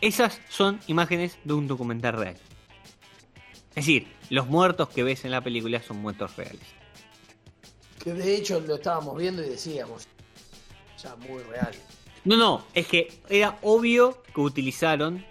Esas 0.00 0.40
son 0.48 0.80
imágenes 0.86 1.38
de 1.44 1.54
un 1.54 1.66
documental 1.66 2.14
real. 2.14 2.36
Es 3.70 3.86
decir, 3.86 4.06
los 4.30 4.46
muertos 4.46 4.88
que 4.88 5.02
ves 5.02 5.24
en 5.24 5.30
la 5.30 5.40
película 5.42 5.82
son 5.82 5.98
muertos 5.98 6.36
reales. 6.36 6.60
Que 8.02 8.12
de 8.12 8.36
hecho 8.36 8.60
lo 8.60 8.76
estábamos 8.76 9.18
viendo 9.18 9.42
y 9.44 9.50
decíamos. 9.50 10.08
Ya 11.02 11.16
muy 11.16 11.42
real. 11.44 11.72
No, 12.24 12.36
no, 12.36 12.64
es 12.74 12.86
que 12.86 13.12
era 13.28 13.58
obvio 13.62 14.22
que 14.34 14.40
utilizaron 14.40 15.24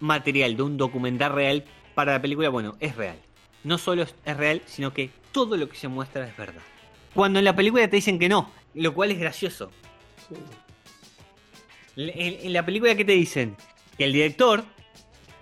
material 0.00 0.56
de 0.56 0.62
un 0.62 0.76
documental 0.76 1.32
real 1.32 1.64
para 1.94 2.12
la 2.12 2.22
película. 2.22 2.48
Bueno, 2.48 2.74
es 2.80 2.96
real. 2.96 3.16
No 3.64 3.78
solo 3.78 4.02
es, 4.02 4.14
real, 4.36 4.62
sino 4.66 4.92
que 4.92 5.10
todo 5.30 5.56
lo 5.56 5.68
que 5.68 5.76
se 5.76 5.88
muestra 5.88 6.26
es 6.26 6.36
verdad. 6.36 6.62
Cuando 7.14 7.38
en 7.38 7.44
la 7.44 7.54
película 7.54 7.88
te 7.88 7.96
dicen 7.96 8.18
que 8.18 8.28
no, 8.28 8.50
lo 8.74 8.94
cual 8.94 9.10
es 9.10 9.18
gracioso. 9.18 9.70
Sí. 10.28 10.34
En, 11.96 12.46
en 12.46 12.52
la 12.52 12.64
película 12.64 12.94
que 12.94 13.04
te 13.04 13.12
dicen 13.12 13.54
que 13.98 14.04
el 14.04 14.12
director 14.14 14.64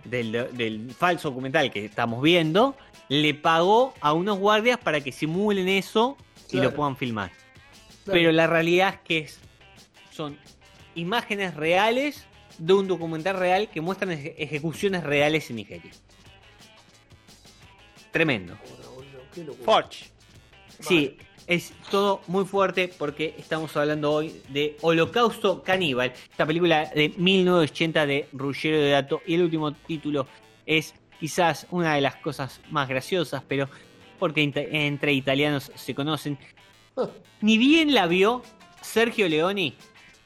del, 0.04 0.48
del 0.52 0.90
falso 0.92 1.28
documental 1.30 1.70
que 1.70 1.84
estamos 1.84 2.20
viendo 2.22 2.76
le 3.08 3.34
pagó 3.34 3.94
a 4.00 4.12
unos 4.12 4.38
guardias 4.38 4.78
para 4.78 5.00
que 5.00 5.12
simulen 5.12 5.68
eso 5.68 6.16
y 6.50 6.56
lo 6.60 6.74
puedan 6.74 6.96
filmar. 6.96 7.30
Claro. 7.30 8.18
Pero 8.18 8.32
la 8.32 8.46
realidad 8.48 8.94
es 8.94 9.00
que 9.02 9.18
es- 9.18 9.40
son 10.20 10.36
imágenes 10.94 11.54
reales 11.54 12.26
de 12.58 12.74
un 12.74 12.86
documental 12.86 13.38
real 13.38 13.70
que 13.70 13.80
muestran 13.80 14.10
eje- 14.10 14.34
ejecuciones 14.36 15.02
reales 15.02 15.48
en 15.48 15.56
Nigeria. 15.56 15.90
Tremendo. 18.10 18.54
Forge. 19.64 20.10
Sí, 20.80 21.16
es 21.46 21.72
todo 21.90 22.20
muy 22.26 22.44
fuerte 22.44 22.88
porque 22.98 23.34
estamos 23.38 23.74
hablando 23.78 24.12
hoy 24.12 24.42
de 24.48 24.76
Holocausto 24.82 25.62
Caníbal, 25.62 26.12
esta 26.30 26.44
película 26.44 26.84
de 26.94 27.14
1980 27.16 28.04
de 28.06 28.28
Ruggero 28.32 28.78
de 28.78 28.90
Dato 28.90 29.22
y 29.26 29.34
el 29.36 29.42
último 29.42 29.72
título 29.72 30.26
es 30.66 30.94
quizás 31.18 31.66
una 31.70 31.94
de 31.94 32.02
las 32.02 32.16
cosas 32.16 32.60
más 32.70 32.88
graciosas, 32.90 33.42
pero 33.48 33.70
porque 34.18 34.42
entre 34.72 35.12
italianos 35.14 35.72
se 35.74 35.94
conocen. 35.94 36.36
Ni 37.40 37.56
bien 37.56 37.94
la 37.94 38.06
vio 38.06 38.42
Sergio 38.82 39.28
Leoni, 39.28 39.74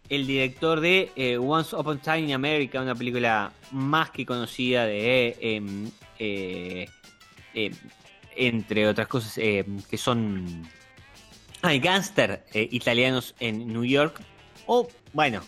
el 0.09 0.26
director 0.26 0.80
de 0.80 1.11
eh, 1.16 1.38
Once 1.38 1.74
Upon 1.74 1.98
a 1.98 2.02
Time 2.02 2.20
in 2.20 2.32
America, 2.32 2.80
una 2.80 2.94
película 2.94 3.52
más 3.72 4.11
que 4.11 4.26
conocida 4.26 4.84
de 4.84 5.36
em, 5.40 5.90
eh, 6.18 6.86
em, 7.55 7.72
entre 8.36 8.86
otras 8.88 9.09
cosas 9.09 9.38
eh, 9.38 9.64
que 9.88 9.96
son 9.96 10.68
hay 11.62 11.78
gángster 11.78 12.44
eh, 12.52 12.68
italianos 12.70 13.34
en 13.40 13.66
New 13.72 13.84
York 13.84 14.20
o 14.66 14.88
bueno 15.12 15.40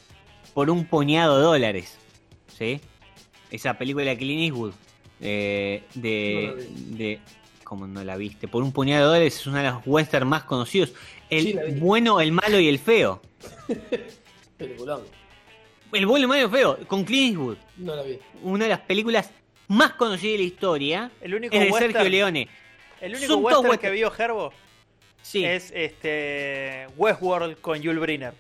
por 0.55 0.71
un 0.71 0.85
puñado 0.87 1.39
de 1.39 1.45
dólares 1.45 1.99
sí 2.47 2.81
esa 3.51 3.77
película 3.77 4.07
de 4.07 4.17
Clint 4.17 4.43
Eastwood 4.43 4.73
eh, 5.21 5.83
No 5.95 6.01
de, 6.03 6.69
de 6.77 7.21
como 7.65 7.87
no 7.87 8.05
la 8.05 8.17
viste 8.17 8.49
por 8.49 8.63
un 8.63 8.73
puñado 8.73 9.01
de 9.01 9.19
dólares 9.19 9.41
es 9.41 9.47
una 9.47 9.59
de 9.59 9.65
las 9.65 9.87
westerns 9.87 10.29
más 10.29 10.45
conocidos. 10.45 10.93
El 11.31 11.45
Sí, 11.45 11.59
bueno 11.81 12.21
el 12.21 12.31
malo 12.31 12.61
y 12.61 12.69
el 12.69 12.79
feo 12.79 13.21
Peliculón. 14.57 15.03
el 15.93 16.07
y 16.07 16.41
el 16.41 16.51
feo 16.51 16.79
con 16.87 17.05
Clint 17.05 17.37
Eastwood 17.37 17.57
No 17.77 17.95
la 17.97 18.03
vi. 18.03 18.19
una 18.43 18.65
de 18.65 18.71
las 18.71 18.81
películas 18.81 19.31
más 19.69 19.93
conocidas 19.93 20.33
de 20.33 20.39
la 20.39 20.45
historia 20.45 21.11
El 21.21 21.35
único 21.35 21.55
es 21.55 21.61
de 21.61 21.71
western, 21.71 21.93
Sergio 21.93 22.11
Leone 22.11 22.49
el 23.01 23.15
único 23.15 23.33
Son 23.35 23.45
western 23.45 23.79
que 23.79 23.91
vio 23.91 24.13
Herbo 24.17 24.53
sí 25.23 25.45
es 25.45 25.71
este 25.75 26.87
Westworld 26.97 27.61
con 27.61 27.79
Jules 27.83 28.01
Briner. 28.01 28.33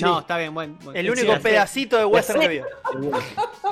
no 0.00 0.20
está 0.20 0.36
bien 0.38 0.52
bueno, 0.54 0.76
bueno. 0.82 0.98
El 0.98 1.06
Sí, 1.06 1.10
único 1.12 1.26
serie- 1.32 1.42
pedacito 1.42 1.96
de 1.98 2.04
western 2.04 2.40
que 2.40 2.48
vio. 2.48 2.66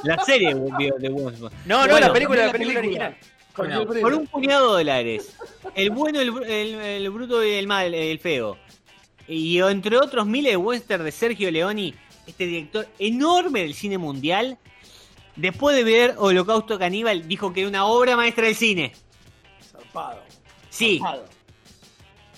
La 0.04 0.24
serie 0.24 0.54
de 0.54 0.92
de 0.98 1.08
Westworld. 1.10 1.54
No, 1.66 1.82
no, 1.86 1.90
Bueno, 1.92 2.06
la 2.08 2.12
película, 2.12 2.40
la 2.40 2.46
la 2.46 2.52
película 2.52 2.80
película. 2.80 3.06
original. 3.08 3.16
Con 3.52 3.66
Bueno, 3.68 4.00
por 4.02 4.14
un 4.14 4.26
puñado 4.26 4.76
de 4.76 4.84
dólares. 4.84 5.36
El 5.74 5.90
bueno, 5.90 6.20
el, 6.20 6.32
br- 6.32 6.44
el- 6.46 6.74
el 6.80 7.10
bruto 7.10 7.44
y 7.44 7.52
el 7.52 7.66
mal, 7.66 7.92
el 7.94 8.18
feo. 8.18 8.58
Y 9.28 9.58
entre 9.60 9.96
otros 9.98 10.26
miles 10.26 10.52
de 10.52 10.56
western 10.56 11.04
de 11.04 11.10
Sergio 11.12 11.50
Leoni, 11.50 11.94
este 12.26 12.46
director 12.46 12.88
enorme 12.98 13.60
del 13.62 13.74
cine 13.74 13.98
mundial, 13.98 14.58
después 15.34 15.76
de 15.76 15.84
ver 15.84 16.14
Holocausto 16.18 16.78
Caníbal, 16.78 17.26
dijo 17.26 17.52
que 17.52 17.60
era 17.60 17.68
una 17.68 17.86
obra 17.86 18.16
maestra 18.16 18.46
del 18.46 18.54
cine. 18.54 18.92
Zarpado. 19.70 20.22
Sí, 20.70 20.98
Zarpado. 20.98 21.24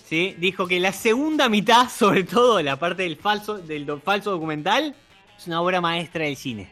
sí, 0.07 0.35
dijo 0.39 0.67
que 0.67 0.81
la 0.81 0.93
segunda 0.93 1.49
mitad, 1.49 1.89
sobre 1.91 2.25
todo 2.25 2.63
la 2.63 2.79
parte 2.79 3.03
del 3.03 3.17
falso, 3.17 3.59
del 3.59 3.85
do- 3.87 4.01
falso 4.01 4.31
documental, 4.31 4.95
es 5.37 5.47
una 5.47 5.61
obra 5.61 5.81
maestra 5.81 6.25
del 6.25 6.37
cine. 6.37 6.71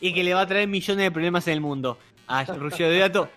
Y 0.00 0.12
que 0.14 0.22
le 0.22 0.32
va 0.34 0.42
a 0.42 0.46
traer 0.46 0.68
millones 0.68 1.04
de 1.04 1.10
problemas 1.10 1.46
en 1.48 1.54
el 1.54 1.60
mundo 1.60 1.98
a 2.28 2.44
Ruggero 2.44 2.90
de 2.90 2.98
Dato. 2.98 3.28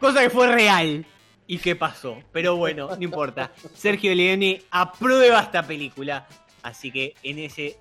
Cosa 0.00 0.22
que 0.22 0.30
fue 0.30 0.48
real. 0.52 1.04
¿Y 1.50 1.58
qué 1.58 1.74
pasó? 1.74 2.22
Pero 2.30 2.54
bueno, 2.54 2.88
no 2.96 3.02
importa. 3.02 3.50
Sergio 3.74 4.14
Leone 4.14 4.62
aprueba 4.70 5.40
esta 5.40 5.66
película. 5.66 6.24
Así 6.62 6.92
que 6.92 7.16
en 7.24 7.40
ese 7.40 7.76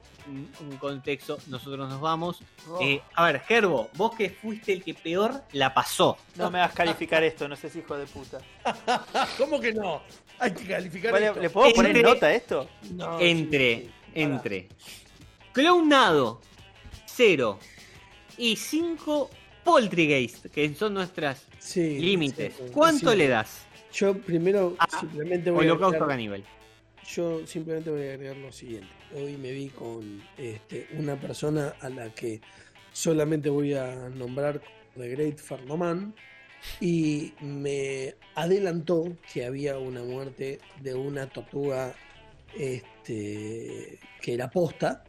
contexto 0.80 1.38
nosotros 1.46 1.88
nos 1.88 2.02
vamos. 2.02 2.40
Oh. 2.68 2.80
Eh, 2.82 3.00
a 3.14 3.26
ver, 3.26 3.42
Gerbo, 3.42 3.92
vos 3.94 4.16
que 4.16 4.32
fuiste 4.32 4.74
el 4.74 4.84
que 4.84 4.96
peor 4.96 5.44
la 5.52 5.72
pasó. 5.72 6.18
No 6.36 6.50
me 6.50 6.58
hagas 6.58 6.74
calificar 6.74 7.24
esto, 7.24 7.48
no 7.48 7.56
seas 7.56 7.76
hijo 7.76 7.96
de 7.96 8.08
puta. 8.08 8.40
¿Cómo 9.38 9.60
que 9.60 9.72
no? 9.72 10.02
Hay 10.40 10.52
que 10.52 10.66
calificar 10.66 11.12
Vale, 11.12 11.28
esto. 11.28 11.40
¿Le 11.40 11.50
puedo 11.52 11.72
poner 11.72 12.02
nota 12.02 12.26
a 12.26 12.34
esto? 12.34 12.68
No, 12.94 13.20
entre, 13.20 13.76
sí, 13.76 13.82
sí. 13.84 13.92
Pará. 14.14 14.36
entre 14.36 14.70
Clownado 15.54 16.42
0 17.06 17.60
y 18.36 18.56
5 18.56 19.30
Poltergeist, 19.70 20.46
que 20.48 20.74
son 20.76 20.94
nuestras 20.96 21.46
Sí, 21.60 22.00
límites. 22.00 22.54
sí. 22.56 22.64
¿Cuánto 22.74 23.12
Sí. 23.12 23.18
le 23.18 23.28
das? 23.28 23.66
Yo 23.94 24.16
primero 24.18 24.76
Ah, 24.80 24.88
simplemente 25.00 25.50
voy 25.52 25.68
a 25.68 25.72
Holocausto 25.74 26.04
agregar, 26.04 26.10
Caníbal. 26.10 26.44
yo 27.16 27.46
simplemente 27.48 27.90
voy 27.90 28.02
a 28.08 28.14
agregar 28.14 28.38
lo 28.38 28.52
siguiente. 28.52 28.88
Hoy 29.16 29.38
me 29.38 29.52
vi 29.52 29.70
con 29.70 30.22
este, 30.38 30.88
una 30.98 31.20
persona 31.20 31.74
a 31.82 31.90
la 31.90 32.14
que 32.14 32.42
solamente 32.92 33.50
voy 33.50 33.74
a 33.74 34.10
nombrar 34.10 34.62
The 34.96 35.10
Great 35.10 35.38
Farnoman 35.40 36.14
y 36.82 37.34
me 37.42 38.16
adelantó 38.36 39.16
que 39.34 39.46
había 39.46 39.78
una 39.78 40.04
muerte 40.04 40.60
de 40.82 40.94
una 40.94 41.28
tortuga 41.30 41.96
este, 42.58 44.00
que 44.22 44.34
era 44.34 44.50
posta. 44.50 45.04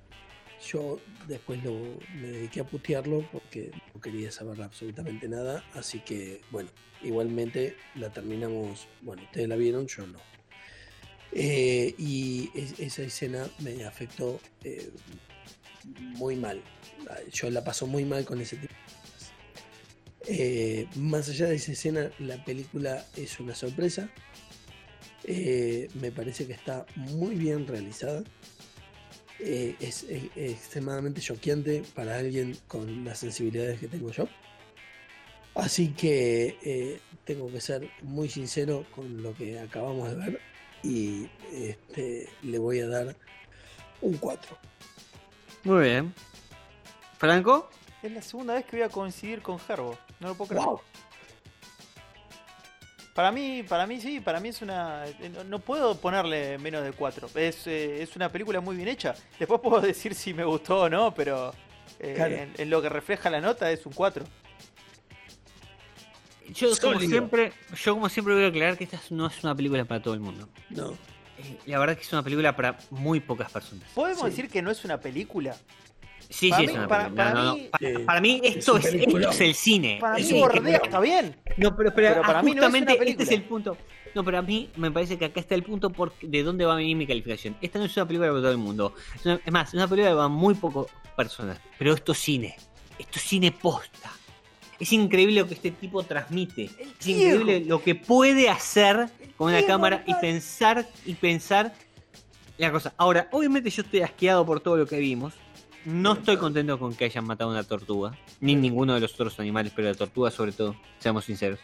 Yo 0.66 0.98
después 1.26 1.62
lo, 1.64 1.72
me 2.14 2.28
dediqué 2.28 2.60
a 2.60 2.64
putearlo 2.64 3.26
porque 3.32 3.70
no 4.00 4.12
quería 4.12 4.32
saber 4.32 4.62
absolutamente 4.62 5.28
nada. 5.28 5.62
Así 5.74 6.00
que, 6.00 6.40
bueno, 6.50 6.70
igualmente 7.02 7.76
la 7.96 8.10
terminamos. 8.10 8.88
Bueno, 9.02 9.22
ustedes 9.24 9.46
la 9.48 9.56
vieron, 9.56 9.86
yo 9.86 10.06
no. 10.06 10.18
Eh, 11.32 11.94
y 11.98 12.50
es- 12.54 12.80
esa 12.80 13.02
escena 13.02 13.46
me 13.60 13.84
afectó 13.84 14.40
eh, 14.64 14.90
muy 15.84 16.34
mal. 16.36 16.62
Yo 17.32 17.50
la 17.50 17.62
paso 17.62 17.86
muy 17.86 18.04
mal 18.04 18.24
con 18.24 18.40
ese 18.40 18.56
tipo. 18.56 18.74
Eh, 20.26 20.86
más 20.96 21.28
allá 21.28 21.46
de 21.48 21.56
esa 21.56 21.72
escena, 21.72 22.10
la 22.18 22.42
película 22.44 23.04
es 23.16 23.38
una 23.40 23.54
sorpresa. 23.54 24.10
Eh, 25.24 25.88
me 26.00 26.10
parece 26.10 26.46
que 26.46 26.52
está 26.54 26.86
muy 26.96 27.34
bien 27.36 27.66
realizada. 27.66 28.24
Eh, 29.42 29.76
es, 29.80 30.04
es 30.04 30.30
extremadamente 30.36 31.20
choqueante 31.20 31.82
para 31.94 32.18
alguien 32.18 32.56
con 32.68 33.04
las 33.04 33.18
sensibilidades 33.18 33.80
que 33.80 33.88
tengo 33.88 34.10
yo. 34.10 34.28
Así 35.54 35.88
que 35.88 36.58
eh, 36.62 37.00
tengo 37.24 37.50
que 37.50 37.60
ser 37.60 37.90
muy 38.02 38.28
sincero 38.28 38.86
con 38.94 39.22
lo 39.22 39.34
que 39.34 39.58
acabamos 39.58 40.10
de 40.10 40.16
ver 40.16 40.40
y 40.82 41.28
este, 41.52 42.28
le 42.42 42.58
voy 42.58 42.80
a 42.80 42.88
dar 42.88 43.16
un 44.00 44.16
4. 44.16 44.56
Muy 45.64 45.84
bien. 45.84 46.14
¿Franco? 47.18 47.68
Es 48.02 48.12
la 48.12 48.22
segunda 48.22 48.54
vez 48.54 48.64
que 48.64 48.76
voy 48.76 48.84
a 48.84 48.88
coincidir 48.88 49.42
con 49.42 49.58
Herbo. 49.68 49.98
No 50.20 50.28
lo 50.28 50.34
puedo 50.34 50.48
creer. 50.48 50.64
¡Wow! 50.64 50.80
Para 53.14 53.32
mí, 53.32 53.64
para 53.68 53.86
mí 53.86 54.00
sí, 54.00 54.20
para 54.20 54.38
mí 54.40 54.50
es 54.50 54.62
una. 54.62 55.04
No, 55.34 55.44
no 55.44 55.58
puedo 55.58 55.96
ponerle 55.96 56.58
menos 56.58 56.84
de 56.84 56.92
4. 56.92 57.28
Es, 57.34 57.66
eh, 57.66 58.02
es 58.02 58.14
una 58.16 58.28
película 58.30 58.60
muy 58.60 58.76
bien 58.76 58.88
hecha. 58.88 59.14
Después 59.38 59.60
puedo 59.60 59.80
decir 59.82 60.14
si 60.14 60.32
me 60.32 60.44
gustó 60.44 60.82
o 60.82 60.88
no, 60.88 61.12
pero 61.14 61.52
eh, 61.98 62.12
Claro. 62.14 62.34
en, 62.36 62.52
en 62.56 62.70
lo 62.70 62.80
que 62.80 62.88
refleja 62.88 63.28
la 63.28 63.40
nota 63.40 63.70
es 63.70 63.84
un 63.84 63.92
4. 63.92 64.24
Yo 66.52 66.68
como 66.80 66.94
Sólido. 66.94 67.10
siempre, 67.10 67.52
yo 67.84 67.94
como 67.94 68.08
siempre 68.08 68.34
voy 68.34 68.44
a 68.44 68.48
aclarar 68.48 68.76
que 68.76 68.84
esta 68.84 69.00
no 69.10 69.26
es 69.28 69.44
una 69.44 69.54
película 69.54 69.84
para 69.84 70.02
todo 70.02 70.14
el 70.14 70.20
mundo. 70.20 70.48
No, 70.70 70.92
eh, 71.38 71.58
la 71.66 71.78
verdad 71.78 71.96
que 71.96 72.02
es 72.02 72.12
una 72.12 72.22
película 72.24 72.56
para 72.56 72.76
muy 72.90 73.20
pocas 73.20 73.50
personas. 73.52 73.88
¿Podemos 73.94 74.20
Sí. 74.22 74.30
decir 74.30 74.48
que 74.50 74.60
no 74.60 74.70
es 74.70 74.84
una 74.84 74.98
película? 75.00 75.56
Sí, 76.30 76.48
Para 76.50 76.60
sí, 76.62 76.66
mí- 76.66 76.72
es 76.72 76.78
una 76.78 76.88
para- 76.88 77.02
película. 77.04 77.24
para 77.24 77.34
No, 77.34 77.44
no, 77.44 77.54
mí- 77.56 78.04
para, 78.06 78.20
mí 78.20 78.40
esto 78.44 78.56
Es 78.56 78.60
es, 78.60 78.70
un 78.70 78.76
esto 78.76 78.90
peliculón. 78.92 79.30
es 79.32 79.40
el 79.40 79.54
cine. 79.54 79.98
Para 80.00 80.14
mí 80.16 80.22
Sí, 80.22 80.34
bordea, 80.40 80.78
que- 80.78 80.86
está 80.86 81.00
bien. 81.00 81.36
No, 81.56 81.76
pero, 81.76 81.92
pero, 81.94 82.08
Pero 82.10 82.22
para 82.22 82.38
ah, 82.38 82.42
mí 82.42 82.50
no 82.52 82.62
es 82.62 82.68
justamente 82.72 83.10
este 83.10 83.22
es 83.24 83.30
el 83.32 83.42
punto. 83.42 83.76
No, 84.14 84.24
pero 84.24 84.38
a 84.38 84.42
mí 84.42 84.70
me 84.76 84.90
parece 84.90 85.18
que 85.18 85.24
acá 85.26 85.40
está 85.40 85.54
el 85.54 85.62
punto 85.62 85.90
por 85.90 86.12
de 86.20 86.42
dónde 86.42 86.64
va 86.64 86.72
a 86.72 86.76
venir 86.76 86.96
mi 86.96 87.06
calificación. 87.06 87.56
Esta 87.60 87.78
no 87.78 87.84
es 87.84 87.96
una 87.96 88.06
película 88.06 88.28
para 88.30 88.40
todo 88.40 88.50
el 88.52 88.58
mundo. 88.58 88.94
Es, 89.14 89.26
una- 89.26 89.40
es 89.44 89.52
más, 89.52 89.68
es 89.68 89.74
una 89.74 89.88
película 89.88 90.14
para 90.14 90.28
muy 90.28 90.54
pocas 90.54 90.86
personas. 91.16 91.58
Pero 91.78 91.94
esto 91.94 92.12
es 92.12 92.18
cine. 92.18 92.56
Esto 92.98 93.18
es 93.18 93.22
cine 93.22 93.52
posta. 93.52 94.10
Es 94.78 94.92
increíble 94.92 95.40
lo 95.40 95.46
que 95.48 95.54
este 95.54 95.70
tipo 95.72 96.02
transmite. 96.04 96.70
Es 96.98 97.06
increíble 97.06 97.64
lo 97.66 97.82
que 97.82 97.94
puede 97.94 98.48
hacer 98.48 99.08
con 99.36 99.48
una 99.52 99.64
cámara 99.66 100.02
y 100.06 100.14
pensar 100.14 100.86
y 101.04 101.14
pensar 101.14 101.72
la 102.56 102.72
cosa. 102.72 102.94
Ahora, 102.96 103.28
obviamente 103.32 103.68
yo 103.70 103.82
estoy 103.82 104.00
asqueado 104.00 104.44
por 104.46 104.60
todo 104.60 104.76
lo 104.76 104.86
que 104.86 104.98
vimos. 104.98 105.34
No 105.84 106.12
estoy 106.12 106.36
contento 106.36 106.78
con 106.78 106.94
que 106.94 107.06
hayan 107.06 107.24
matado 107.24 107.50
una 107.50 107.64
tortuga, 107.64 108.16
ni 108.40 108.54
ninguno 108.54 108.94
de 108.94 109.00
los 109.00 109.14
otros 109.14 109.38
animales, 109.40 109.72
pero 109.74 109.88
la 109.88 109.94
tortuga 109.94 110.30
sobre 110.30 110.52
todo, 110.52 110.76
seamos 110.98 111.24
sinceros. 111.24 111.60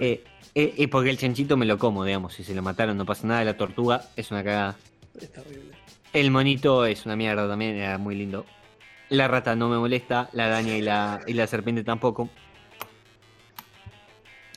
Eh, 0.00 0.24
eh, 0.54 0.74
eh, 0.76 0.88
porque 0.88 1.10
el 1.10 1.18
chanchito 1.18 1.56
me 1.56 1.66
lo 1.66 1.78
como, 1.78 2.04
digamos, 2.04 2.34
si 2.34 2.44
se 2.44 2.54
lo 2.54 2.62
mataron 2.62 2.96
no 2.96 3.04
pasa 3.04 3.26
nada, 3.26 3.44
la 3.44 3.56
tortuga 3.56 4.08
es 4.16 4.30
una 4.30 4.42
cagada. 4.42 4.76
Es 5.20 5.30
terrible. 5.30 5.76
El 6.12 6.30
monito 6.30 6.86
es 6.86 7.04
una 7.04 7.16
mierda 7.16 7.46
también, 7.46 7.76
era 7.76 7.98
muy 7.98 8.14
lindo. 8.14 8.46
La 9.10 9.28
rata 9.28 9.54
no 9.54 9.68
me 9.68 9.76
molesta, 9.76 10.30
la 10.32 10.46
araña 10.46 10.76
y 10.76 10.82
la, 10.82 11.20
y 11.26 11.34
la 11.34 11.46
serpiente 11.46 11.84
tampoco. 11.84 12.30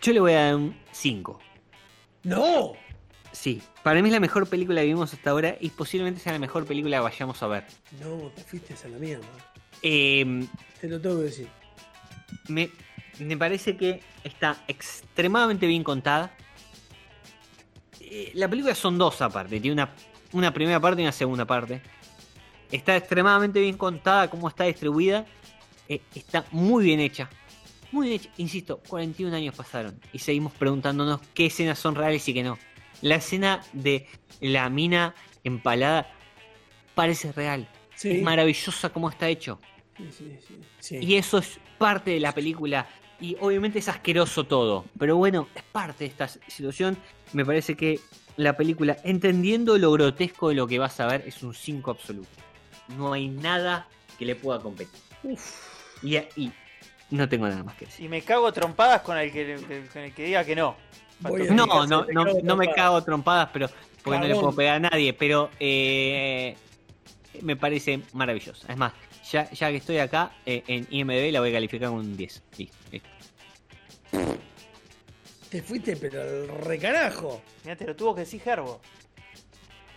Yo 0.02 0.14
le 0.14 0.20
voy 0.20 0.32
a 0.34 0.46
dar 0.46 0.56
un 0.56 0.76
5. 0.92 1.40
¡No! 2.24 2.74
Sí, 3.32 3.62
para 3.84 4.02
mí 4.02 4.10
es 4.10 4.14
la 4.14 4.20
mejor 4.20 4.48
película 4.48 4.82
que 4.82 4.88
vimos 4.88 5.14
hasta 5.14 5.30
ahora 5.30 5.56
y 5.60 5.70
posiblemente 5.70 6.20
sea 6.20 6.34
la 6.34 6.40
mejor 6.40 6.66
película 6.66 6.98
que 6.98 7.04
vayamos 7.04 7.42
a 7.42 7.48
ver. 7.48 7.64
No, 8.02 8.30
te 8.36 8.44
fuiste 8.44 8.76
a 8.84 8.88
la 8.90 8.98
mierda. 8.98 9.26
Eh, 9.82 10.46
Te 10.80 10.88
lo 10.88 11.00
tengo 11.00 11.18
que 11.18 11.24
decir. 11.24 11.48
me, 12.50 12.70
me 13.20 13.38
parece 13.38 13.78
que 13.78 14.02
está 14.24 14.64
extremadamente 14.68 15.66
bien 15.66 15.84
contada. 15.84 16.36
Eh, 18.02 18.32
la 18.36 18.50
película 18.50 18.76
son 18.76 18.98
dos 18.98 19.22
aparte, 19.22 19.60
tiene 19.62 19.74
una, 19.74 19.90
una 20.34 20.54
primera 20.54 20.80
parte 20.80 21.02
y 21.02 21.06
una 21.06 21.14
segunda 21.14 21.46
parte. 21.46 21.82
Está 22.70 22.96
extremadamente 22.98 23.60
bien 23.60 23.78
contada, 23.78 24.30
cómo 24.30 24.48
está 24.50 24.66
distribuida. 24.66 25.26
Eh, 25.88 26.02
está 26.16 26.46
muy 26.52 26.84
bien 26.86 27.00
hecha. 27.00 27.30
Muy 27.92 28.08
bien 28.10 28.20
hecha. 28.22 28.30
Insisto, 28.38 28.82
41 28.88 29.36
años 29.36 29.56
pasaron 29.56 30.00
y 30.14 30.20
seguimos 30.20 30.54
preguntándonos 30.54 31.22
qué 31.34 31.46
escenas 31.48 31.80
son 31.80 31.96
reales 31.96 32.28
y 32.28 32.34
qué 32.34 32.44
no. 32.44 32.58
La 33.02 33.16
escena 33.16 33.62
de 33.74 34.08
la 34.40 34.70
mina 34.70 35.16
empalada 35.44 36.12
parece 36.96 37.32
real. 37.32 37.68
Sí. 37.96 38.12
Es 38.12 38.22
maravillosa 38.22 38.90
cómo 38.90 39.10
está 39.10 39.28
hecho. 39.30 39.60
Sí, 39.98 40.10
sí, 40.12 40.38
sí. 40.48 40.60
Sí. 40.80 40.98
Y 41.02 41.16
eso 41.16 41.38
es 41.38 41.60
parte 41.78 42.12
de 42.12 42.20
la 42.20 42.34
película. 42.34 42.88
Y 43.20 43.38
obviamente 43.40 43.80
es 43.80 43.88
asqueroso 43.88 44.46
todo. 44.46 44.86
Pero 44.98 45.18
bueno, 45.18 45.48
es 45.54 45.64
parte 45.64 46.06
de 46.06 46.10
esta 46.10 46.28
situación. 46.28 46.98
Me 47.34 47.46
parece 47.46 47.76
que 47.76 48.00
la 48.38 48.58
película, 48.58 48.98
entendiendo 49.04 49.78
lo 49.78 49.92
grotesco 49.92 50.50
de 50.50 50.56
lo 50.56 50.68
que 50.68 50.80
vas 50.80 51.00
a 51.00 51.08
ver, 51.08 51.24
es 51.28 51.44
un 51.44 51.54
5 51.54 51.92
absoluto. 51.92 52.30
No 52.98 53.14
hay 53.14 53.28
nada 53.28 53.88
que 54.18 54.26
le 54.26 54.36
pueda 54.36 54.60
competir. 54.60 55.00
Y, 56.02 56.18
y 56.18 56.52
no 57.12 57.28
tengo 57.30 57.48
nada 57.48 57.64
más 57.64 57.76
que 57.76 57.86
decir. 57.86 58.06
Y 58.06 58.10
me 58.10 58.22
cago 58.22 58.52
trompadas 58.52 59.02
con 59.02 59.18
el 59.18 59.32
que, 59.32 59.88
con 59.92 60.02
el 60.02 60.14
que 60.14 60.24
diga 60.26 60.44
que 60.44 60.56
no. 60.56 60.76
No, 61.24 61.86
no, 61.86 62.06
no, 62.06 62.26
no 62.44 62.56
me 62.56 62.72
cago 62.74 63.04
trompadas, 63.04 63.50
pero 63.54 63.70
porque 64.04 64.20
no 64.20 64.28
le 64.28 64.36
puedo 64.36 64.56
pegar 64.56 64.76
a 64.78 64.90
nadie. 64.90 65.14
Pero 65.14 65.50
eh, 65.60 66.56
me 67.42 67.56
parece 67.56 68.02
maravillosa. 68.14 68.72
Es 68.72 68.78
más, 68.78 68.94
ya, 69.30 69.50
ya 69.52 69.70
que 69.70 69.78
estoy 69.78 69.98
acá 70.00 70.32
eh, 70.46 70.64
en 70.68 70.88
IMDb 70.90 71.32
la 71.32 71.40
voy 71.40 71.50
a 71.50 71.54
calificar 71.54 71.90
con 71.90 72.00
un 72.00 72.18
10. 72.18 72.44
Listo, 72.58 72.78
listo. 72.92 73.10
Te 75.50 75.62
fuiste, 75.62 75.98
pero 75.98 76.22
al 76.22 76.48
recarajo. 76.48 77.42
Mirá, 77.64 77.76
te 77.76 77.86
lo 77.86 77.96
tuvo 77.96 78.16
que 78.16 78.22
decir 78.22 78.42
Gerbo. 78.42 78.80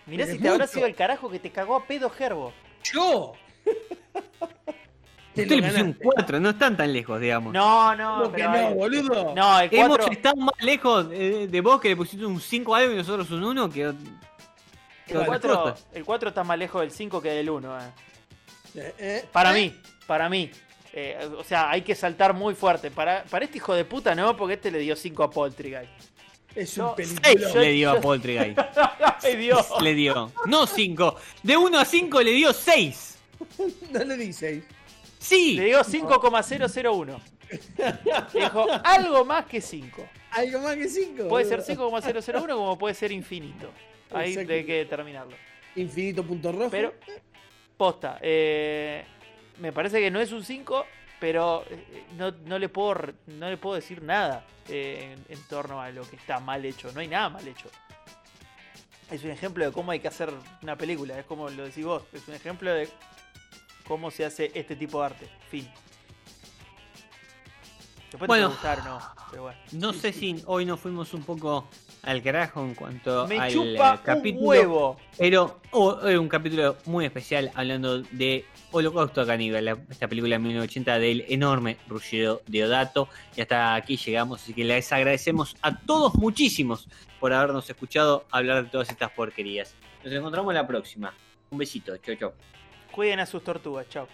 Mirá 0.07 0.25
Pero 0.25 0.37
si 0.37 0.43
te 0.43 0.49
habrá 0.49 0.65
mucho. 0.65 0.75
sido 0.75 0.87
el 0.87 0.95
carajo 0.95 1.31
que 1.31 1.39
te 1.39 1.51
cagó 1.51 1.77
a 1.77 1.87
pedo 1.87 2.11
Gerbo. 2.11 2.53
¡Yo! 2.83 3.33
Te 5.35 5.43
Usted 5.43 5.57
le 5.57 5.63
puso 5.63 5.75
un 5.75 5.81
ganaste. 5.83 6.05
4, 6.05 6.41
no 6.41 6.51
están 6.51 6.77
tan 6.77 6.93
lejos, 6.93 7.21
digamos. 7.21 7.53
No, 7.53 7.97
no, 7.97 8.19
¿Cómo 8.23 8.33
que 8.33 8.37
pero 8.39 8.51
no, 8.53 8.57
ahí- 8.69 8.75
boludo? 8.75 9.35
No, 9.35 9.61
el 9.61 9.69
Hemos 9.75 9.89
4. 9.99 10.13
estado 10.13 10.37
más 10.37 10.55
lejos 10.63 11.09
de, 11.11 11.49
de 11.49 11.61
vos 11.61 11.81
que 11.81 11.89
le 11.89 11.97
pusiste 11.97 12.25
un 12.25 12.41
5 12.41 12.75
a 12.75 12.79
algo 12.79 12.93
y 12.93 12.97
nosotros 12.97 13.31
un 13.33 13.43
1 13.45 13.69
que, 13.71 13.93
que 15.07 15.13
El 15.15 15.17
otra 15.19 15.27
4, 15.27 15.63
cosa. 15.63 15.75
el 15.93 16.05
4 16.05 16.29
está 16.29 16.45
más 16.45 16.59
lejos 16.59 16.81
del 16.83 16.91
5 16.93 17.21
que 17.21 17.31
del 17.31 17.51
1. 17.51 17.79
eh. 17.79 17.83
Eh, 18.77 18.95
eh, 18.99 19.25
Para 19.33 19.51
eh. 19.59 19.63
mí, 19.63 19.81
para 20.07 20.29
mí. 20.29 20.51
Eh, 20.93 21.29
o 21.37 21.43
sea, 21.43 21.71
hay 21.71 21.83
que 21.83 21.97
saltar 21.97 22.33
muy 22.35 22.55
fuerte. 22.55 22.91
Para, 22.93 23.25
para 23.25 23.45
este 23.45 23.59
hijo 23.59 23.75
de 23.75 23.85
puta 23.85 24.15
no, 24.15 24.37
porque 24.37 24.55
este 24.55 24.71
le 24.71 24.79
dio 24.79 24.95
5 24.95 25.25
a 25.25 25.31
Poltergeist. 25.31 25.91
Es 26.55 26.79
No, 26.79 26.91
un 26.91 26.97
seis, 26.97 27.19
película. 27.21 27.53
yo- 27.55 27.61
le 27.61 27.71
dio 27.73 27.91
a 27.91 28.01
Poltergeist. 28.01 28.59
¡Ay, 29.25 29.37
Dios! 29.37 29.67
le 29.81 29.95
dio. 29.95 30.31
No 30.47 30.67
5. 30.69 31.17
De 31.43 31.57
1 31.57 31.79
a 31.81 31.85
5 31.85 32.21
le 32.23 32.31
dio 32.31 32.53
6. 32.53 33.11
No 33.91 34.05
le 34.05 34.17
dices. 34.17 34.63
Sí. 35.25 35.55
Le 35.57 35.65
dio 35.65 35.83
5,001. 35.83 37.21
Dijo 38.35 38.67
algo 38.85 39.25
más 39.25 39.47
que 39.47 39.61
5. 39.61 40.07
Algo 40.33 40.61
más 40.61 40.77
que 40.77 40.89
5. 40.89 41.29
Puede 41.29 41.47
ser 41.47 41.63
5,001 41.63 42.57
como 42.57 42.77
puede 42.77 42.95
ser 42.95 43.11
infinito. 43.11 43.71
Ahí 44.13 44.37
hay 44.37 44.65
que 44.65 44.75
determinarlo. 44.75 45.35
Infinito 45.77 46.23
punto 46.25 46.53
rojo. 46.53 46.69
Pero, 46.71 46.93
posta, 47.77 48.19
eh, 48.21 49.05
me 49.59 49.73
parece 49.73 49.99
que 49.99 50.11
no 50.11 50.21
es 50.21 50.31
un 50.31 50.45
5, 50.45 50.85
pero 51.19 51.65
eh, 51.71 52.05
no, 52.19 52.31
no 52.45 52.59
le 52.59 52.69
puedo 52.69 52.95
no 53.27 53.49
le 53.49 53.57
puedo 53.57 53.77
decir 53.77 54.03
nada 54.03 54.45
eh, 54.69 55.17
en, 55.29 55.37
en 55.37 55.43
torno 55.49 55.81
a 55.81 55.91
lo 55.91 56.09
que 56.09 56.17
está 56.17 56.39
mal 56.39 56.65
hecho. 56.67 56.93
No 56.93 57.01
hay 57.01 57.09
nada 57.09 57.31
mal 57.31 57.49
hecho. 57.49 57.71
Es 59.11 59.25
un 59.25 59.31
ejemplo 59.31 59.65
de 59.65 59.73
cómo 59.73 59.91
hay 59.91 60.01
que 60.01 60.09
hacer 60.09 60.31
una 60.63 60.77
película, 60.77 61.19
es 61.19 61.25
como 61.25 61.49
lo 61.49 61.65
decís 61.65 61.85
vos, 61.85 62.03
es 62.13 62.27
un 62.29 62.35
ejemplo 62.35 62.73
de 62.73 62.89
cómo 63.87 64.11
se 64.11 64.25
hace 64.25 64.51
este 64.55 64.77
tipo 64.77 65.01
de 65.01 65.07
arte. 65.07 65.29
Fin. 65.51 65.69
Después 68.11 68.29
Bueno. 68.29 68.51
te 68.51 68.57
puede 68.57 68.75
gustar 68.77 68.81
o 68.81 68.85
no, 68.99 69.01
pero 69.31 69.43
bueno. 69.43 69.59
No 69.73 69.93
sé 69.93 70.13
si 70.13 70.41
hoy 70.47 70.65
nos 70.65 70.79
fuimos 70.79 71.13
un 71.15 71.25
poco 71.25 71.69
al 72.03 72.23
carajo 72.23 72.63
en 72.65 72.75
cuanto 72.75 73.27
Me 73.27 73.41
al 73.41 73.53
chupa 73.53 73.95
eh, 73.97 74.01
capítulo. 74.05 74.41
un 74.43 74.47
huevo. 74.47 74.97
Pero 75.19 75.61
hoy 75.73 76.13
es 76.13 76.19
un 76.19 76.29
capítulo 76.29 76.77
muy 76.85 77.07
especial 77.07 77.51
hablando 77.57 78.03
de 78.03 78.45
Holocausto 78.71 79.27
Caníbal, 79.27 79.65
la- 79.65 79.79
esta 79.91 80.07
película 80.07 80.37
de 80.37 80.39
1980 80.39 80.99
del 81.01 81.25
enorme 81.29 81.77
Ruggero 81.89 82.41
Deodato. 82.47 83.09
Y 83.37 83.41
hasta 83.41 83.75
aquí 83.75 83.97
llegamos, 83.97 84.43
así 84.43 84.55
que 84.55 84.63
les 84.65 84.93
agradecemos 84.93 85.57
a 85.63 85.77
todos 85.81 86.15
muchísimos 86.15 86.87
por 87.19 87.33
habernos 87.33 87.69
escuchado 87.69 88.27
hablar 88.31 88.63
de 88.65 88.71
todas 88.71 88.91
estas 88.91 89.11
porquerías. 89.11 89.75
Nos 90.05 90.13
encontramos 90.13 90.55
la 90.55 90.67
próxima. 90.69 91.13
Un 91.51 91.59
besito, 91.59 91.97
chau 91.97 92.15
chau. 92.15 92.33
Cuiden 92.95 93.19
a 93.19 93.27
sus 93.27 93.43
tortugas, 93.43 93.89
chao. 93.89 94.07